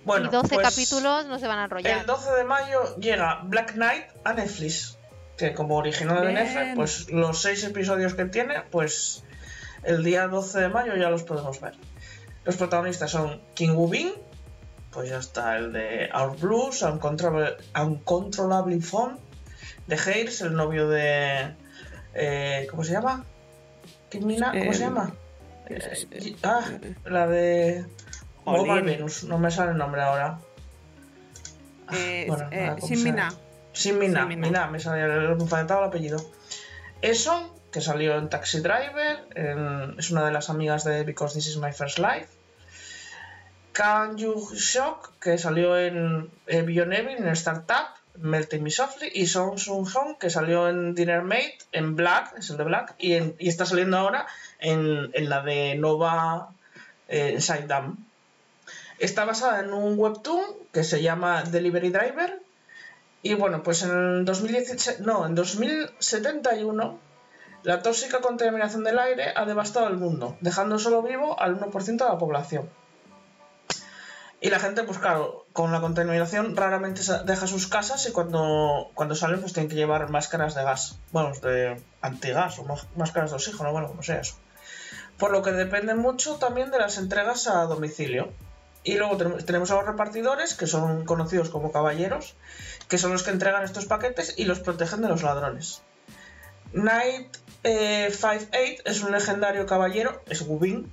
[0.03, 1.99] Bueno, y 12 pues, capítulos no se van a enrollar.
[2.01, 4.97] El 12 de mayo llega Black Knight a Netflix.
[5.37, 6.33] Que como original de.
[6.33, 9.23] Netflix, pues los seis episodios que tiene, pues
[9.83, 11.73] el día 12 de mayo ya los podemos ver.
[12.45, 14.11] Los protagonistas son King Woo Bin,
[14.91, 19.17] pues ya está el de Our Blues, Uncontrollable, Uncontrollably Fun,
[19.87, 21.53] de Hayes, el novio de.
[22.13, 23.25] eh, ¿Cómo se llama?
[24.21, 25.13] Mina, ¿cómo se Eh, llama?
[25.67, 26.61] es- Eh, ah,
[27.03, 27.85] la de.
[28.45, 28.85] Jolín.
[28.85, 30.37] Venus, no me sale el nombre ahora.
[31.87, 33.15] Ah, Eh, bueno, eh, nada, sin.
[33.75, 34.47] Sin Mina, Mina.
[34.47, 36.17] Mina, me salía me faltaba el apellido.
[37.01, 41.47] Eso, que salió en Taxi Driver, en- es una de las amigas de Because This
[41.47, 42.27] Is My First Life.
[43.73, 49.27] Can You Shock, que salió en eh, Beyond Evil, en Startup, Melting Me Softly, y
[49.27, 53.15] Song Sung Hong, que salió en Dinner Mate, en Black, es el de Black, y,
[53.15, 54.25] en- y está saliendo ahora
[54.59, 56.49] en, en la de Nova
[57.09, 57.97] eh, Side Down.
[58.99, 62.39] Está basada en un webtoon que se llama Delivery Driver.
[63.25, 66.99] Y bueno, pues en 2017, no, en 2071,
[67.63, 72.05] la tóxica contaminación del aire ha devastado el mundo, dejando solo vivo al 1% de
[72.05, 72.69] la población.
[74.41, 79.41] Y la gente, pues claro, con la contaminación raramente deja sus casas y cuando, salen
[79.41, 83.71] pues tienen que llevar máscaras de gas, bueno, de antigas o más- máscaras de oxígeno,
[83.71, 84.35] bueno, como sea eso.
[85.17, 88.31] Por lo que depende mucho también de las entregas a domicilio.
[88.87, 92.35] Y luego tenemos a los repartidores, que son conocidos como caballeros,
[92.87, 95.81] que son los que entregan estos paquetes y los protegen de los ladrones.
[96.71, 100.91] Knight eh, 58 es un legendario caballero, es Gubin,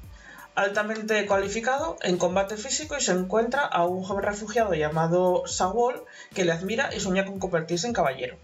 [0.54, 6.44] altamente cualificado en combate físico y se encuentra a un joven refugiado llamado Sawol que
[6.44, 8.36] le admira y sueña con convertirse en caballero.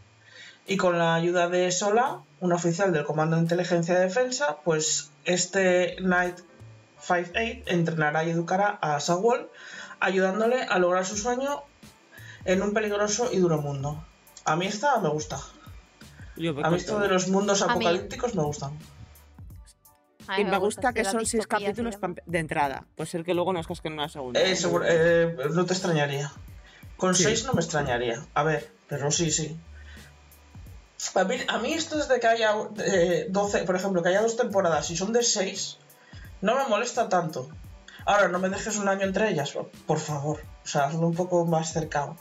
[0.66, 5.10] Y con la ayuda de Sola, un oficial del Comando de Inteligencia y Defensa, pues
[5.24, 6.38] este Knight
[7.00, 9.50] 58 entrenará y educará a Sawol,
[10.00, 11.62] ayudándole a lograr su sueño
[12.52, 14.02] en un peligroso y duro mundo.
[14.44, 15.38] A mí esta me gusta.
[16.36, 17.02] Yo A mí esto todo.
[17.02, 18.72] de los mundos apocalípticos me gustan.
[20.38, 21.96] Y me gusta que son seis capítulos
[22.26, 22.84] de entrada.
[22.96, 24.40] Puede ser que luego nos casquen una segunda.
[24.40, 26.30] Eh, seguro- eh, no te extrañaría.
[26.96, 27.24] Con Sí.
[27.24, 28.24] 6 no me extrañaría.
[28.34, 29.56] A ver, pero sí, sí.
[31.14, 34.20] A mí, a mí esto es de que haya eh, 12, por ejemplo, que haya
[34.22, 35.78] dos temporadas y son de 6,
[36.40, 37.48] no me molesta tanto.
[38.10, 39.52] Ahora, no me dejes un año entre ellas,
[39.86, 40.40] por- favor.
[40.64, 42.16] O sea, hazlo un poco más cercano.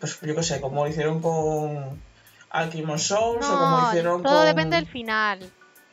[0.00, 2.00] Pues yo qué sé, como hicieron con
[2.50, 4.46] Alchemist Souls o como hicieron todo con...
[4.46, 5.38] depende del final.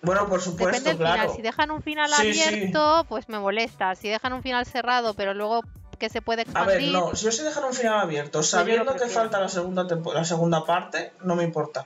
[0.01, 1.21] Bueno, por Depende supuesto, del claro.
[1.21, 1.35] final.
[1.35, 2.41] Si dejan un final Sí, sí.
[2.43, 3.95] abierto, pues me molesta.
[3.95, 5.61] Si dejan un final cerrado, pero luego
[5.99, 6.77] que se puede A expandir.
[6.77, 9.83] ver, no, si os dejan un final abierto, sabiendo que falta la segunda,
[10.13, 11.81] la segunda parte, no me importa.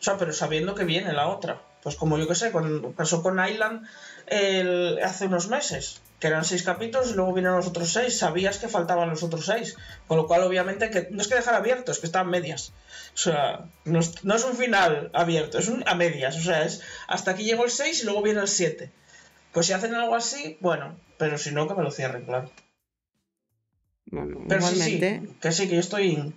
[0.00, 1.60] O sea, pero sabiendo que viene la otra.
[1.82, 3.86] Pues como yo que sé, cuando pasó con Island
[4.28, 8.58] el- hace unos meses, que eran seis capítulos y luego vinieron los otros seis, sabías
[8.58, 9.76] que faltaban los otros seis.
[10.06, 12.72] Con lo cual, obviamente, que no es que dejar abierto, es que están medias.
[13.14, 16.36] O sea, no es, no es un final abierto, es un a medias.
[16.36, 18.90] O sea, es hasta aquí llegó el 6 y luego viene el 7.
[19.52, 22.50] Pues si hacen algo así, bueno, pero si no, que me lo cierren, claro.
[24.06, 25.20] Bueno, Pero sí, igualmente.
[25.26, 26.34] sí, que sí, que yo estoy...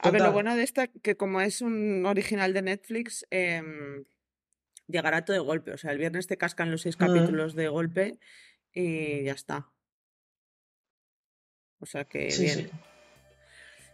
[0.00, 4.04] A ver, lo bueno de esta, que como es un original de Netflix, em,
[4.88, 5.72] llegará todo de golpe.
[5.72, 6.98] O sea, el viernes te cascan los seis Mm.
[7.06, 8.18] capítulos de golpe
[8.72, 9.68] y ya está.
[11.80, 12.58] O sea que Sí, bien.
[12.58, 12.70] sí.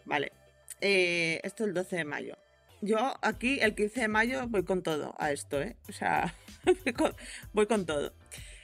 [0.05, 0.33] Vale.
[0.81, 2.37] Eh, esto el 12 de mayo.
[2.81, 5.77] Yo aquí el 15 de mayo voy con todo a esto, ¿eh?
[5.89, 6.35] O sea,
[6.85, 7.15] voy con,
[7.53, 8.13] voy con todo.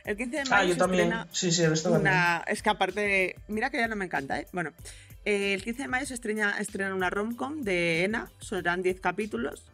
[0.05, 1.13] El 15 de mayo Ah, yo se también.
[1.33, 2.13] Sí, sí, esto también.
[2.13, 2.45] una...
[2.49, 4.47] Es que aparte, mira que ya no me encanta, ¿eh?
[4.53, 4.73] Bueno,
[5.25, 9.67] eh, el 15 de mayo se estrena, estrena una romcom de ENA, serán 10 capítulos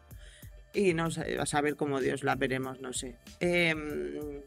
[0.75, 3.17] y no sé, vas a ver cómo Dios la veremos, no sé.
[3.39, 4.41] Em,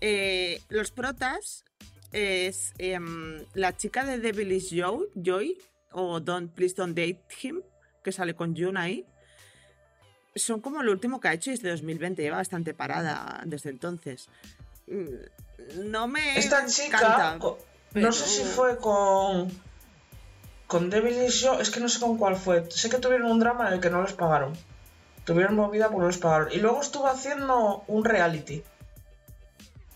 [0.00, 1.64] eh, los protas
[2.12, 5.58] es em, la chica de Devil is Joy, Joy
[5.92, 7.62] o Don't Please Don't Date Him,
[8.02, 9.04] que sale con June ahí.
[10.36, 14.28] Son como lo último que ha hecho desde 2020, lleva bastante parada desde entonces.
[14.86, 15.04] Mm,
[15.90, 17.58] No me Esta chica, encanta, co-
[17.92, 19.50] pero- no sé si fue con.
[20.66, 22.64] Con Devil is Yo, es que no sé con cuál fue.
[22.70, 24.52] Sé que tuvieron un drama en el que no les pagaron.
[25.24, 26.48] Tuvieron movida porque no les pagaron.
[26.52, 28.62] Y luego estuvo haciendo un reality.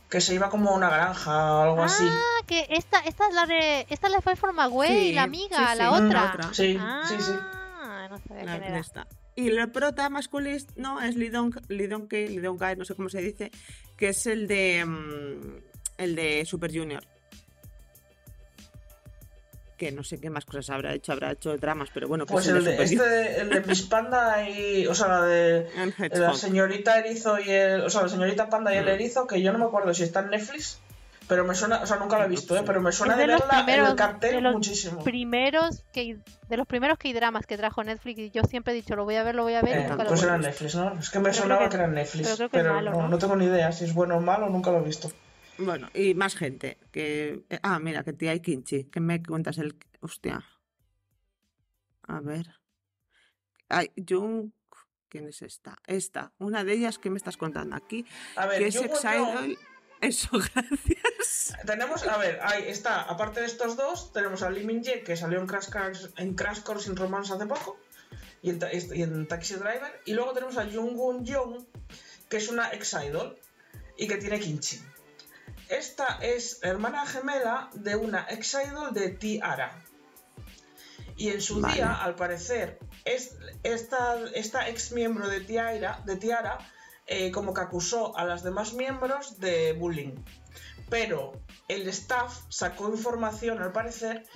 [0.09, 2.07] Que se iba como a una granja o algo así.
[2.09, 3.87] Ah, que esta, esta es la de.
[3.91, 6.33] Esta es la de From Away, Sí, la amiga, sí, la la otra.
[6.35, 6.55] otra.
[6.55, 7.33] Sí, ah, sí, sí.
[7.33, 8.79] no sabía La quién era.
[8.79, 9.07] esta.
[9.35, 13.51] Y el prota masculino no es Lidon Lidon Lidon Guy, no sé cómo se dice,
[13.97, 15.57] que es el de mm,
[15.99, 17.03] el de Super Junior.
[19.85, 22.55] Que no sé qué más cosas habrá hecho, habrá hecho dramas, pero bueno, Pues es
[22.55, 24.87] el de este, el de Miss Panda y.
[24.87, 25.67] O sea, la de.
[26.13, 27.83] La señorita erizo y el.
[27.83, 28.89] O sea, la señorita panda y el Mm.
[28.89, 30.79] erizo, que yo no me acuerdo si está en Netflix.
[31.29, 32.63] Pero me suena, o sea, nunca la he visto, ¿eh?
[32.65, 35.05] Pero me suena Es de, de verla en el primeros- de cartel los muchísimo.
[35.05, 36.17] Primeros que
[36.49, 39.17] de los primeros que dramas que trajo Netflix y yo siempre he dicho lo voy
[39.17, 40.49] a ver, lo voy a ver y Eh, nunca lo pues he era visto.
[40.49, 40.99] Netflix, ¿no?
[40.99, 42.29] Es que me Pero sonaba que, que- era Netflix.
[42.29, 43.09] pero Pero, creo que es malo, no, ¿no?
[43.09, 45.11] no tengo ni idea si es bueno o malo, nunca lo he visto.
[45.59, 46.79] Bueno, y más gente.
[46.91, 47.45] Que...
[47.49, 48.85] eh, Ah, mira, que tía hay Kinchi.
[48.85, 49.77] Que me cuentas el.
[50.01, 50.45] Hostia.
[52.03, 52.47] A ver.
[53.69, 54.51] Ay, Jung.
[55.09, 55.79] ¿Quién es esta?
[55.87, 56.33] Esta.
[56.39, 58.05] Una de ellas que me estás contando aquí.
[58.37, 59.57] A ver, que es yo Ex Idol.
[60.01, 61.57] Eso, gracias.
[61.65, 65.17] Tenemos, a ver, ahí está, aparte de estos dos, tenemos a Lee Min Jae, que
[65.17, 67.79] salió en Crash, Course- en Crash Course in Romance hace poco,
[68.43, 71.65] y en, Ta- y en Taxi Driver, y luego tenemos a Jung Gun Young,
[72.29, 73.39] que es una ex-idol,
[73.97, 74.81] y que tiene kimchi.
[75.69, 79.83] Esta es hermana gemela de una ex-idol de Tiara.
[81.17, 81.75] Y en su Vale.
[81.75, 86.59] día, al parecer, es, esta, esta ex miembro de Tiara, de Tiara
[87.07, 90.15] eh, como que acusó a las demás miembros de bullying.
[90.91, 91.33] Pero
[91.69, 94.27] el staff sacó información, al parecer,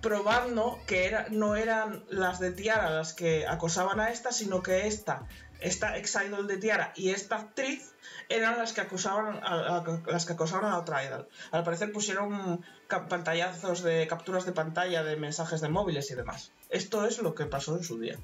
[0.00, 4.86] probando que era, no eran las de Tiara las que acosaban a esta, sino que
[4.86, 5.26] esta,
[5.60, 7.94] esta ex idol de Tiara y esta actriz
[8.28, 11.28] eran las que acusaban a, a- las que acosaban a otra idol.
[11.50, 12.64] Al parecer pusieron
[13.08, 16.52] pantallazos de capturas de pantalla de mensajes de móviles y demás.
[16.70, 18.16] Esto es lo que pasó en su día.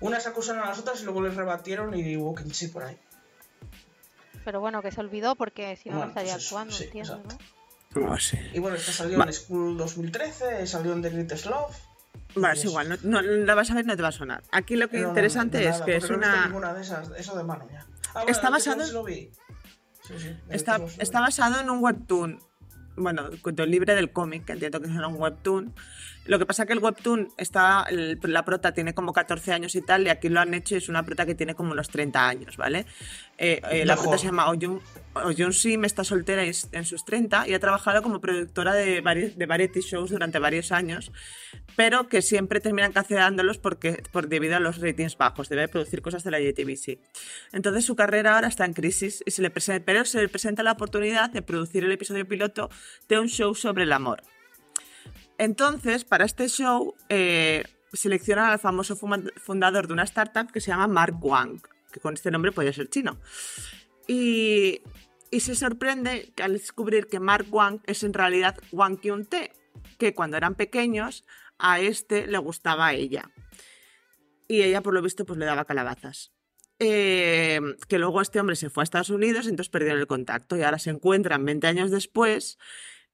[0.00, 2.98] Unas acusaron a las otras y luego les rebatieron y hubo sí por ahí.
[4.44, 7.20] Pero bueno, que se olvidó porque si no, Bueno, estaría pues actuando, sí, entiendo.
[7.28, 7.38] ¿no?
[7.96, 8.50] No sé.
[8.54, 11.76] Y bueno, esta salió Va- en School 2013, salió en The Greatest Love.
[12.34, 14.42] Bueno, es igual, no, no la vas a ver, no te va a sonar.
[14.52, 16.46] Aquí lo que No, no, interesante de es nada, que es no he una.
[16.46, 17.86] ninguna de esas, eso de mano ya.
[18.14, 19.30] Ah, Está The basado en- Love lo vi.
[20.06, 22.40] Sí, sí, Está, está basado en un webtoon
[22.98, 25.74] bueno, cuento libre del cómic, que entiendo que será un webtoon.
[26.24, 29.74] Lo que pasa es que el webtoon está, el- la prota tiene como 14 años
[29.74, 31.90] y tal, y aquí lo han hecho y es una prota que tiene como unos
[31.90, 32.86] 30 años, ¿vale?
[33.38, 34.80] Eh, eh, la prota se llama Oyun,
[35.12, 39.44] Oyun Sim, está soltera en sus 30 y ha trabajado como productora de, vari- de
[39.46, 41.12] variety shows durante varios años,
[41.76, 46.24] pero que siempre terminan cancelándolos porque, por, debido a los ratings bajos, debe producir cosas
[46.24, 46.98] de la JTBC.
[47.52, 50.72] Entonces su carrera ahora está en crisis, y se le pero se le presenta la
[50.72, 52.70] oportunidad de producir el episodio piloto
[53.06, 54.22] de un show sobre el amor.
[55.38, 60.86] Entonces, para este show, eh, seleccionan al famoso fundador de una startup que se llama
[60.86, 61.60] Mark Wang,
[62.00, 63.18] con este nombre podría ser chino.
[64.06, 64.82] Y,
[65.30, 69.52] y se sorprende al descubrir que Mark Wang es en realidad Wang Kyun-tae,
[69.98, 71.24] que cuando eran pequeños
[71.58, 73.30] a este le gustaba a ella.
[74.48, 76.32] Y ella, por lo visto, pues le daba calabazas.
[76.78, 77.58] Eh,
[77.88, 80.78] que luego este hombre se fue a Estados Unidos, entonces perdieron el contacto y ahora
[80.78, 82.58] se encuentran 20 años después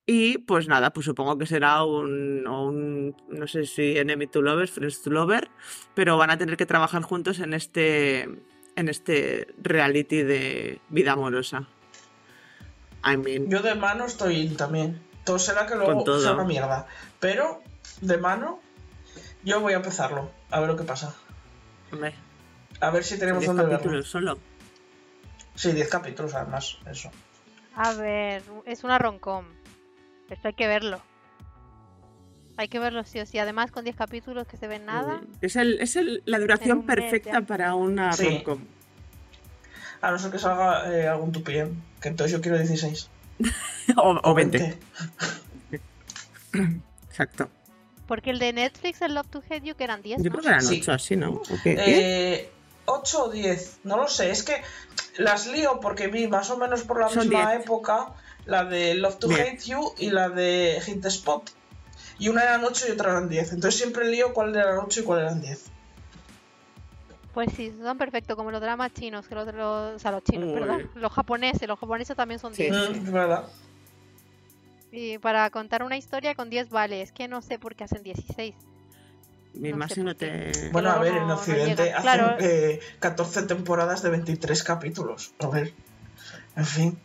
[0.04, 4.72] y pues nada, pues supongo que será un, un no sé si enemy to lovers,
[4.72, 5.48] friends to lover,
[5.94, 8.28] pero van a tener que trabajar juntos en este,
[8.76, 11.66] en este reality de vida amorosa.
[13.04, 15.00] I mean, Yo de mano estoy in también.
[15.24, 16.86] Todo será que luego sea una mierda.
[17.20, 17.62] Pero,
[18.00, 18.60] de mano,
[19.44, 20.30] yo voy a empezarlo.
[20.50, 21.14] A ver lo que pasa.
[21.92, 22.14] hombre,
[22.80, 23.78] A ver si tenemos 10 dónde verlo.
[23.78, 24.38] capítulos solo.
[25.54, 27.10] Sí, 10 capítulos además, eso.
[27.74, 29.44] A ver, es una roncom.
[30.30, 31.00] Esto hay que verlo.
[32.56, 33.38] Hay que verlo sí o sí.
[33.38, 35.20] Además, con 10 capítulos que se ven nada.
[35.40, 37.40] Es, el, es el- la duración mes perfecta ya.
[37.42, 38.24] para una Sí.
[38.24, 38.60] rom-com.
[40.02, 41.74] A no ser que salga eh, algún tupiem.
[42.00, 43.08] Que entonces yo quiero 16.
[43.96, 44.78] o, o 20.
[45.70, 45.80] 20.
[47.08, 47.48] Exacto.
[48.06, 50.18] Porque el de Netflix, el Love to Hate You, que eran 10.
[50.18, 50.30] Yo ¿no?
[50.30, 50.80] creo que eran Sí.
[50.82, 51.30] 8 así, ¿no?
[51.32, 51.76] ¿O qué?
[51.78, 52.50] Eh,
[52.84, 54.30] 8 o 10, no lo sé.
[54.30, 54.60] Es que
[55.16, 57.62] las lío porque vi más o menos por la Son misma 10.
[57.64, 58.08] época
[58.44, 59.40] la de Love to Bien.
[59.40, 61.48] Hate You y la de Hit the Spot.
[62.22, 63.52] Y una eran 8 y otra eran 10.
[63.54, 65.64] Entonces siempre lío cuál eran 8 y cuál eran 10.
[67.34, 70.48] Pues sí, son perfectos, como los dramas chinos, que los, los- o sea, los chinos,
[70.50, 70.54] Uy.
[70.54, 72.64] perdón, los japoneses, los japoneses también son Sí.
[72.70, 72.90] 10.
[72.90, 73.44] Mm, es verdad.
[74.92, 78.02] Y para contar una historia con 10 vale, es que no sé por qué hacen
[78.04, 78.54] 16.
[79.54, 80.52] Mi no no qué.
[80.52, 80.68] te...
[80.70, 81.88] Bueno, a ver, no- en no Occidente llegan.
[81.98, 82.36] hacen Claro.
[82.38, 85.32] eh, 14 temporadas de 23 capítulos.
[85.40, 85.72] A ver.
[86.54, 86.98] En fin.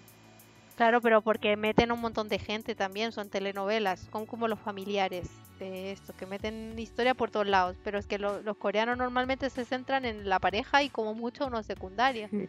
[0.77, 5.27] Claro, pero porque meten un montón de gente también, son telenovelas, son como los familiares
[5.57, 9.49] de esto, que meten historia por todos lados, pero es que lo- los coreanos normalmente
[9.49, 12.31] se centran en la pareja y como mucho unos secundarios.
[12.31, 12.43] Mm.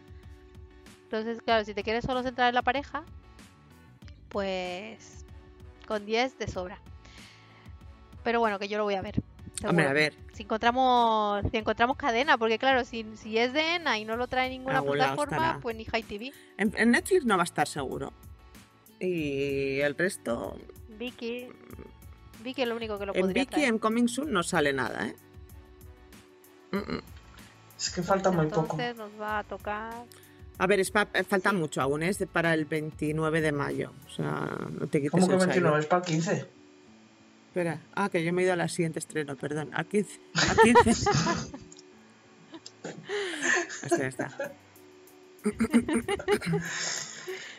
[1.05, 3.03] Entonces, claro, si te quieres solo centrar en la pareja,
[4.29, 5.25] pues
[5.87, 6.77] con 10 de sobra.
[8.23, 9.15] Pero bueno, que yo lo voy a ver.
[9.67, 10.13] Hombre, a ver.
[10.33, 14.27] Si encontramos, si encontramos cadena, porque claro, si, si es de ENA y no lo
[14.27, 15.59] trae ninguna algún plataforma, estará.
[15.59, 16.31] pues ni High TV.
[16.57, 18.13] En, en Netflix no va a estar seguro.
[18.99, 20.57] Y el resto...
[20.97, 21.47] Vicky.
[22.43, 23.67] Vicky es lo único que lo En podría Vicky, traer.
[23.69, 25.15] en Coming Soon, no sale nada, ¿eh?
[26.71, 27.01] Mm, mm.
[27.77, 28.77] Es que falta muy poco.
[28.79, 29.93] Entonces nos va a tocar.
[30.57, 31.55] A ver, es pa- eh, falta Sí.
[31.55, 33.91] mucho aún, es de- para el 29 de mayo.
[34.05, 35.69] O sea, no te quites ¿Cómo que el 29?
[35.69, 35.79] sayo.
[35.79, 36.45] Es para el 15.
[37.49, 39.71] Espera, ah, que yo me he ido a la siguiente estreno, perdón.
[39.73, 40.19] A 15.
[40.35, 40.91] A 15.
[43.83, 44.53] Está, ya está.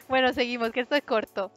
[0.08, 1.52] Bueno, seguimos, que esto es corto.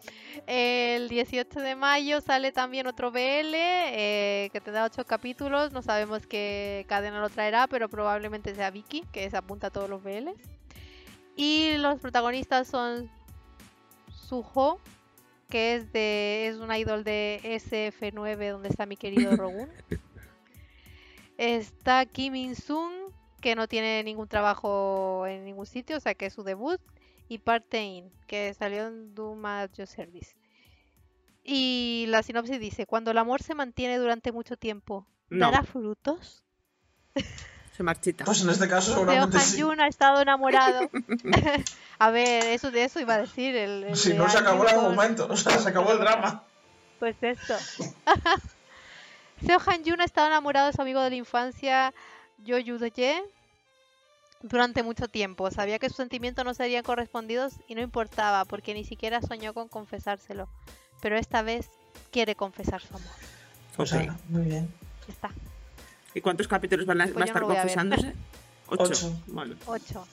[0.45, 3.19] El 18 de mayo sale también otro BL
[3.55, 5.71] eh, que tendrá 8 capítulos.
[5.71, 9.89] No sabemos qué cadena lo traerá, pero probablemente sea Vicky, que se apunta a todos
[9.89, 10.37] los BLs.
[11.35, 13.09] Y los protagonistas son
[14.11, 14.79] Suho,
[15.49, 19.69] que es de es un idol de SF9 donde está mi querido Rogun.
[21.37, 22.93] Está Kim In-sung,
[23.41, 26.79] que no tiene ningún trabajo en ningún sitio, o sea que es su debut.
[27.27, 29.13] Y Partain, que salió en
[29.45, 30.35] at Your Service.
[31.43, 35.51] Y la sinopsis dice, cuando el amor se mantiene durante mucho tiempo, No.
[35.51, 36.43] ¿dará frutos?
[37.75, 38.23] Se marchita.
[38.25, 39.59] Pues en este caso Seo seguramente sí.
[39.61, 40.89] Han-jun ha estado enamorado.
[41.99, 43.55] a ver, eso de eso iba a decir.
[43.55, 46.43] El, el Si de no se acabó el argumento, o sea, se acabó el drama.
[46.99, 47.55] Pues esto.
[49.45, 51.93] Seo Han-jun ha estado enamorado de su amigo de la infancia,
[52.45, 53.23] Yo Yudoye,
[54.41, 55.49] durante mucho tiempo.
[55.51, 59.67] Sabía que sus sentimientos no serían correspondidos y no importaba, porque ni siquiera soñó con
[59.67, 60.47] confesárselo.
[61.01, 61.69] Pero esta vez
[62.11, 63.09] quiere confesar su amor.
[63.77, 63.87] O Ok.
[63.87, 64.71] sea, muy bien.
[65.07, 65.29] Ya está.
[66.13, 68.13] ¿Y cuántos capítulos van a, Pues va a estar no voy a confesándose?
[68.67, 68.83] Ocho.
[68.83, 69.21] Ocho.
[69.27, 69.55] Bueno.
[69.65, 70.07] 8.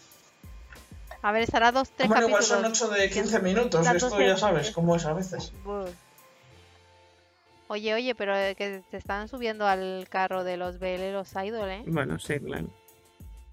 [1.22, 2.78] A ver, estará dos, tres Bueno, igual capítulos.
[2.78, 3.86] son 8 de 15 minutos.
[3.86, 5.52] Esto ya sabes cómo es a veces.
[7.68, 11.68] Oye, oye, pero eh, que se están subiendo al carro de los BL, los idol,
[11.68, 11.82] ¿eh?
[11.86, 12.66] Bueno, sí, claro.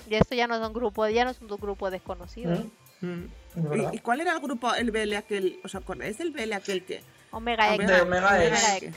[0.10, 2.56] Y esto ya no son grupos, ya no es un grupo desconocido.
[3.02, 3.06] ¿Mm?
[3.06, 3.30] Mm.
[3.74, 3.94] Es.
[3.94, 5.60] ¿Y, y cuál era el grupo, el BL aquel?
[5.64, 7.88] ¿Os acordáis del BL aquel que Omega X.
[7.88, 8.70] De Omega X.
[8.78, 8.84] X.
[8.84, 8.94] Omega Vale.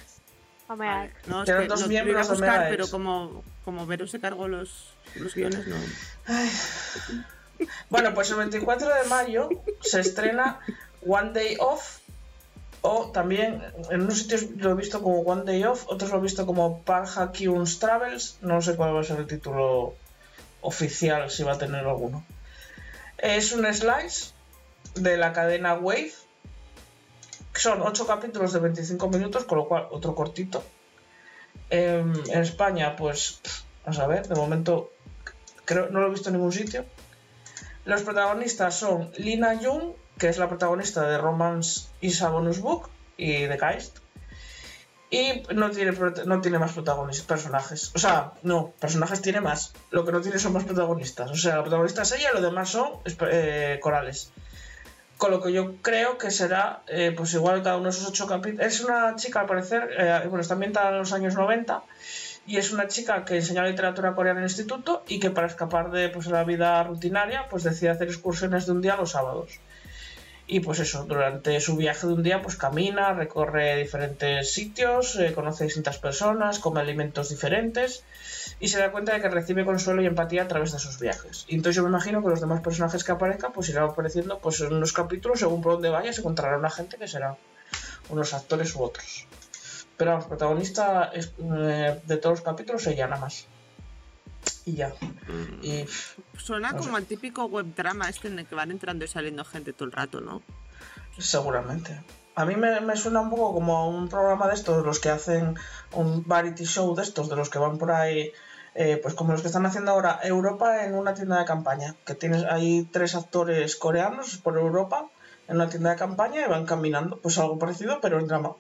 [0.75, 1.29] X.
[1.29, 5.77] No, dos miembros de buscar, pero como, como Vero se cargó los, los guiones, no.
[7.91, 9.49] Bueno, pues el 24 de mayo
[9.83, 10.61] se estrena
[11.07, 11.99] One Day Off,
[12.83, 16.23] o también en unos sitios lo he visto como One Day Off, otros lo he
[16.23, 19.95] visto como Parja Kyun's Travels, no sé cuál va a ser el título
[20.63, 22.25] oficial, si va a tener alguno.
[23.19, 24.33] Es un slice
[24.95, 26.13] de la cadena Wave,
[27.61, 30.63] son 8 capítulos de 25 minutos, con lo cual otro cortito.
[31.69, 33.41] Em, en España, pues,
[33.85, 34.93] vamos a ver, de momento
[35.65, 36.85] creo no lo he visto en ningún sitio.
[37.85, 42.89] Los protagonistas son Lina Jung, que es la protagonista de Romance is a Bonus Book
[43.17, 43.99] y de Geist.
[45.11, 45.93] Y no tiene,
[46.25, 47.91] no tiene más protagonistas, personajes.
[47.95, 49.73] O sea, no, personajes tiene más.
[49.91, 51.31] Lo que no tiene son más protagonistas.
[51.31, 52.93] O sea, la protagonista es ella y los demás son
[53.31, 54.33] eh, corales.
[55.21, 58.27] Con lo que yo creo que será, eh, pues igual cada uno de esos ocho
[58.27, 58.67] capítulos.
[58.67, 61.83] Es una chica, al parecer, eh, bueno, está ambientada en los años 90
[62.47, 65.91] y es una chica que enseña literatura coreana en el instituto y que para escapar
[65.91, 69.61] de pues, la vida rutinaria pues decide hacer excursiones de un día los sábados.
[70.47, 75.35] Y pues eso, durante su viaje de un día pues camina, recorre diferentes sitios, eh,
[75.35, 78.05] conoce distintas personas, come alimentos diferentes
[78.61, 81.47] y se da cuenta de que recibe consuelo y empatía a través de sus viajes.
[81.49, 84.61] Y entonces yo me imagino que los demás personajes que aparezcan pues irán apareciendo pues
[84.61, 87.37] en unos capítulos según por donde vaya se encontrará una gente que será
[88.11, 89.27] unos actores u otros.
[89.97, 93.47] Pero vamos, protagonista es, eh, de todos los capítulos ella nada más.
[94.65, 94.93] Y ya.
[95.63, 96.85] Y pff, Suena No sé.
[96.85, 99.87] como el típico web drama este en el que van entrando y saliendo gente todo
[99.87, 100.43] el rato, ¿no?
[101.19, 102.01] seguramente.
[102.35, 105.11] A mí me, me suena un poco como un programa de estos, de los que
[105.11, 105.57] hacen
[105.93, 108.33] un variety show de estos, de los que van por ahí,
[108.75, 112.15] eh, pues como los que están haciendo ahora Europa en una tienda de campaña, que
[112.15, 115.09] tienes ahí tres actores coreanos por Europa
[115.49, 118.55] en una tienda de campaña y van caminando, pues algo parecido, pero en drama.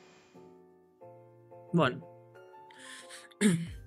[1.72, 2.04] Bueno.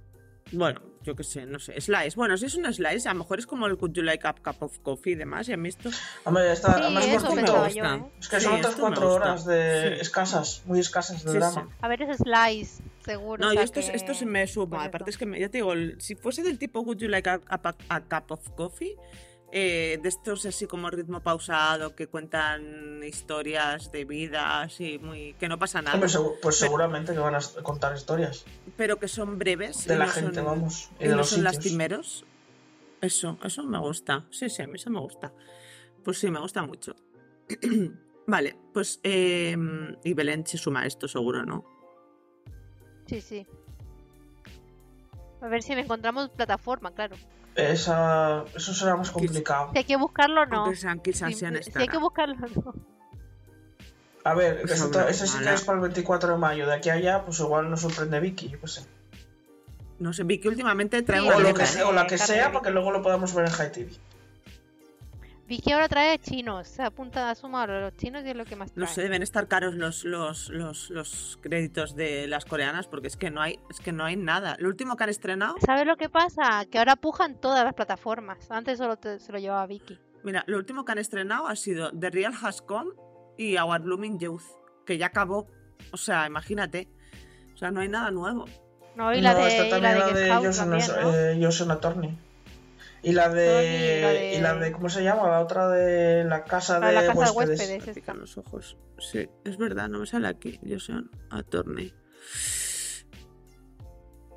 [0.55, 1.81] Bueno, yo qué sé, no sé.
[1.81, 2.15] Slice.
[2.15, 4.33] Bueno, si es un slice, a lo mejor es como el Could You Like a
[4.35, 5.89] Cup of Coffee y demás, ¿ya han visto?
[6.25, 7.35] Hombre, está, Sí, eso cortito.
[7.35, 7.95] me yo, gusta.
[7.95, 8.11] ¿eh?
[8.19, 10.01] Es que Sí, son otras cuatro horas de Sí.
[10.01, 11.67] escasas, muy escasas de Sí, drama.
[11.71, 11.75] sí.
[11.81, 13.43] A ver, es Slice, seguro.
[13.43, 14.77] No, o yo esto, que- esto se me suma.
[14.77, 17.29] pues Aparte es que, me- ya te digo, si fuese del tipo Would You Like
[17.29, 18.95] a, a- a Cup of Coffee,
[19.55, 25.47] eh, de estos así como ritmo pausado, que cuentan historias de vida, así, muy que
[25.47, 28.45] no pasa nada, Hombre, segu- pues Pero- seguramente que van a contar historias
[28.77, 29.85] pero que son breves.
[29.85, 31.55] de la no gente, son- vamos, y y de no los son sitios.
[31.55, 32.25] lastimeros.
[33.01, 34.25] Eso, eso me gusta.
[34.31, 35.31] Sí, sí, a mí eso me gusta.
[36.03, 36.95] Pues sí, me gusta mucho.
[38.27, 38.99] vale, pues.
[39.03, 39.55] eh,
[40.03, 41.65] y Belén se suma a esto, seguro, ¿no?
[43.07, 43.47] Sí, sí.
[45.41, 47.15] A ver si encontramos plataforma, claro.
[47.55, 49.69] Esa, eso será más complicado.
[49.73, 50.73] Si hay que buscarlo, no.
[50.75, 52.73] Sean quizás Si, sean si hay que buscarlo, no.
[54.25, 56.65] A ver, Eso eso, no, ese sí que es para el 24 de mayo.
[56.65, 58.85] De aquí a allá, pues igual nos sorprende Vicky, yo qué sé.
[59.99, 61.65] No sé, vi que últimamente trae Sí, una O, lo que, ¿eh?
[61.67, 63.91] sea- o la que sea, para que luego lo podamos ver en High TV.
[65.47, 66.67] Vi que ahora trae chinos.
[66.67, 68.85] Se apunta a sumar los chinos y es lo que más trae.
[68.85, 73.17] No sé, deben estar caros los, los, los, los créditos de las coreanas porque es
[73.17, 74.55] que no hay, es que no hay nada.
[74.59, 76.65] Lo último que han estrenado, ¿Sabes lo que pasa?
[76.71, 78.49] Que ahora pujan todas las plataformas.
[78.51, 79.99] Antes solo te- se lo llevaba Vicky.
[80.23, 82.91] mira, lo último que han estrenado ha sido The Real Has Come
[83.37, 84.43] y Our Blooming Youth,
[84.85, 85.47] que ya acabó.
[85.91, 86.87] O sea, imagínate.
[87.53, 88.45] O sea, no hay nada nuevo.
[88.95, 90.87] No, y la no, de, está y también la la de de House Johnson, también,
[91.01, 91.13] ¿no?
[91.13, 92.17] eh, Attorney.
[93.03, 94.71] Y la de, y la de- y la de.
[94.71, 95.27] ¿Cómo se llama?
[95.29, 97.59] La otra de la casa La de, de la casa de huéspedes.
[97.59, 97.69] huéspedes.
[97.69, 97.93] Me esta.
[97.93, 98.77] pican los ojos.
[98.97, 100.59] Sí, es verdad, no me sale aquí.
[100.67, 101.93] Johnson Attorney.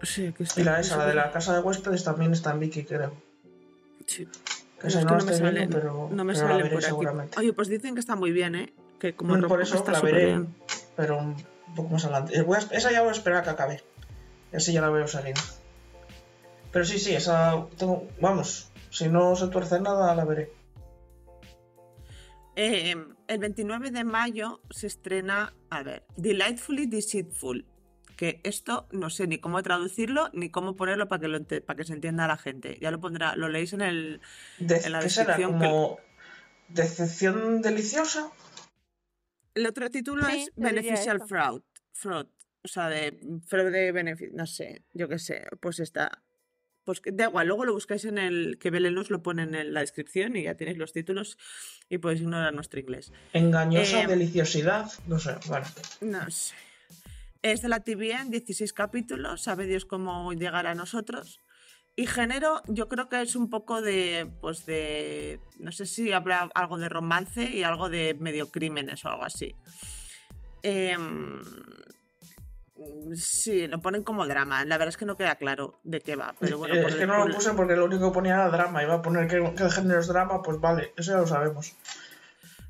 [0.03, 2.51] Sí, que está Y la no esa, la de la casa de huéspedes también está
[2.53, 3.15] en Vicky, creo.
[4.07, 4.27] Sí.
[4.79, 6.69] Que No, esa es no no me estoy salen, viendo, pero, no me pero veré
[6.69, 6.87] por aquí.
[6.87, 7.39] seguramente.
[7.41, 8.75] Oye, pues dicen que está muy bien, ¿eh?
[8.99, 10.55] Que como ropa por eso está la veré, bien.
[10.97, 11.37] pero un
[11.75, 12.37] poco más adelante.
[12.39, 13.83] Eh, a- esa ya voy a esperar a que acabe.
[14.53, 15.41] Así ya la veo seguida.
[16.77, 17.67] Pero sí, sí, esa.
[17.79, 20.53] Tengo, vamos, si no se tuerce nada, la veré.
[22.55, 22.95] Eh,
[23.29, 27.65] el 29 de mayo se estrena, a ver, Delightfully Deceitful.
[28.15, 31.79] Que esto no sé ni cómo traducirlo ni cómo ponerlo para que, lo ente- para
[31.79, 32.77] que se entienda la gente.
[32.79, 34.21] Ya lo pondrá, lo leéis en el.
[34.59, 35.35] De- En la ¿Qué será?
[35.39, 35.99] descripción que- ¿Como
[36.69, 38.31] decepción deliciosa?
[39.55, 41.23] El otro título Sí, es Beneficial.
[41.27, 41.63] Fraud.
[41.95, 42.27] Fraud.
[42.63, 44.37] O sea, de fraude beneficio.
[44.37, 45.47] No sé, yo qué sé.
[45.59, 46.23] Pues está.
[46.87, 48.59] Pues da igual, luego lo buscáis en el.
[48.61, 51.37] Que Belén os lo pone en la descripción y ya tenéis los títulos
[51.91, 53.13] y podéis ignorar nuestro inglés.
[53.33, 54.89] Engañosa Eh, deliciosidad.
[55.09, 55.67] No sé, vale.
[56.01, 56.55] No sé.
[57.43, 61.41] Es de la TVN, 16 capítulos, sabe Dios cómo llegar a nosotros.
[61.97, 66.49] Y género, yo creo que es un poco de, pues de, no sé si habrá
[66.55, 69.57] algo de romance y algo de medio crímenes o algo así.
[70.63, 71.41] Em,
[73.15, 74.65] sí, lo ponen como drama.
[74.65, 76.35] La verdad es que no queda claro de qué va.
[76.41, 78.83] Pero bueno, Eh, es que no lo puse porque lo único que ponía era drama.
[78.83, 81.75] Iba a poner que, que el género es drama, pues vale, eso ya lo sabemos.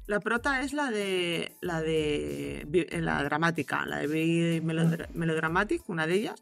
[0.07, 6.07] La prota es la de la de eh, la dramática, la de Melodra- Melodramatic, una
[6.07, 6.41] de ellas.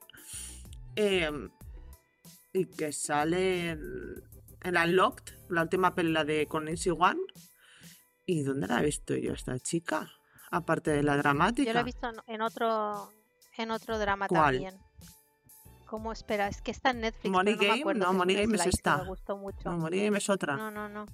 [0.97, 1.51] Em,
[2.53, 3.81] y que sale en,
[4.63, 7.21] en Unlocked, la última película de con Nancy One.
[8.27, 10.11] ¿Y dónde la he visto yo esta chica?
[10.51, 11.67] Aparte de la dramática.
[11.69, 13.11] Yo lo he visto en- en otro
[13.59, 14.55] en otro drama ¿Cuál?
[14.57, 14.79] también.
[15.87, 16.49] ¿Cómo espera?
[16.49, 17.31] Es que está en Netflix.
[17.33, 18.97] Money no Game, me acuerdo no, si Money Game es esta.
[18.99, 19.71] Me gustó mucho.
[19.71, 20.57] No, Game es otra.
[20.57, 21.07] No, no, no.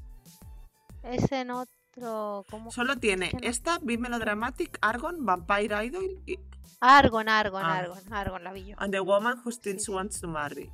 [1.02, 2.44] Es en otro.
[2.48, 2.70] ¿Cómo?
[2.70, 6.38] Solo tiene que no- esta, Be Melodramatic, Argon, Vampire Idol y
[6.80, 7.78] Argon, Argon, Ah.
[7.78, 8.76] Argon, Argon, la vi yo.
[8.78, 9.90] And the Woman Who Still Sí.
[9.90, 10.70] Wants to Marry.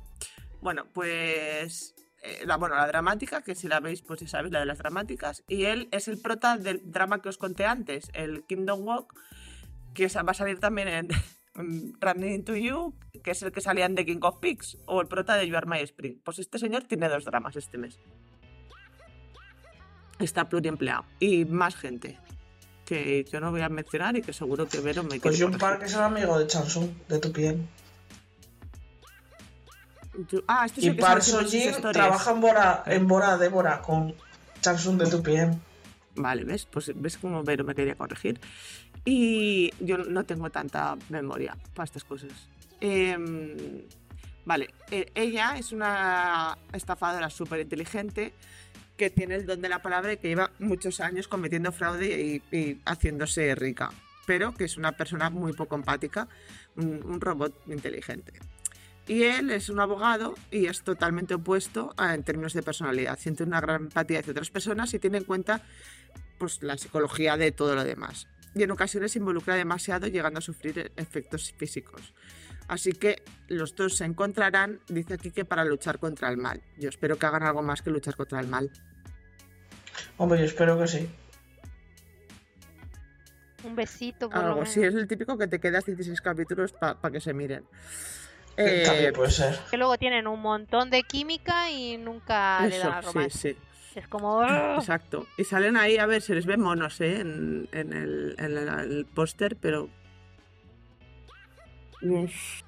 [0.61, 1.93] Bueno, pues.
[2.23, 4.77] eh, la, bueno, la dramática, que si la veis, pues ya sabéis, la de las
[4.77, 5.43] dramáticas.
[5.47, 9.13] Y él es el prota del drama que os conté antes, el Kingdom Walk,
[9.93, 11.07] que va a salir también en
[11.57, 12.93] mm, Running into You,
[13.23, 15.57] que es el que salía en The King of Pigs, o el prota de You
[15.57, 16.15] Are My Spring.
[16.23, 17.99] Pues este señor tiene dos dramas este mes.
[20.19, 21.05] Está pluriempleado.
[21.19, 22.17] Y más gente.
[22.85, 25.57] Que yo no voy a mencionar y que seguro que Vero me Pues corregir.
[25.59, 27.67] Park es el amigo de Chansung, de tu piel.
[30.29, 31.81] Yo- Ah, este es Y el que sale Park stories.
[31.93, 34.15] trabaja en Bora, en Bora Débora con
[34.61, 35.51] Chansung de tu piel.
[36.15, 36.65] Vale, ¿ves?
[36.65, 38.39] Pues ves cómo Vero me quería corregir.
[39.09, 42.31] Y yo no tengo tanta memoria para estas cosas.
[42.81, 43.55] Em,
[44.43, 48.33] vale, eh, ella es una estafadora súper inteligente
[48.97, 52.81] que tiene el don de la palabra y que lleva muchos años cometiendo fraude y,
[52.83, 53.91] haciéndose rica,
[54.25, 56.27] pero que es una persona muy poco empática,
[56.75, 58.33] un, un robot inteligente.
[59.07, 63.17] Y él es un abogado y es totalmente opuesto a- en términos de personalidad.
[63.17, 65.61] Siente una gran empatía hacia otras personas y tiene en cuenta
[66.37, 68.27] pues, la psicología de todo lo demás.
[68.55, 72.13] Y en ocasiones se involucra demasiado llegando a sufrir e- efectos físicos.
[72.67, 76.61] Así que los dos se encontrarán, dice aquí que para luchar contra el mal.
[76.77, 78.69] Yo espero que hagan algo más que luchar contra el mal.
[80.17, 81.09] Hombre, yo espero que sí.
[83.63, 87.19] Un besito, por Algo así, es el típico que te quedas 16 capítulos para que
[87.19, 87.65] se miren.
[88.55, 89.57] Eh, También puede ser.
[89.69, 93.53] Que luego tienen un montón de química y nunca le dan a sí, romance.
[93.53, 93.57] sí.
[93.97, 94.41] Es como.
[94.41, 94.75] ¡ah!
[94.77, 95.25] Exacto.
[95.37, 97.19] Y salen ahí, a ver, se les ve monos, ¿eh?
[97.21, 99.89] En, en el, en el- el póster, pero...
[102.01, 102.61] Uf,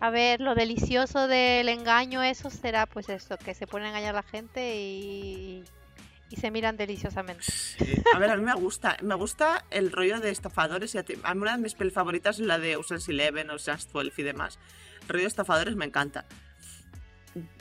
[0.00, 4.10] A ver, lo delicioso del engaño, eso será pues eso, que se pone a engañar
[4.14, 5.62] a la gente y,
[6.30, 7.42] y se miran deliciosamente.
[7.44, 7.76] sí.
[8.14, 8.96] A ver, a mí me gusta.
[9.02, 10.94] Me gusta el rollo de estafadores.
[10.94, 13.50] Y a ti- a mí una de mis pelis favoritas es la de Ocean's Eleven,
[13.50, 14.58] Ocean's 12 y demás.
[15.02, 16.24] El rollo de estafadores me encanta.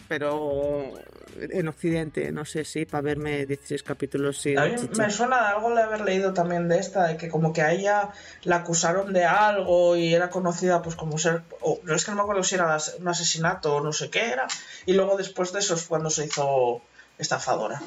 [0.08, 0.92] Pero
[1.38, 4.56] en Occidente, no sé si para verme 16 capítulos sí.
[4.56, 7.52] A mí me suena de algo de haber leído también de esta, de que como
[7.54, 8.10] que a ella
[8.44, 12.18] la acusaron de algo y era conocida pues como ser, o no es que no
[12.18, 14.48] me acuerdo si era un asesinato o no sé qué era,
[14.86, 16.82] y luego después de eso es cuando se hizo
[17.18, 17.82] estafadora.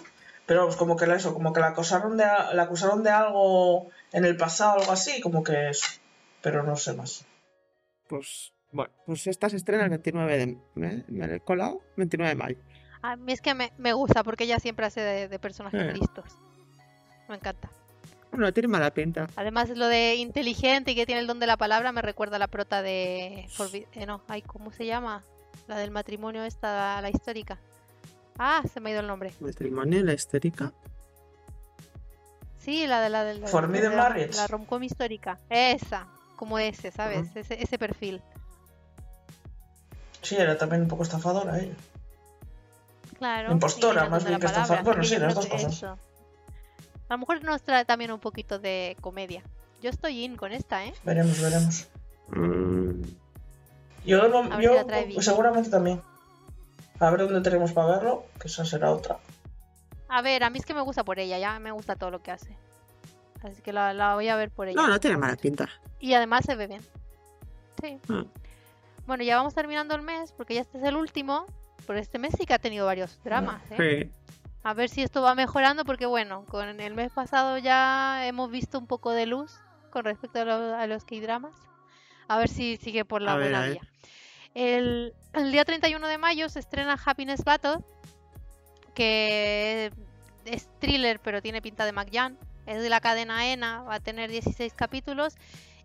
[0.46, 3.90] Pero vamos, como que la- eso, como que la acusaron de, la acusaron de algo
[4.12, 6.00] en el pasado, algo así, como que es,
[6.42, 7.24] pero no sé más.
[8.08, 10.58] Pues bueno, pues esta se estrena el 29 de...
[10.74, 11.80] ¿Me, me lo he colado?
[11.96, 12.58] 29 de mayo.
[13.02, 15.92] A mí es que me, me gusta porque ella siempre hace de, de personajes Eh.
[15.92, 16.24] listos.
[17.28, 17.70] Me encanta.
[18.32, 19.26] No tiene mala pinta.
[19.36, 22.38] Además, lo de inteligente y que tiene el don de la palabra me recuerda a
[22.38, 23.46] la prota de.
[23.56, 25.22] Forbi- eh, no, ay, ¿cómo se llama?
[25.66, 27.58] La del matrimonio, esta, la histórica.
[28.38, 29.32] Ah, se me ha ido el nombre.
[29.40, 30.72] Matrimonio, la histérica.
[32.58, 34.36] Sí, la de la de la, de la, Marriage.
[34.36, 35.38] la romcom histórica.
[35.48, 37.28] Esa, como ese, ¿sabes?
[37.34, 38.20] Ese perfil.
[40.22, 41.74] Sí, era también un poco estafadora ella.
[43.18, 43.52] Claro.
[43.52, 45.72] Impostora, más bien la que estafa- palabra, bueno, sí, las dos cosas.
[45.72, 45.98] eso.
[47.08, 49.42] A lo mejor nos trae también un poquito de comedia.
[49.80, 50.92] Yo estoy in con esta, ¿eh?
[51.04, 51.88] Veremos, veremos.
[52.28, 53.02] Mm,
[54.04, 54.22] Yo,
[54.86, 56.02] ver yo si seguramente también.
[57.00, 59.18] A ver dónde tenemos para verlo, que esa será otra.
[60.08, 62.22] A ver, a mí es que me gusta por ella, ya me gusta todo lo
[62.22, 62.56] que hace.
[63.42, 64.80] Así que la, la voy a ver por ella.
[64.80, 65.68] No, no tiene mala pinta.
[66.00, 66.82] Y además se ve bien.
[67.80, 67.98] Sí.
[68.08, 68.22] Mm.
[69.08, 71.46] Bueno, ya vamos terminando el mes, porque ya este es el último.
[71.86, 74.04] Pero este mes sí que ha tenido varios dramas, ¿eh?
[74.04, 74.12] Sí.
[74.62, 78.78] A ver si esto va mejorando, porque bueno, con el mes pasado ya hemos visto
[78.78, 79.54] un poco de luz
[79.90, 81.54] con respecto a, lo- a los K-dramas.
[82.28, 83.70] A ver si sigue por la A buena ver.
[83.72, 83.80] vía.
[84.54, 87.78] El, el día 31 de mayo se estrena Happiness Battle,
[88.94, 89.90] que
[90.44, 92.36] es thriller, pero tiene pinta de McJan.
[92.66, 95.36] Es de la cadena ENA, va a tener 16 capítulos.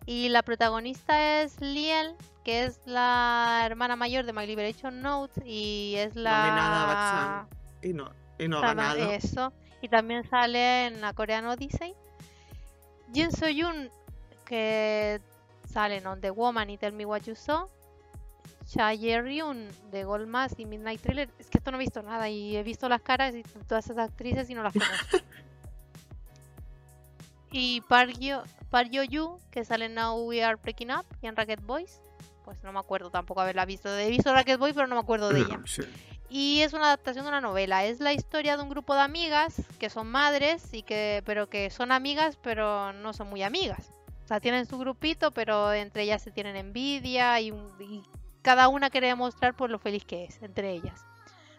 [0.06, 2.14] Y la protagonista es Liel,
[2.44, 7.46] que es la hermana mayor de My Liberation Note y es la...
[7.82, 9.10] Y no, y no ha ganado.
[9.10, 9.52] Eso.
[9.80, 11.94] Y también sale en la Korean Odyssey.
[13.12, 13.90] Jin Soyun,
[14.44, 15.20] que
[15.70, 17.68] salen On the Woman y Tell Me What You Saw.
[18.66, 21.28] Chaye Ryun de Gold Mask y Midnight Thriller.
[21.38, 23.98] Es que esto no he visto nada y he visto las caras y todas esas
[23.98, 25.18] actrices y no las conozco.
[27.56, 31.28] Y Park Yo, Park Yo Yu, que sale en Now We Are Breaking Up y
[31.28, 32.00] en Racket Boys.
[32.44, 33.96] Pues no me acuerdo tampoco haberla visto.
[33.96, 35.60] He visto Racket Boys, pero no me acuerdo de ella.
[35.64, 35.82] Sí.
[36.28, 37.84] Y es una adaptación de una novela.
[37.84, 41.70] Es la historia de un grupo de amigas que son madres y que, pero que
[41.70, 43.92] son amigas, pero no son muy amigas.
[44.24, 48.02] O sea, tienen su grupito, pero entre ellas se tienen envidia y, y
[48.42, 51.04] cada una quiere demostrar por lo feliz que es entre ellas.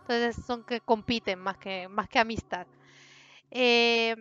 [0.01, 2.67] Entonces son que compiten más que, más que amistad.
[3.49, 4.15] Eh,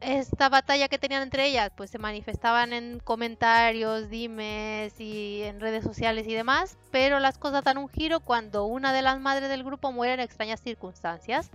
[0.00, 5.82] esta batalla que tenían entre ellas, pues se manifestaban en comentarios, dimes y en redes
[5.84, 9.64] sociales y demás, pero las cosas dan un giro cuando una de las madres del
[9.64, 11.50] grupo muere en extrañas circunstancias.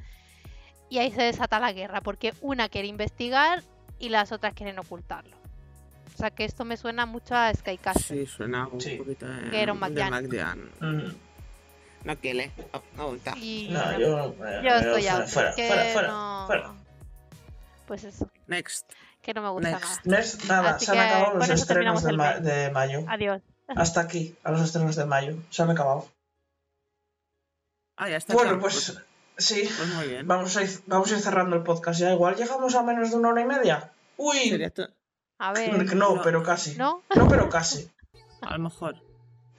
[0.89, 3.63] Y ahí se desata la guerra, porque una quiere investigar
[3.99, 5.37] y las otras quieren ocultarlo.
[6.13, 8.25] O sea que esto me suena mucho a Sky Castle.
[8.25, 8.97] Sí, suena un Sí.
[8.97, 10.09] poquito de, Que era un de McDian.
[10.11, 10.69] McDian.
[10.81, 11.13] Mm,
[12.03, 12.51] No quiere.
[12.73, 13.37] Oh, no.
[13.37, 16.73] Y No, no- yo, eh, yo yo estoy fuera, fuera, fuera, fuera, no- fuera.
[17.91, 18.89] Pues eso, Next.
[19.21, 19.83] que no me gusta Next.
[19.83, 20.01] nada.
[20.05, 23.03] No es nada, Así se han acabado los estrenos de, ma- de mayo.
[23.09, 23.41] Adiós.
[23.67, 25.35] Hasta aquí, a los estrenos de mayo.
[25.49, 26.07] Se han acabado.
[27.97, 28.33] Ah, ya está.
[28.33, 28.97] Bueno, pues
[29.37, 29.69] sí.
[29.77, 30.25] Pues muy bien.
[30.25, 32.13] Vamos a, ir, vamos a ir cerrando el podcast ya.
[32.13, 33.91] Igual llegamos a menos de una hora y media.
[34.15, 34.71] Uy,
[35.39, 36.21] A ver, no, No.
[36.21, 36.77] pero casi.
[36.77, 37.03] ¿no?
[37.13, 37.91] No, pero casi.
[38.41, 38.95] A lo mejor.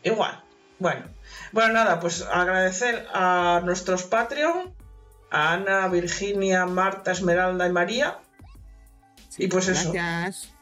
[0.04, 0.42] Igual.
[0.78, 1.04] Bueno.
[1.52, 4.74] Bueno, nada, pues agradecer a nuestros Patreon,
[5.30, 8.18] a Ana, Virginia, Marta, Esmeralda y María.
[9.32, 9.92] Sí, Y pues eso.
[9.92, 10.52] Gracias.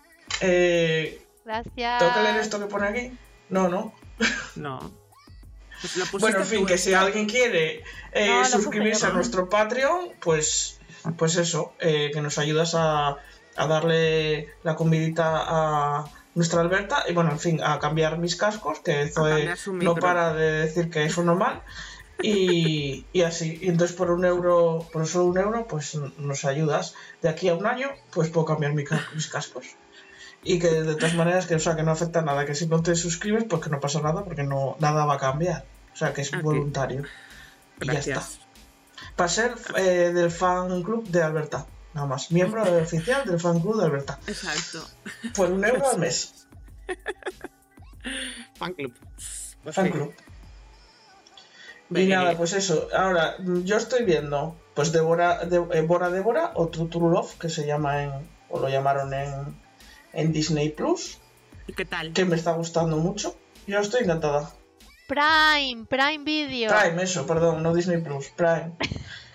[0.40, 1.98] Eh, Gracias.
[1.98, 3.18] ¿Tengo que leer esto que pone aquí?
[3.48, 3.92] No, no.
[4.54, 4.78] No.
[5.80, 7.82] Pues Bueno, en fin, que si alguien quiere
[8.12, 10.78] eh, No, suscribirse a nuestro Patreon, pues,
[11.16, 13.16] pues eso, eh, que nos ayudas a,
[13.56, 18.80] a darle la comidita a nuestra Alberta y bueno, en fin, a cambiar mis cascos,
[18.80, 21.62] que Zoe no para de decir que eso no mal.
[22.22, 26.94] Y, y así, y entonces por un euro, por solo un euro, pues nos ayudas.
[27.22, 29.66] De aquí a un año, pues puedo cambiar mi ca- mis cascos.
[30.42, 32.82] Y que de todas maneras, que, o sea, que no afecta nada, que si no
[32.82, 35.64] te suscribes, pues que no pasa nada, porque no, nada va a cambiar.
[35.92, 36.42] O sea, que es Ok.
[36.42, 37.04] voluntario.
[37.80, 38.22] Y ya está.
[39.16, 42.30] Para ser eh, del fan club de Alberta, nada más.
[42.30, 44.18] Miembro oficial del fan club de Alberta.
[44.26, 44.86] Exacto.
[45.34, 46.46] Por un euro al mes.
[48.56, 48.94] Fan club.
[49.62, 49.92] Pues Fan sí.
[49.92, 50.14] club.
[51.92, 52.88] Y nada, pues eso.
[52.96, 57.48] Ahora, yo estoy viendo, pues Débora, de, eh, Bora Débora o True True Love, que
[57.48, 58.12] se llama en,
[58.48, 59.56] o lo llamaron en,
[60.12, 61.18] en Disney Plus,
[61.66, 62.12] ¿Y qué tal?
[62.12, 63.36] que me está gustando mucho.
[63.66, 64.50] Yo estoy encantada.
[65.08, 66.70] Prime, Prime Video.
[66.70, 68.72] Prime, eso, perdón, no Disney Plus, Prime.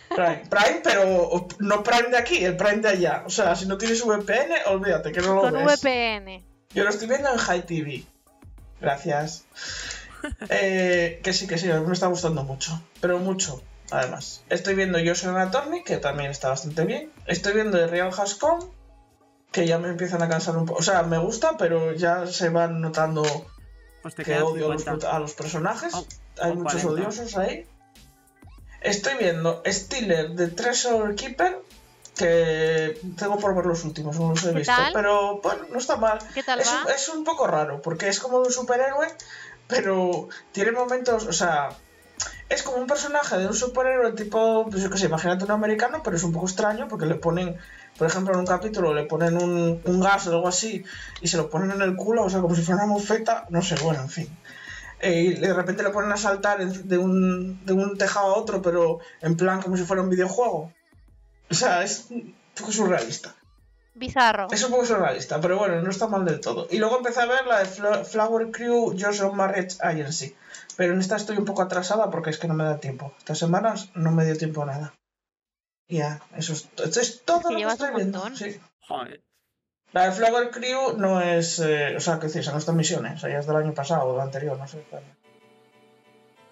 [0.09, 3.23] Prime, Prime, pero no Prime de aquí, el Prime de allá.
[3.25, 5.81] O sea, si no tienes VPN, olvídate que no lo Con ves.
[5.81, 6.41] VPN.
[6.73, 8.03] Yo lo estoy viendo en High TV.
[8.79, 9.45] Gracias.
[10.49, 12.79] Eh, que sí, que sí, me está gustando mucho.
[13.01, 13.61] Pero mucho,
[13.91, 14.41] además.
[14.49, 17.11] Estoy viendo Yo soy una Attorney, que también está bastante bien.
[17.27, 18.59] Estoy viendo The Real Hascom,
[19.51, 20.79] que ya me empiezan a cansar un poco.
[20.79, 23.23] O sea, me gusta, pero ya se van notando
[24.01, 24.91] Pues que odio a los, 50.
[25.07, 25.93] prota- a los personajes.
[25.93, 26.05] Oh,
[26.41, 26.89] Hay o muchos 40.
[26.89, 27.67] odiosos ahí.
[28.81, 31.57] Estoy viendo Steeler de Treasure Keeper,
[32.15, 34.73] que tengo por ver los últimos, no los he ¿Qué visto.
[34.75, 34.93] tal?
[34.93, 36.19] Pero bueno, no está mal.
[36.33, 36.83] ¿Qué tal Es va?
[36.85, 39.07] un, es un poco raro, porque es como un superhéroe,
[39.67, 41.69] pero tiene momentos, o sea,
[42.49, 46.01] es como un personaje de un superhéroe tipo, pues yo qué sé, imagínate un americano,
[46.03, 47.57] pero es un poco extraño porque le ponen,
[47.97, 50.83] por ejemplo, en un capítulo le ponen un, un gas o algo así
[51.21, 53.61] y se lo ponen en el culo, o sea, como si fuera una mofeta, no
[53.61, 54.37] sé, bueno, en fin.
[54.99, 58.61] Eh, y de repente le ponen a saltar de un, de un tejado a otro,
[58.61, 60.71] pero en plan como si fuera un videojuego.
[61.49, 63.35] O sea, es un poco surrealista.
[63.95, 64.47] Bizarro.
[64.51, 66.67] Es un poco surrealista, pero bueno, no está mal del todo.
[66.69, 70.35] Y luego empecé a ver la de Flo- Flower Crew Joshua Marriage Agency.
[70.75, 73.13] Pero en esta estoy un poco atrasada porque es que no me da tiempo.
[73.19, 74.93] Estas semanas no me dio tiempo a nada.
[75.87, 78.35] Y Ya, eso es, esto es todo que lo que llevas estoy viendo.
[78.35, 78.59] Sí.
[78.81, 79.21] Joder.
[79.93, 81.59] La de Flower Crew no es.
[81.59, 83.13] eh, o sea, que decís, no está en misiones.
[83.15, 84.83] O sea, ya es del año pasado o del anterior, no sé.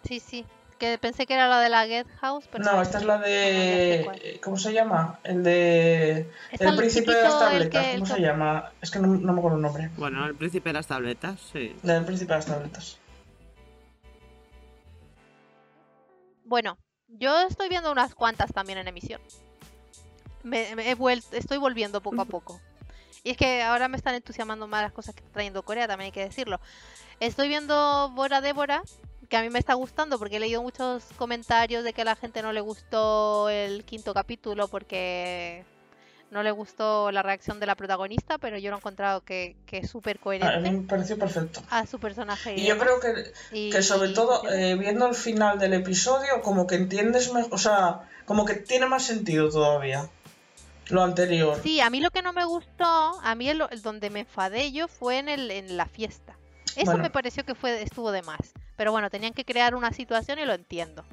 [0.03, 0.45] Sí, sí.
[0.80, 3.24] Que pensé que era la de la Get House, pero No, esta es la no,
[3.24, 4.40] de.
[4.44, 5.20] ¿Cómo se llama?
[5.24, 6.30] El de.
[6.52, 7.86] Está El príncipe de las tabletas.
[7.86, 8.72] que- ¿Cómo se llama?
[8.82, 9.90] Es que no, no me acuerdo el nombre.
[9.98, 11.76] Bueno, el príncipe de las tabletas, sí.
[11.84, 12.98] La del príncipe de las tabletas.
[16.45, 16.78] Bueno,
[17.08, 19.22] yo estoy viendo unas cuantas también en emisión.
[20.44, 22.60] Me, me he vuelto, estoy volviendo poco a poco.
[23.24, 26.08] Y es que ahora me están entusiasmando más las cosas que está trayendo Corea, también
[26.08, 26.60] hay que decirlo.
[27.22, 28.84] Estoy viendo Bora Débora,
[29.34, 32.15] que a mí me está gustando porque he leído muchos comentarios de que a la
[32.15, 35.65] gente no le gustó el quinto capítulo porque
[36.30, 39.80] No le gustó la reacción de la protagonista, pero yo lo he encontrado que, que
[39.80, 41.61] es súper A mí coherente me pareció perfecto.
[41.72, 42.53] a su personaje.
[42.55, 46.43] Y yo creo que, Y- que sobre y- todo, eh, viendo el final del episodio,
[46.43, 50.10] como que entiendes mejor, o sea, como que tiene más sentido todavía
[50.89, 51.60] lo anterior.
[51.64, 54.72] Sí, a mí lo que no me gustó, a mí el, el donde me enfadé
[54.72, 56.35] yo fue en, el, en la fiesta.
[56.76, 57.01] Eso Bueno.
[57.03, 58.53] me pareció que fue estuvo de más.
[58.76, 61.04] Pero bueno, tenían que crear una situación y lo entiendo.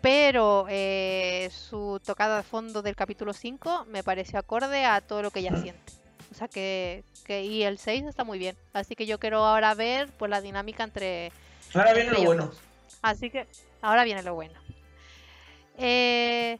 [0.00, 5.30] Pero eh, su tocada de fondo del capítulo 5 me pareció acorde a todo lo
[5.30, 5.62] que ella Mm.
[5.62, 5.92] siente.
[6.30, 8.56] O sea que, que y el 6 está muy bien.
[8.72, 11.32] Así que yo quiero ahora ver pues la dinámica entre
[11.74, 12.50] Ahora viene lo bueno.
[13.02, 13.46] Así que
[13.82, 14.58] ahora viene lo bueno.
[15.76, 16.58] Eh,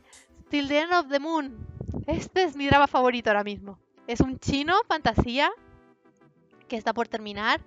[0.50, 1.66] Till the End of the Moon.
[2.06, 3.78] Este es mi drama favorito ahora mismo.
[4.06, 5.50] Es un chino, fantasía,
[6.68, 7.60] que está por terminar.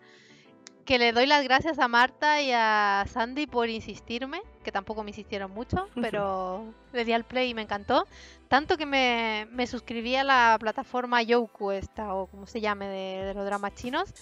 [0.86, 5.12] Que le doy las gracias a Marta y a Sandy por insistirme, que tampoco me
[5.12, 8.06] insistieron mucho, pero le di al play y me encantó.
[8.50, 13.26] Tanto que me, me suscribí a la plataforma Youku esta, o como se llame, de,
[13.26, 14.14] de los dramas chinos,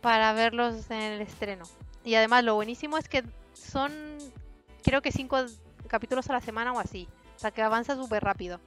[0.00, 1.64] para verlos en el estreno.
[2.04, 3.92] Y además lo buenísimo es que son,
[4.82, 5.38] creo que cinco
[5.88, 7.08] capítulos a la semana o así.
[7.36, 8.60] O sea que avanza súper rápido.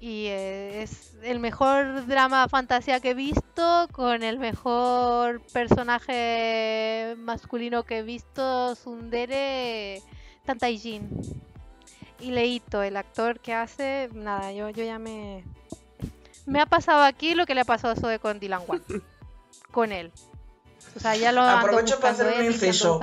[0.00, 7.82] Y eh, es el mejor drama fantasía que he visto, con el mejor personaje masculino
[7.84, 10.02] que he visto, Sundere
[10.46, 11.10] Tantaijin.
[12.18, 15.44] Y Leito, el actor que hace, nada, yo, yo ya me...
[16.46, 18.82] Me ha pasado aquí lo que le pasó a Zoe con Dylan Wan.
[19.70, 20.10] con él.
[20.96, 23.00] O sea, ya lo ando Aprovecho para hacer buscando un inciso.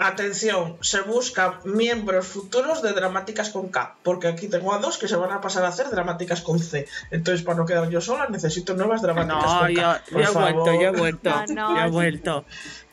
[0.00, 5.08] Atención, se busca miembros futuros de Dramáticas con K, porque aquí tengo a dos que
[5.08, 6.86] se van a pasar a hacer Dramáticas con C.
[7.10, 10.02] Entonces, para no quedar yo sola, necesito nuevas Dramáticas No, con yo, K.
[10.06, 11.30] yo Por he vuelto, yo he vuelto.
[11.30, 11.90] No, no, yo he sí.
[11.92, 12.44] vuelto.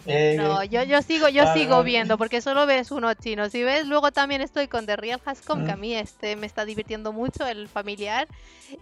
[0.06, 3.50] Eh, No, yo, yo sigo, yo Vale, sigo viendo, porque solo ves uno chino.
[3.50, 5.80] Si ves, luego también estoy con The Real Hascom, que a Mm.
[5.80, 8.28] mí este me está divirtiendo mucho, el familiar.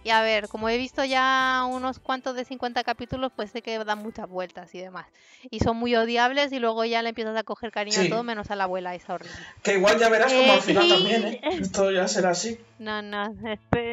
[0.02, 3.78] Y a ver, como he visto ya unos cuantos de 50 capítulos, pues sé que
[3.84, 5.06] dan muchas vueltas y demás.
[5.50, 8.06] Y son muy odiables y luego ya le empiezas a coger cariño Sí.
[8.06, 9.34] a todo menos a la abuela, esa horrible.
[9.62, 11.40] que igual ya verás como Eh, al final y- también, ¿eh?
[11.72, 12.58] Esto ya será así.
[12.78, 13.28] No, no,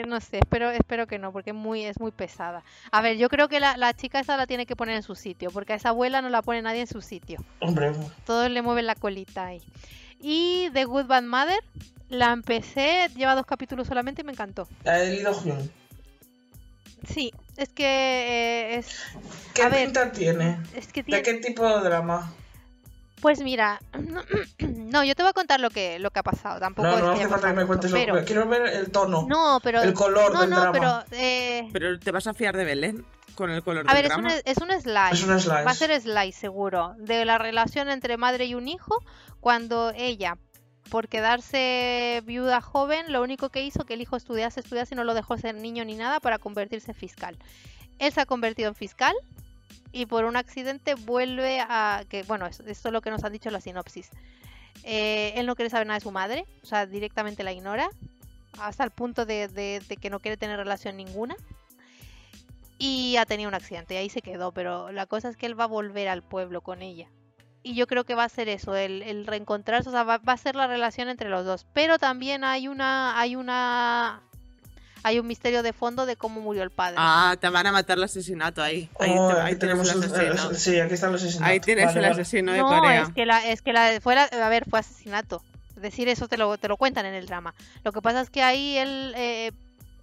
[0.08, 2.64] no sé, espero, espero que no, porque muy, es muy pesada.
[2.92, 5.16] A ver, yo creo que la, la chica esa la tiene que poner en su
[5.16, 7.21] sitio, porque a esa abuela no la pone nadie en su sitio.
[7.60, 7.92] Hombre,
[8.26, 9.62] Todos le mueven la colita ahí.
[10.20, 11.64] Y The Good Bad Mother,
[12.10, 14.68] la empecé, lleva dos capítulos solamente y me encantó.
[14.84, 15.72] la Lee Do-hyun.
[17.08, 18.96] Sí, es que eh, es,
[19.56, 20.60] ¿Qué A ver, pinta tiene?
[20.76, 22.32] es que ¿De qué tipo de drama?
[23.22, 23.80] Pues mira,
[24.60, 27.00] no, yo te voy a contar lo que, lo que ha pasado, tampoco No, es
[27.02, 28.26] no que hace haya falta que me cuentes mucho, lo pero...
[28.26, 29.26] Quiero ver el tono.
[29.28, 29.82] No, pero...
[29.82, 30.72] el color no, del no, drama.
[31.08, 31.20] pero...
[31.22, 34.28] eh, Pero te vas a fiar de Belén con el color A ver, es un,
[34.28, 35.14] es un slice.
[35.14, 35.64] Es un slice.
[35.64, 36.94] Va a ser slice, seguro.
[36.98, 38.98] De la relación entre madre y un hijo,
[39.40, 40.38] cuando ella,
[40.90, 45.04] por quedarse viuda joven, lo único que hizo que el hijo estudiase, estudiase y no
[45.04, 47.38] lo dejó ser niño ni nada para convertirse en fiscal.
[48.00, 49.16] Él se ha convertido en fiscal
[49.92, 52.04] y por un accidente vuelve a...
[52.10, 54.10] que Bueno, es- esto es lo que nos han dicho en la sinopsis.
[54.84, 57.90] Eh, él no quiere saber nada de su madre, o sea, directamente la ignora,
[58.60, 61.36] hasta el punto de, de- de que no quiere tener relación ninguna
[62.84, 65.60] y ha tenido un accidente y ahí se quedó, pero la cosa es que él
[65.60, 67.08] va a volver al pueblo con ella.
[67.64, 70.34] Y yo creo que va a ser eso, el, el reencontrarse, o sea, va, va
[70.34, 71.68] a ser la relación entre los dos.
[71.74, 74.22] Pero también hay una, hay una,
[75.04, 76.96] hay un misterio de fondo de cómo murió el padre.
[76.98, 78.90] Ah, te van a matar el asesinato ahí.
[79.00, 80.50] Ahí, Oh, te- tenemos el asesino.
[80.50, 81.48] el- Sí, aquí están los asesinos.
[81.48, 82.22] Ahí tienes Vale, el vale.
[82.22, 83.02] asesino de no, Corea.
[83.04, 85.44] es que la, es que la, fue la- a ver, fue asesinato.
[85.76, 87.54] Decir eso te lo, te lo cuentan en el drama.
[87.84, 89.52] Lo que pasa es que ahí él, eh,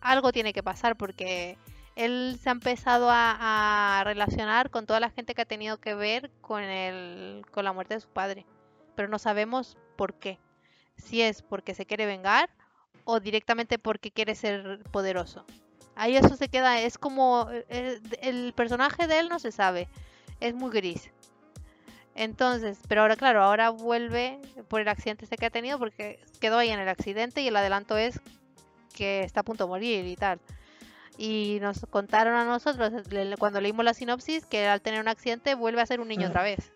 [0.00, 1.56] algo tiene que pasar porque
[1.99, 6.31] él se ha empezado a, relacionar con toda la gente que ha tenido que ver
[6.41, 8.47] con, el, con la muerte de su padre.
[8.95, 10.39] Pero no sabemos por qué.
[10.97, 12.51] Si es porque se quiere vengar
[13.05, 15.45] o directamente porque quiere ser poderoso.
[15.97, 19.89] Ahí eso se queda, es como eh, el personaje de él no se sabe,
[20.39, 21.11] es muy gris.
[22.15, 24.39] Entonces, pero ahora claro, ahora vuelve
[24.69, 27.57] por el accidente este que ha tenido porque quedó ahí en el accidente y el
[27.57, 28.20] adelanto es
[28.95, 30.39] que está a punto de morir y tal.
[31.20, 32.93] Y nos contaron a nosotros
[33.40, 36.45] cuando leímos la sinopsis que al tener un accidente vuelve a ser un niño otra
[36.45, 36.70] vez.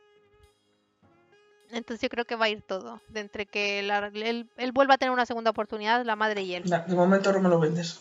[1.70, 3.00] Entonces yo creo que va a ir todo.
[3.08, 6.54] De entre que la- él, él vuelva a tener una segunda oportunidad, la madre y
[6.54, 6.64] él.
[6.64, 8.00] De momento no me lo vendes.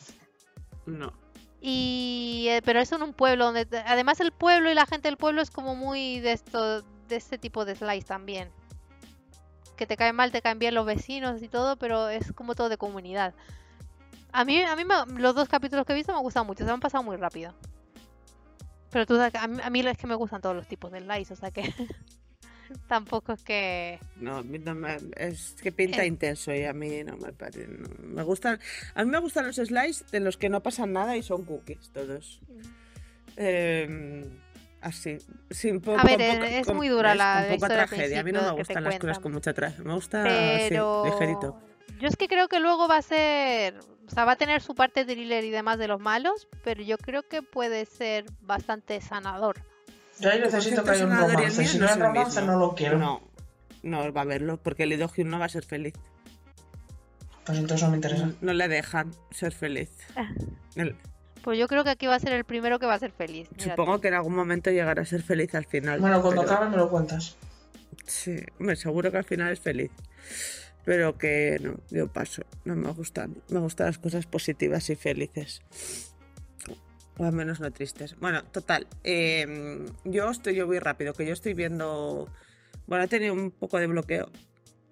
[0.85, 1.13] No.
[1.61, 5.17] Y eh, pero eso en un pueblo donde además el pueblo y la gente del
[5.17, 8.49] pueblo es como muy de esto de este tipo de slice también.
[9.77, 12.67] Que te caen mal, te caen bien los vecinos y todo, pero es como todo
[12.67, 13.33] de comunidad.
[14.33, 16.59] A mí a mí me- los dos capítulos que he visto me han gustado mucho,
[16.59, 17.53] se me han pasado muy rápido.
[18.91, 20.91] Pero tú sabes que a mí, a mí es que me gustan todos los tipos
[20.91, 21.61] de slice, o sea que
[22.87, 23.99] tampoco es que...
[24.17, 26.07] No, no me- es que pinta Eh.
[26.07, 27.67] intenso y a mí no me parece.
[27.67, 28.59] no- me gustan,
[28.95, 31.89] a mí me gustan los slides de los que no pasan nada y son cookies
[31.93, 32.39] todos.
[33.37, 34.29] Eh,
[34.81, 35.17] así,
[35.49, 38.19] sin po- A ver, con es- muy dura la- con poca tragedia.
[38.19, 39.83] A mí no me gustan las cosas con mucha tragedia.
[39.85, 41.03] Me gusta Pero...
[41.05, 41.59] así, ligerito.
[42.01, 43.77] Yo es que creo que luego va a ser...
[44.07, 46.97] O sea, va a tener su parte thriller y demás de los malos, pero yo
[46.97, 49.63] creo que puede ser bastante sanador.
[50.19, 51.65] Yo ahí necesito que haya un el romance.
[51.65, 52.97] Si no hay el romance, no lo quiero.
[52.97, 53.21] No,
[53.83, 55.93] no va a verlo porque Lido Hyun no va a ser feliz.
[57.45, 58.25] Pues entonces no me interesa.
[58.25, 59.89] No, no le dejan ser feliz.
[60.75, 60.95] El-
[61.43, 63.47] Pues yo creo que aquí va a ser el primero que va a ser feliz.
[63.57, 65.99] Supongo que en algún momento llegará a ser feliz al final.
[66.01, 67.37] Bueno, cuando pero- acabe me lo cuentas.
[68.05, 69.91] Sí, hombre, seguro que al final es feliz.
[70.83, 72.43] Pero que no, yo paso.
[72.65, 73.35] No me gustan.
[73.49, 75.61] Me gustan las cosas positivas y felices.
[77.17, 78.15] O al menos no tristes.
[78.19, 78.87] Bueno, total.
[79.03, 82.31] eh, yo estoy, yo voy rápido, que yo estoy viendo.
[82.87, 84.31] Bueno, he tenido un poco de bloqueo,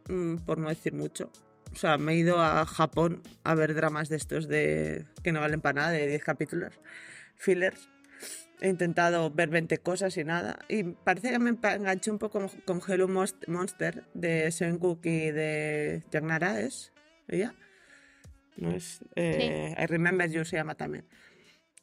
[0.10, 1.32] mm, por no decir mucho.
[1.72, 5.40] O sea, me he ido a Japón a ver dramas de estos de que no
[5.40, 6.74] valen para nada, de 10 capítulos,
[7.36, 7.90] fillers.
[8.62, 10.60] He intentado ver 20 cosas y nada.
[10.68, 16.60] Y parece que me enganché un poco con, Hello Monster de Seungkook y de Yagnara,
[16.60, 16.92] ¿es?
[17.28, 17.56] ¿Ella?
[18.58, 19.02] No es.
[19.16, 21.08] eh, I Remember You se llama también.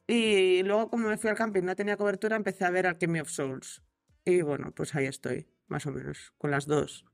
[0.07, 3.31] Y luego, como me fui al camping, no tenía cobertura, empecé a ver Alchemy of
[3.31, 3.83] Souls.
[4.25, 7.07] Y bueno, pues ahí estoy, más o menos, con las dos.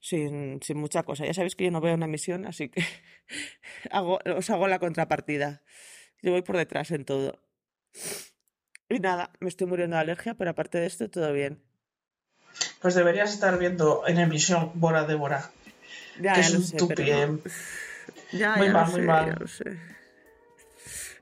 [0.00, 1.26] Sin, sin mucha cosa.
[1.26, 2.82] Ya sabéis que yo no veo una misión, así que
[3.90, 5.62] hago, os hago la contrapartida.
[6.22, 7.40] Yo voy por detrás en todo.
[8.88, 11.62] Y nada, me estoy muriendo de alergia, pero aparte de esto, todo bien.
[12.80, 15.50] Pues deberías estar viendo en emisión Bora de Bora.
[16.20, 17.40] Ya, que ya es lo un sé, pero.
[18.32, 19.26] Ya, Muy ya mal, lo muy sé, mal.
[19.26, 19.78] ya lo sé.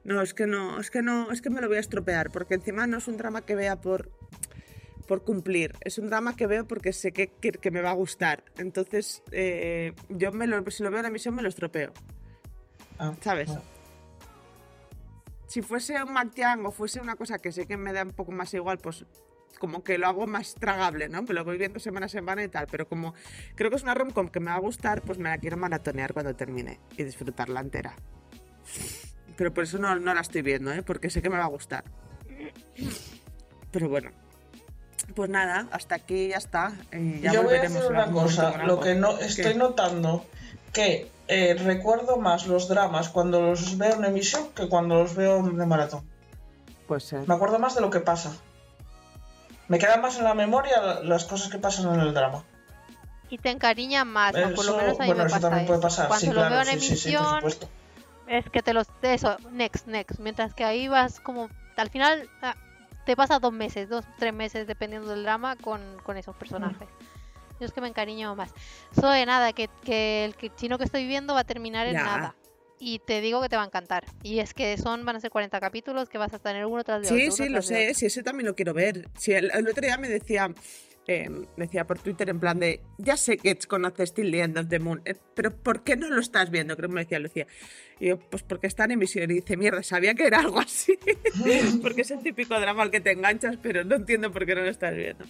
[0.05, 2.55] No, es que no, es que no, es que me lo voy a estropear, porque
[2.55, 4.13] encima no es un drama que vea por,
[5.09, 7.95] por cumplir, es un drama que veo porque sé que, que, que me va a
[7.95, 8.45] gustar.
[8.59, 11.93] Entonces, eh, yo me lo, si lo veo en la emisión me lo estropeo,
[13.01, 13.49] Ah, ¿sabes?
[13.49, 13.63] bueno.
[15.47, 18.33] Si fuese un Mactiang o fuese una cosa que sé que me da un poco
[18.33, 19.05] más igual, pues
[19.59, 21.25] como que lo hago más tragable, ¿no?
[21.25, 23.15] Que lo voy viendo semana a semana y tal, pero como
[23.55, 26.13] creo que es una romcom que me va a gustar, pues me la quiero maratonear
[26.13, 27.95] cuando termine y disfrutarla entera.
[29.37, 30.83] Pero por eso no, no la estoy viendo, ¿eh?
[30.83, 31.85] Porque sé que me va a gustar.
[33.71, 34.11] Pero bueno.
[35.15, 36.73] Pues nada, hasta aquí ya está.
[36.93, 39.27] y ya Yo voy a decir una cosa, lo que no ¿Qué?
[39.27, 40.27] estoy notando
[40.73, 45.43] que eh, recuerdo más los dramas cuando los veo en emisión que cuando los veo
[45.43, 46.09] de maratón.
[46.87, 47.27] Pues ser.
[47.27, 48.33] Me acuerdo más de lo que pasa.
[49.69, 52.45] Me quedan más en la memoria las cosas que pasan en el drama.
[53.29, 55.49] Y te encariña más, o por lo Eso- menos a mí bueno, me eso pasa
[55.49, 55.89] también puede eso.
[55.89, 56.07] pasar.
[56.09, 57.69] Cuando sí, lo claro, veo en sí, sí, sí, emisión,
[58.29, 58.87] es que te los...
[59.03, 60.21] Eso, next, next.
[60.21, 61.49] Mientras que ahí vas como...
[61.77, 62.55] Al final ah,
[63.05, 66.89] te pasa dos meses, dos, tres meses, dependiendo del drama, con, con esos personajes.
[67.61, 68.53] Yo es que me encariño más.
[68.95, 72.35] De nada, que, que el chino que estoy viendo va a terminar en nada.
[72.79, 74.05] Y te digo que te va a encantar.
[74.23, 77.01] Y es que son, van a ser 40 capítulos que vas a tener uno tras
[77.01, 77.19] de otro.
[77.19, 79.09] Sí, sí, lo sé, sí, ese también lo quiero ver.
[79.17, 80.53] Sí, el, el otro día me decía,
[81.09, 84.69] eh, decía por Twitter en plan de, ya sé que conoces Still the End of
[84.69, 86.77] the Moon, eh, pero ¿por qué no lo estás viendo?
[86.77, 87.47] Creo que me decía Lucía.
[88.01, 89.31] Y yo, pues porque está en emisión.
[89.31, 90.99] Y dice, mierda, sabía que era algo así.
[91.83, 94.63] porque es el típico drama al que te enganchas, pero no entiendo por qué no
[94.63, 95.25] lo estás viendo.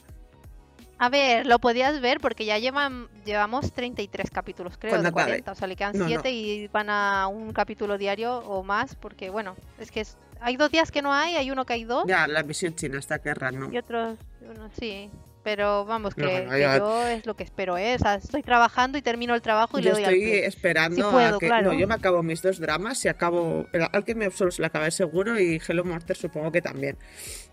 [0.98, 5.12] A ver, lo podías ver porque ya llevan llevamos 33 capítulos, creo, de acabe.
[5.12, 5.52] 40.
[5.52, 6.08] O sea, le quedan No, no.
[6.08, 10.56] 7 y van a un capítulo diario o más porque, bueno, es que es- hay
[10.56, 13.18] dos días que no hay, hay uno que hay dos Ya, la emisión china está
[13.18, 13.72] que random.
[13.74, 15.10] y otros, uno sí.
[15.44, 17.94] Pero vamos, que, No, bueno, que ya- yo es lo que espero, ¿eh?
[17.94, 20.38] O sea, estoy trabajando y termino el trabajo y Yo le doy al estoy play.
[20.40, 21.46] esperando Sí puedo, a que.
[21.46, 21.72] claro.
[21.72, 23.66] No, yo me acabo mis dos dramas y acabo.
[23.72, 26.96] El Alchemy of Souls la acabé seguro y Hello Monster supongo que también.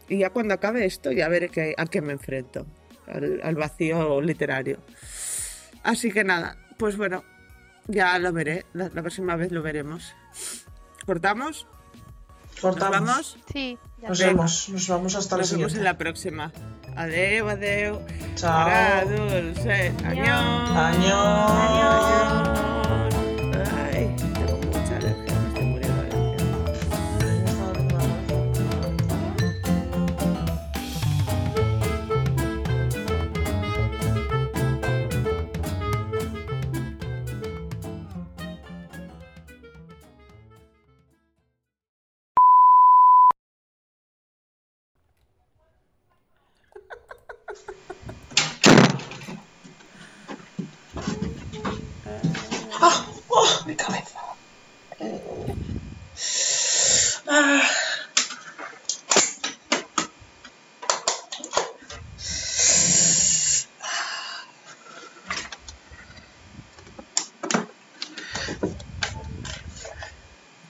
[0.09, 2.65] Y ya cuando acabe esto, ya veré que, a qué me enfrento.
[3.07, 4.77] Al, al vacío literario.
[5.83, 7.23] Así que nada, pues bueno,
[7.87, 8.65] ya lo veré.
[8.73, 10.13] La, la próxima vez lo veremos.
[11.05, 11.67] ¿Cortamos?
[12.53, 12.91] ¿Nos Cortamos.
[13.09, 13.37] vamos?
[13.51, 14.69] Sí, ya Nos vemos.
[14.69, 15.77] Nos vamos hasta la Nos vemos siguiente.
[15.79, 16.51] en la próxima.
[16.95, 17.99] Adeu, adeu.
[18.35, 19.05] Chao.
[19.09, 19.91] Dulce.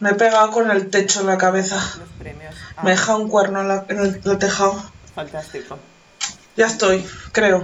[0.04, 1.78] Me he pegado con el techo en la cabeza.
[1.78, 2.54] Los premios.
[2.76, 4.84] Ah, Me he dejado un cuerno en, la- en el, en el tejado.
[5.16, 5.80] Fantástico.
[6.58, 7.64] Ya estoy, creo.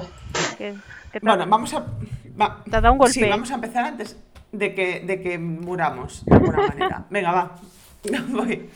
[0.58, 0.74] ¿Qué-
[1.12, 1.80] qué te- Bueno, vamos a.
[2.42, 3.14] va- ¿Te ha dado un golpe?
[3.14, 4.16] Sí, vamos a empezar antes
[4.54, 7.06] de que, de que muramos, de alguna manera.
[7.10, 7.56] Venga, va.
[8.30, 8.70] Voy.